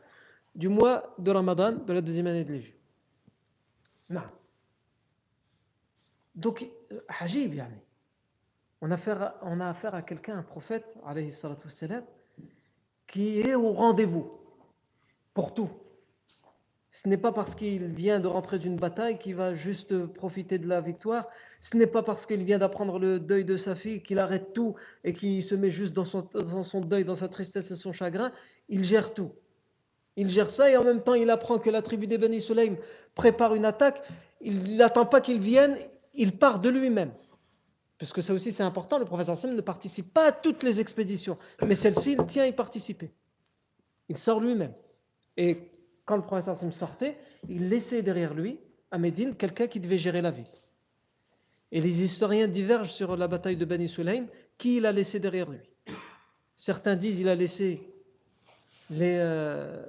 du 0.55 0.69
mois 0.69 1.13
de 1.19 1.31
Ramadan 1.31 1.73
de 1.73 1.93
la 1.93 2.01
deuxième 2.01 2.27
année 2.27 2.45
de 2.45 2.53
l'Égypte. 2.53 2.79
Non. 4.09 4.21
Donc, 6.35 6.67
Hajib, 7.07 7.53
yani. 7.53 7.75
on, 8.81 8.91
a 8.91 8.95
affaire 9.69 9.95
à, 9.95 10.01
quelqu'un, 10.01 10.37
un 10.37 10.43
prophète, 10.43 10.97
alayhi 11.05 11.33
qui 13.07 13.39
est 13.39 13.55
au 13.55 13.71
rendez-vous 13.71 14.39
pour 15.33 15.53
tout. 15.53 15.69
Ce 16.95 17.09
n'est 17.09 17.17
pas 17.17 17.33
parce 17.33 17.55
qu'il 17.55 17.87
vient 17.87 18.21
de 18.21 18.27
rentrer 18.29 18.57
d'une 18.57 18.77
bataille 18.77 19.17
qu'il 19.17 19.35
va 19.35 19.53
juste 19.53 20.05
profiter 20.05 20.57
de 20.57 20.65
la 20.65 20.79
victoire. 20.79 21.27
Ce 21.59 21.75
n'est 21.75 21.87
pas 21.87 22.03
parce 22.03 22.25
qu'il 22.25 22.41
vient 22.45 22.57
d'apprendre 22.57 22.99
le 22.99 23.19
deuil 23.19 23.43
de 23.43 23.57
sa 23.57 23.75
fille 23.75 24.01
qu'il 24.01 24.17
arrête 24.17 24.53
tout 24.53 24.75
et 25.03 25.11
qu'il 25.11 25.43
se 25.43 25.55
met 25.55 25.71
juste 25.71 25.91
dans 25.91 26.05
son, 26.05 26.79
deuil, 26.79 27.03
dans 27.03 27.15
sa 27.15 27.27
tristesse 27.27 27.69
et 27.69 27.75
son 27.75 27.91
chagrin. 27.91 28.31
Il 28.69 28.85
gère 28.85 29.13
tout. 29.13 29.33
Il 30.15 30.29
gère 30.29 30.49
ça 30.49 30.71
et 30.71 30.77
en 30.77 30.85
même 30.85 31.03
temps 31.03 31.15
il 31.15 31.29
apprend 31.29 31.59
que 31.59 31.69
la 31.69 31.81
tribu 31.81 32.07
des 32.07 32.17
Bani 32.17 32.39
Sulaim 32.39 32.77
prépare 33.13 33.55
une 33.55 33.65
attaque. 33.65 34.01
Il 34.39 34.77
n'attend 34.77 35.05
pas 35.05 35.19
qu'il 35.19 35.41
vienne, 35.41 35.77
il 36.13 36.37
part 36.37 36.59
de 36.59 36.69
lui-même. 36.69 37.11
Puisque 37.97 38.23
ça 38.23 38.33
aussi 38.33 38.53
c'est 38.53 38.63
important, 38.63 38.99
le 38.99 39.05
professeur 39.05 39.35
Sam 39.35 39.53
ne 39.53 39.59
participe 39.59 40.13
pas 40.13 40.27
à 40.27 40.31
toutes 40.31 40.63
les 40.63 40.79
expéditions, 40.79 41.37
mais 41.61 41.75
celle-ci 41.75 42.13
il 42.13 42.25
tient 42.25 42.43
à 42.43 42.47
y 42.47 42.53
participer. 42.53 43.11
Il 44.07 44.17
sort 44.17 44.39
lui-même. 44.39 44.73
Et 45.35 45.74
quand 46.05 46.15
le 46.15 46.21
professeur 46.21 46.55
Sam 46.55 46.71
sortait, 46.71 47.17
il 47.49 47.69
laissait 47.69 48.01
derrière 48.01 48.33
lui, 48.33 48.59
à 48.91 48.97
Médine, 48.97 49.35
quelqu'un 49.35 49.67
qui 49.67 49.79
devait 49.79 49.97
gérer 49.97 50.21
la 50.21 50.31
ville. 50.31 50.47
Et 51.71 51.81
les 51.81 52.03
historiens 52.03 52.47
divergent 52.47 52.91
sur 52.91 53.17
la 53.17 53.27
bataille 53.27 53.57
de 53.57 53.65
Bani 53.65 53.87
Sulaim, 53.87 54.27
qui 54.57 54.77
il 54.77 54.85
a 54.85 54.91
laissé 54.91 55.19
derrière 55.19 55.49
lui. 55.49 55.59
Certains 56.55 56.95
disent 56.95 57.17
qu'il 57.17 57.27
a 57.27 57.35
laissé 57.35 57.81
les, 58.89 59.17
euh, 59.19 59.83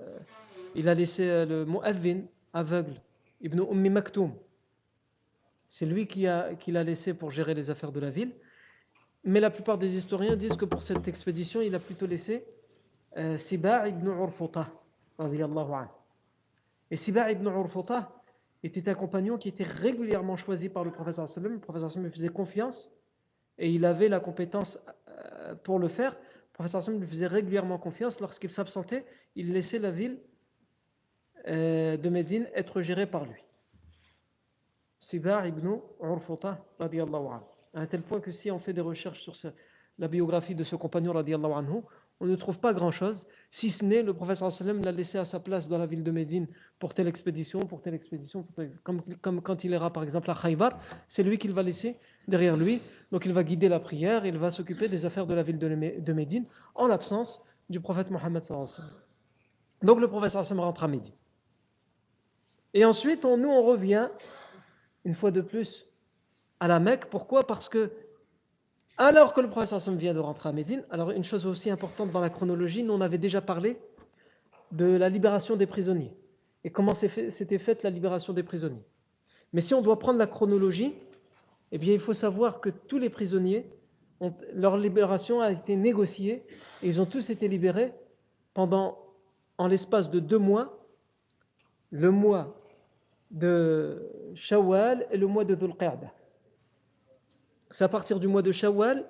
il 0.75 0.89
a 0.89 0.95
laissé 0.95 1.29
euh, 1.29 1.45
le 1.45 1.65
mu'adhin 1.65 2.23
aveugle, 2.53 3.01
Ibn 3.43 3.61
Ummi 3.61 3.91
Maktoum. 3.91 4.33
C'est 5.69 5.87
lui 5.87 6.07
qui 6.07 6.23
l'a 6.23 6.85
laissé 6.85 7.13
pour 7.13 7.31
gérer 7.31 7.53
les 7.53 7.71
affaires 7.71 7.93
de 7.93 8.01
la 8.01 8.11
ville. 8.11 8.33
Mais 9.25 9.41
la 9.41 9.51
plupart 9.51 9.77
des 9.77 9.97
historiens 9.97 10.37
disent 10.37 10.57
que 10.57 10.65
pour 10.65 10.83
cette 10.83 11.09
expédition, 11.09 11.61
il 11.61 11.75
a 11.75 11.81
plutôt 11.81 12.07
laissé 12.07 12.45
euh, 13.17 13.37
ibn 13.53 14.07
Urfuta. 14.07 14.71
Et 16.91 16.97
Siba 16.97 17.31
ibn 17.31 17.47
Urfuta 17.47 18.13
était 18.63 18.89
un 18.89 18.95
compagnon 18.95 19.39
qui 19.39 19.49
était 19.49 19.65
régulièrement 19.65 20.37
choisi 20.37 20.69
par 20.69 20.85
le 20.85 20.91
professeur 20.91 21.29
sallam. 21.29 21.55
Le 21.55 21.61
professeur 21.61 21.91
sallam 21.91 22.07
lui 22.07 22.13
faisait 22.13 22.29
confiance 22.29 22.91
et 23.59 23.71
il 23.71 23.85
avait 23.85 24.09
la 24.09 24.21
compétence 24.21 24.79
pour 25.65 25.79
le 25.79 25.89
faire 25.89 26.17
professeur 26.57 26.79
Hassan 26.79 26.99
lui 26.99 27.07
faisait 27.07 27.27
régulièrement 27.27 27.77
confiance. 27.77 28.19
Lorsqu'il 28.19 28.49
s'absentait, 28.49 29.05
il 29.35 29.53
laissait 29.53 29.79
la 29.79 29.91
ville 29.91 30.19
euh, 31.49 31.99
de 31.99 32.09
Médine 32.09 32.49
être 32.55 32.81
gérée 32.81 33.07
par 33.07 33.27
lui. 33.27 33.45
Sibar 34.99 35.47
ibn 35.47 35.79
Urfuta, 36.03 36.65
anhu. 36.81 37.01
À 37.75 37.81
un 37.81 37.87
tel 37.87 38.01
point 38.01 38.21
que 38.21 38.31
si 38.31 38.51
on 38.51 38.59
fait 38.59 38.73
des 38.73 38.81
recherches 38.81 39.31
sur 39.31 39.53
la 39.99 40.09
biographie 40.09 40.55
de 40.55 40.65
ce 40.65 40.77
compagnon, 40.77 41.15
anhu, 41.15 41.83
on 42.21 42.27
ne 42.27 42.35
trouve 42.35 42.59
pas 42.59 42.73
grand-chose, 42.73 43.27
si 43.51 43.69
ce 43.69 43.85
n'est 43.85 44.03
le 44.03 44.15
professeur 44.15 44.51
sallam 44.51 44.83
l'a 44.83 44.93
laissé 44.93 45.19
à 45.19 45.25
sa 45.25 45.39
place 45.39 45.69
dans 45.69 45.77
la 45.77 45.87
ville 45.87 46.03
de 46.03 46.11
Médine 46.11 46.47
pour 46.79 46.95
telle 46.95 47.09
expédition, 47.09 47.61
pour 47.61 47.83
telle 47.83 47.95
expédition, 47.95 48.47
Comme, 48.83 49.43
quand 49.43 49.65
il 49.65 49.73
ira 49.73 49.93
par 49.93 50.03
exemple 50.03 50.31
à 50.31 50.35
Khaybar, 50.35 50.79
c'est 51.09 51.23
lui 51.23 51.37
qu'il 51.37 51.53
va 51.53 51.63
laisser 51.63 51.97
derrière 52.27 52.57
lui, 52.57 52.81
donc 53.13 53.27
il 53.27 53.33
va 53.35 53.45
guider 53.45 53.69
la 53.69 53.81
prière, 53.81 54.25
il 54.25 54.39
va 54.39 54.51
s'occuper 54.51 54.89
des 54.89 55.05
affaires 55.05 55.27
de 55.27 55.35
la 55.35 55.43
ville 55.43 55.59
de 55.59 56.13
Médine 56.13 56.47
en 56.75 56.87
l'absence 56.87 57.43
du 57.69 57.81
prophète 57.81 58.11
Mohammed 58.11 58.43
Donc 59.83 60.01
le 60.01 60.09
professeur 60.09 60.47
sallam 60.47 60.65
rentre 60.65 60.85
à 60.85 60.89
Médine. 60.89 61.15
Et 62.73 62.85
ensuite, 62.85 63.25
on, 63.25 63.37
nous 63.37 63.49
on 63.49 63.63
revient, 63.63 64.09
une 65.05 65.15
fois 65.15 65.31
de 65.31 65.41
plus, 65.41 65.87
à 66.61 66.69
la 66.69 66.81
Mecque. 66.81 67.07
Pourquoi? 67.07 67.47
Parce 67.47 67.69
que 67.69 67.91
alors 68.99 69.35
que 69.35 69.41
le 69.41 69.49
professeur 69.49 69.81
Sam 69.81 69.97
vient 69.97 70.15
de 70.15 70.21
rentrer 70.21 70.49
à 70.49 70.53
Médine, 70.53 70.85
alors 70.91 71.11
une 71.11 71.25
chose 71.25 71.47
aussi 71.47 71.71
importante 71.71 72.11
dans 72.11 72.21
la 72.21 72.31
chronologie, 72.31 72.83
nous 72.83 72.95
on 72.95 73.01
avait 73.01 73.19
déjà 73.19 73.41
parlé 73.41 73.79
de 74.73 74.87
la 74.87 75.09
libération 75.09 75.57
des 75.57 75.67
prisonniers 75.67 76.13
et 76.65 76.71
comment 76.71 76.95
s'était 76.95 77.59
faite 77.59 77.83
la 77.83 77.91
libération 77.91 78.33
des 78.33 78.43
prisonniers. 78.43 78.85
Mais 79.53 79.61
si 79.61 79.75
on 79.75 79.83
doit 79.83 79.99
prendre 79.99 80.19
la 80.19 80.27
chronologie, 80.27 80.95
eh 81.73 81.79
bien 81.79 81.93
il 81.93 82.01
faut 82.01 82.15
savoir 82.15 82.61
que 82.61 82.71
tous 82.71 82.99
les 82.99 83.11
prisonniers, 83.11 83.71
leur 84.55 84.77
libération 84.77 85.41
a 85.41 85.53
été 85.53 85.77
négociée 85.77 86.43
et 86.83 86.89
ils 86.89 87.01
ont 87.01 87.07
tous 87.07 87.31
été 87.31 87.49
libérés 87.49 87.93
pendant, 88.55 88.99
en 89.59 89.67
l'espace 89.67 90.11
de 90.11 90.21
deux 90.21 90.39
mois, 90.39 90.87
le 91.91 92.11
mois 92.11 92.57
de 93.31 94.11
Shawwal 94.35 95.07
et 95.11 95.19
le 95.19 95.27
mois 95.27 95.45
de 95.45 95.55
Dhul 95.55 95.75
Qa'dah. 95.77 96.13
C'est 97.71 97.85
à 97.85 97.89
partir 97.89 98.21
du 98.21 98.29
mois 98.29 98.43
de 98.43 98.53
Shawwal 98.53 99.07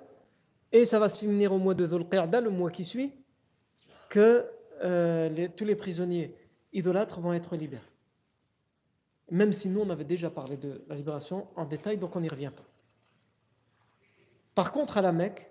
et 0.71 0.85
ça 0.85 0.99
va 0.99 1.09
se 1.09 1.19
finir 1.19 1.53
au 1.53 1.57
mois 1.57 1.73
de 1.73 1.85
Dhul 1.85 2.05
le 2.11 2.49
mois 2.49 2.71
qui 2.71 2.83
suit, 2.83 3.13
que 4.09 4.45
euh, 4.83 5.47
tous 5.55 5.65
les 5.65 5.75
prisonniers 5.75 6.35
idolâtres 6.73 7.19
vont 7.19 7.33
être 7.33 7.55
libérés. 7.55 7.81
Même 9.29 9.51
si 9.51 9.69
nous, 9.69 9.81
on 9.81 9.89
avait 9.89 10.05
déjà 10.05 10.29
parlé 10.29 10.57
de 10.57 10.81
la 10.87 10.95
libération 10.95 11.47
en 11.55 11.65
détail, 11.65 11.97
donc 11.97 12.15
on 12.15 12.21
n'y 12.21 12.29
revient 12.29 12.51
pas. 12.55 12.63
Par 14.55 14.71
contre, 14.71 14.97
à 14.97 15.01
la 15.01 15.11
Mecque, 15.11 15.49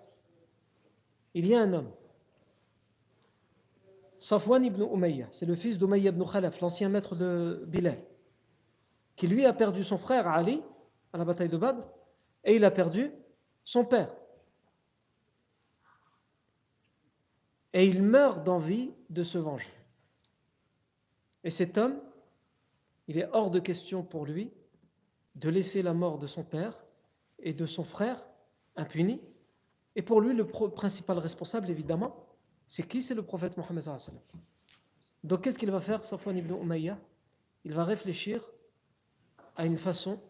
il 1.33 1.47
y 1.47 1.53
a 1.53 1.61
un 1.61 1.73
homme, 1.73 1.91
Safwan 4.19 4.65
ibn 4.65 4.81
Umayya, 4.81 5.27
c'est 5.31 5.45
le 5.45 5.53
fils 5.53 5.77
d'Umayya 5.77 6.09
ibn 6.09 6.23
Khalaf, 6.25 6.59
l'ancien 6.59 6.89
maître 6.89 7.15
de 7.15 7.63
Bilal, 7.67 7.99
qui 9.15 9.27
lui 9.27 9.45
a 9.45 9.53
perdu 9.53 9.83
son 9.83 9.97
frère 9.97 10.27
Ali 10.27 10.61
à 11.13 11.19
la 11.19 11.25
bataille 11.25 11.49
de 11.49 11.57
Badr, 11.57 11.83
et 12.47 12.55
il 12.55 12.65
a 12.65 12.71
perdu 12.71 13.11
son 13.63 13.85
père. 13.85 14.09
Et 17.73 17.85
il 17.85 18.01
meurt 18.01 18.43
d'envie 18.43 18.91
de 19.09 19.21
se 19.21 19.37
venger. 19.37 19.69
Et 21.43 21.49
cet 21.49 21.77
homme, 21.77 21.99
il 23.07 23.19
est 23.19 23.29
hors 23.33 23.51
de 23.51 23.59
question 23.59 24.01
pour 24.01 24.25
lui 24.25 24.51
de 25.35 25.49
laisser 25.49 25.81
la 25.83 25.93
mort 25.93 26.17
de 26.17 26.25
son 26.25 26.43
père 26.43 26.83
et 27.39 27.53
de 27.53 27.65
son 27.65 27.83
frère 27.83 28.25
impunis. 28.77 29.21
Et 29.95 30.01
pour 30.01 30.21
lui, 30.21 30.33
le 30.33 30.47
principal 30.47 31.19
responsable, 31.19 31.69
évidemment, 31.69 32.25
c'est 32.67 32.83
qui? 32.83 33.01
C'est 33.01 33.13
le 33.13 33.23
prophète 33.23 33.57
Mohammed. 33.57 33.83
Donc 35.23 35.41
qu'est-ce 35.41 35.59
qu'il 35.59 35.71
va 35.71 35.81
faire, 35.81 36.03
Safwan 36.03 36.37
ibn 36.37 36.53
Umayya? 36.53 36.97
Il 37.65 37.73
va 37.73 37.83
réfléchir 37.83 38.43
à 39.57 39.65
une 39.65 39.77
façon 39.77 40.21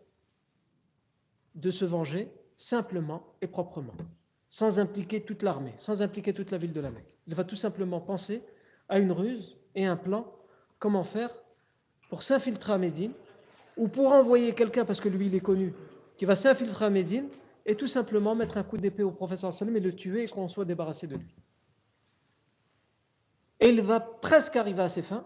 de 1.57 1.69
se 1.71 1.85
venger 1.85 2.31
simplement 2.55 3.23
et 3.41 3.47
proprement, 3.47 3.93
sans 4.47 4.79
impliquer 4.79 5.21
toute 5.21 5.43
l'armée, 5.43 5.73
sans 5.77 6.01
impliquer 6.01 6.33
toute 6.33 6.51
la 6.51 6.57
ville 6.57 6.71
de 6.71 6.79
la 6.79 6.91
Mecque. 6.91 7.17
Il 7.27 7.35
va 7.35 7.43
tout 7.43 7.55
simplement 7.55 7.99
penser 7.99 8.41
à 8.89 8.99
une 8.99 9.11
ruse 9.11 9.57
et 9.75 9.85
un 9.85 9.97
plan, 9.97 10.25
comment 10.79 11.03
faire 11.03 11.31
pour 12.09 12.23
s'infiltrer 12.23 12.71
à 12.71 12.77
Médine, 12.77 13.11
ou 13.75 13.89
pour 13.89 14.13
envoyer 14.13 14.53
quelqu'un, 14.53 14.85
parce 14.85 15.01
que 15.01 15.09
lui 15.09 15.27
il 15.27 15.35
est 15.35 15.41
connu, 15.41 15.73
qui 16.15 16.25
va 16.25 16.35
s'infiltrer 16.35 16.85
à 16.85 16.89
Médine, 16.89 17.27
et 17.65 17.75
tout 17.75 17.87
simplement 17.87 18.33
mettre 18.33 18.55
un 18.57 18.63
coup 18.63 18.77
d'épée 18.77 19.03
au 19.03 19.11
professeur 19.11 19.51
Salim 19.51 19.75
et 19.75 19.81
le 19.81 19.93
tuer 19.93 20.23
et 20.23 20.27
qu'on 20.27 20.47
soit 20.47 20.63
débarrassé 20.63 21.05
de 21.05 21.17
lui. 21.17 21.35
Et 23.59 23.69
il 23.69 23.81
va 23.81 23.99
presque 23.99 24.55
arriver 24.55 24.83
à 24.83 24.89
ses 24.89 25.01
fins. 25.01 25.25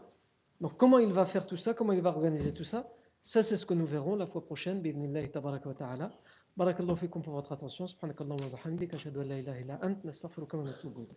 Donc 0.59 0.75
comment 0.75 0.97
il 0.97 1.13
va 1.13 1.25
faire 1.25 1.45
tout 1.45 1.57
ça? 1.57 1.75
Comment 1.75 1.93
il 1.93 2.01
va 2.01 2.09
organiser 2.09 2.51
tout 2.51 2.63
ça? 2.63 2.89
Ça, 3.23 3.43
c'est 3.43 3.55
ce 3.55 3.65
que 3.65 3.73
nous 3.73 3.85
verrons 3.85 4.15
la 4.15 4.25
fois 4.25 4.43
prochaine. 4.43 4.81
Bidnillahi 4.81 5.29
tabaraka 5.29 5.69
wa 5.69 5.75
ta'ala. 5.75 6.11
Barakallahu 6.57 6.97
fikum 6.97 7.21
pour 7.21 7.33
votre 7.33 7.51
attention. 7.51 7.87
Subhanakallahu 7.87 8.41
wa 8.41 8.49
bihamdika. 8.57 8.97
Ashhadu 8.97 9.21
an 9.21 9.25
la 9.25 9.37
ilaha 9.39 9.59
illa 9.59 9.79
ant. 9.83 10.03
Nastaghfiruka 10.03 10.57
wa 10.57 10.63
natubu 10.63 11.07